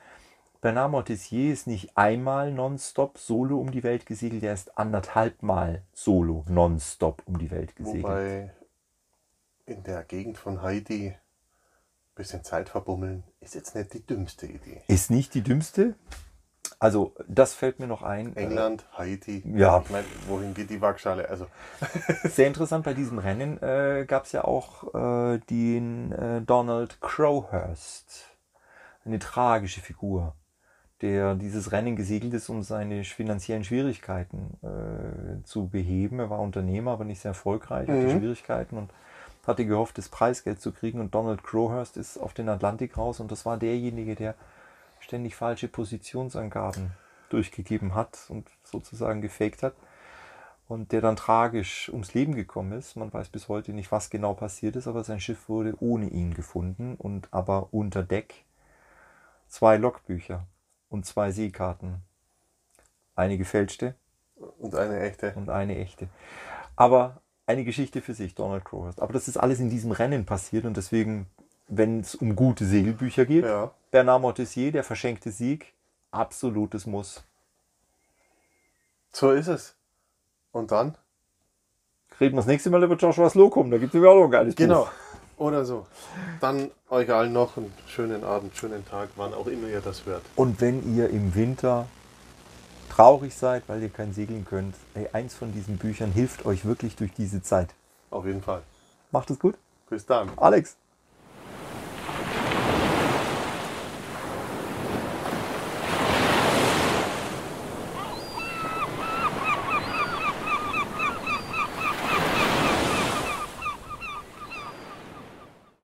Bernard 0.62 0.92
Mortizier 0.92 1.52
ist 1.52 1.66
nicht 1.66 1.98
einmal 1.98 2.52
nonstop 2.52 3.18
solo 3.18 3.60
um 3.60 3.72
die 3.72 3.84
Welt 3.84 4.06
gesegelt, 4.06 4.44
er 4.44 4.54
ist 4.54 4.78
anderthalb 4.78 5.42
Mal 5.42 5.82
solo 5.92 6.46
nonstop 6.48 7.24
um 7.26 7.40
die 7.40 7.50
Welt 7.50 7.76
gesegelt. 7.76 8.04
Wobei 8.04 8.54
in 9.66 9.84
der 9.84 10.04
Gegend 10.04 10.38
von 10.38 10.62
Haiti 10.62 11.08
ein 11.08 11.16
bisschen 12.16 12.44
Zeit 12.44 12.70
verbummeln 12.70 13.24
ist 13.40 13.56
jetzt 13.56 13.76
nicht 13.76 13.94
die 13.94 14.06
dümmste 14.06 14.46
Idee. 14.46 14.82
Ist 14.88 15.10
nicht 15.10 15.34
die 15.34 15.42
dümmste. 15.42 15.96
Also, 16.82 17.14
das 17.28 17.54
fällt 17.54 17.80
mir 17.80 17.86
noch 17.86 18.02
ein. 18.02 18.36
England, 18.36 18.86
Haiti. 18.98 19.44
Ja. 19.56 19.84
Ich 19.86 19.92
meine, 19.92 20.06
wohin 20.28 20.56
geht 20.56 20.72
die 20.72 20.82
Waagschale? 20.82 21.30
Also, 21.30 21.46
Sehr 22.24 22.48
interessant 22.48 22.84
bei 22.84 22.96
diesem 22.96 23.20
Rennen 23.20 23.62
äh, 23.62 24.04
gab 24.08 24.26
es 24.26 24.32
ja 24.32 24.46
auch 24.46 24.92
äh, 24.96 25.38
den 25.52 26.12
äh, 26.12 26.42
Donald 26.42 27.00
Crowhurst. 27.00 28.32
Eine 29.06 29.20
tragische 29.20 29.80
Figur, 29.80 30.34
der 31.02 31.36
dieses 31.36 31.72
Rennen 31.72 31.96
gesegelt 31.96 32.34
ist, 32.34 32.50
um 32.50 32.64
seine 32.64 33.04
finanziellen 33.04 33.64
Schwierigkeiten 33.64 34.58
äh, 34.64 35.44
zu 35.44 35.68
beheben. 35.68 36.18
Er 36.20 36.32
war 36.32 36.40
Unternehmer, 36.40 36.94
aber 36.94 37.04
nicht 37.04 37.22
sehr 37.22 37.30
erfolgreich, 37.30 37.90
hatte 37.90 38.00
Mhm. 38.08 38.18
Schwierigkeiten 38.18 38.78
und 38.80 38.90
hatte 39.46 39.68
gehofft, 39.68 40.00
das 40.00 40.10
Preisgeld 40.10 40.60
zu 40.60 40.72
kriegen. 40.72 41.00
Und 41.00 41.14
Donald 41.14 41.44
Crowhurst 41.44 41.96
ist 41.96 42.18
auf 42.18 42.34
den 42.34 42.50
Atlantik 42.50 42.98
raus 42.98 43.20
und 43.20 43.32
das 43.32 43.46
war 43.46 43.58
derjenige, 43.58 44.16
der 44.16 44.34
ständig 45.12 45.36
falsche 45.36 45.68
Positionsangaben 45.68 46.92
durchgegeben 47.28 47.96
hat 47.96 48.18
und 48.30 48.50
sozusagen 48.64 49.22
gefaked 49.22 49.62
hat 49.62 49.74
und 50.70 50.94
der 50.94 51.02
dann 51.02 51.18
tragisch 51.18 51.90
ums 51.90 52.14
Leben 52.14 52.34
gekommen 52.34 52.72
ist. 52.72 52.96
Man 52.96 53.12
weiß 53.12 53.28
bis 53.28 53.50
heute 53.50 53.74
nicht, 53.74 53.92
was 53.92 54.10
genau 54.10 54.34
passiert 54.34 54.78
ist, 54.78 54.88
aber 54.88 55.04
sein 55.04 55.20
Schiff 55.20 55.50
wurde 55.50 55.76
ohne 55.82 56.08
ihn 56.08 56.34
gefunden 56.34 56.96
und 56.96 57.28
aber 57.34 57.74
unter 57.74 58.04
Deck 58.04 58.46
zwei 59.50 59.76
Logbücher 59.76 60.48
und 60.88 61.06
zwei 61.06 61.32
Seekarten. 61.32 61.98
Eine 63.14 63.38
gefälschte 63.38 63.96
und 64.60 64.76
eine 64.76 65.02
echte. 65.02 65.34
und 65.36 65.50
eine 65.50 65.78
echte. 65.78 66.08
Aber 66.78 67.22
eine 67.48 67.66
Geschichte 67.66 68.00
für 68.00 68.14
sich, 68.14 68.34
Donald 68.34 68.64
Crowhurst. 68.64 69.02
Aber 69.02 69.12
das 69.12 69.28
ist 69.28 69.36
alles 69.36 69.60
in 69.60 69.70
diesem 69.70 69.92
Rennen 69.92 70.26
passiert 70.26 70.64
und 70.64 70.78
deswegen, 70.78 71.28
wenn 71.72 72.02
es 72.02 72.16
um 72.16 72.36
gute 72.36 72.66
Segelbücher 72.66 73.26
geht, 73.26 73.46
Ja. 73.46 73.72
Bernard 73.92 74.22
Mortizier, 74.22 74.72
der 74.72 74.84
verschenkte 74.84 75.32
Sieg, 75.32 75.74
absolutes 76.12 76.86
Muss. 76.86 77.24
So 79.12 79.32
ist 79.32 79.48
es. 79.48 79.76
Und 80.52 80.72
dann? 80.72 80.96
Reden 82.20 82.34
wir 82.36 82.42
das 82.42 82.46
nächste 82.48 82.70
Mal 82.70 82.84
über 82.84 82.96
Joshua 82.96 83.30
Slocum, 83.30 83.72
da 83.72 83.78
gibt 83.78 83.96
es 83.96 84.02
auch 84.04 84.16
noch 84.16 84.26
ein 84.26 84.32
geiles 84.32 84.56
Genau. 84.56 84.84
Buch. 84.84 84.92
Oder 85.38 85.66
so. 85.66 85.88
Dann 86.40 86.70
euch 86.90 87.12
allen 87.12 87.34
noch 87.34 87.58
einen 87.58 87.74
schönen 87.88 88.24
Abend, 88.24 88.56
schönen 88.56 88.86
Tag, 88.86 89.10
wann 89.16 89.34
auch 89.34 89.48
immer 89.48 89.68
ihr 89.70 89.82
das 89.82 90.06
hört. 90.06 90.22
Und 90.36 90.62
wenn 90.62 90.96
ihr 90.96 91.10
im 91.10 91.34
Winter 91.34 91.88
traurig 92.90 93.34
seid, 93.34 93.64
weil 93.68 93.82
ihr 93.82 93.90
kein 93.90 94.14
Segeln 94.14 94.46
könnt, 94.46 94.76
ey, 94.94 95.08
eins 95.14 95.34
von 95.34 95.52
diesen 95.52 95.78
Büchern 95.78 96.12
hilft 96.12 96.46
euch 96.46 96.64
wirklich 96.66 96.96
durch 96.96 97.12
diese 97.14 97.42
Zeit. 97.42 97.74
Auf 98.12 98.26
jeden 98.26 98.44
Fall. 98.44 98.62
Macht 99.12 99.32
es 99.32 99.40
gut. 99.40 99.56
Bis 99.90 100.06
dann. 100.06 100.30
Alex. 100.38 100.76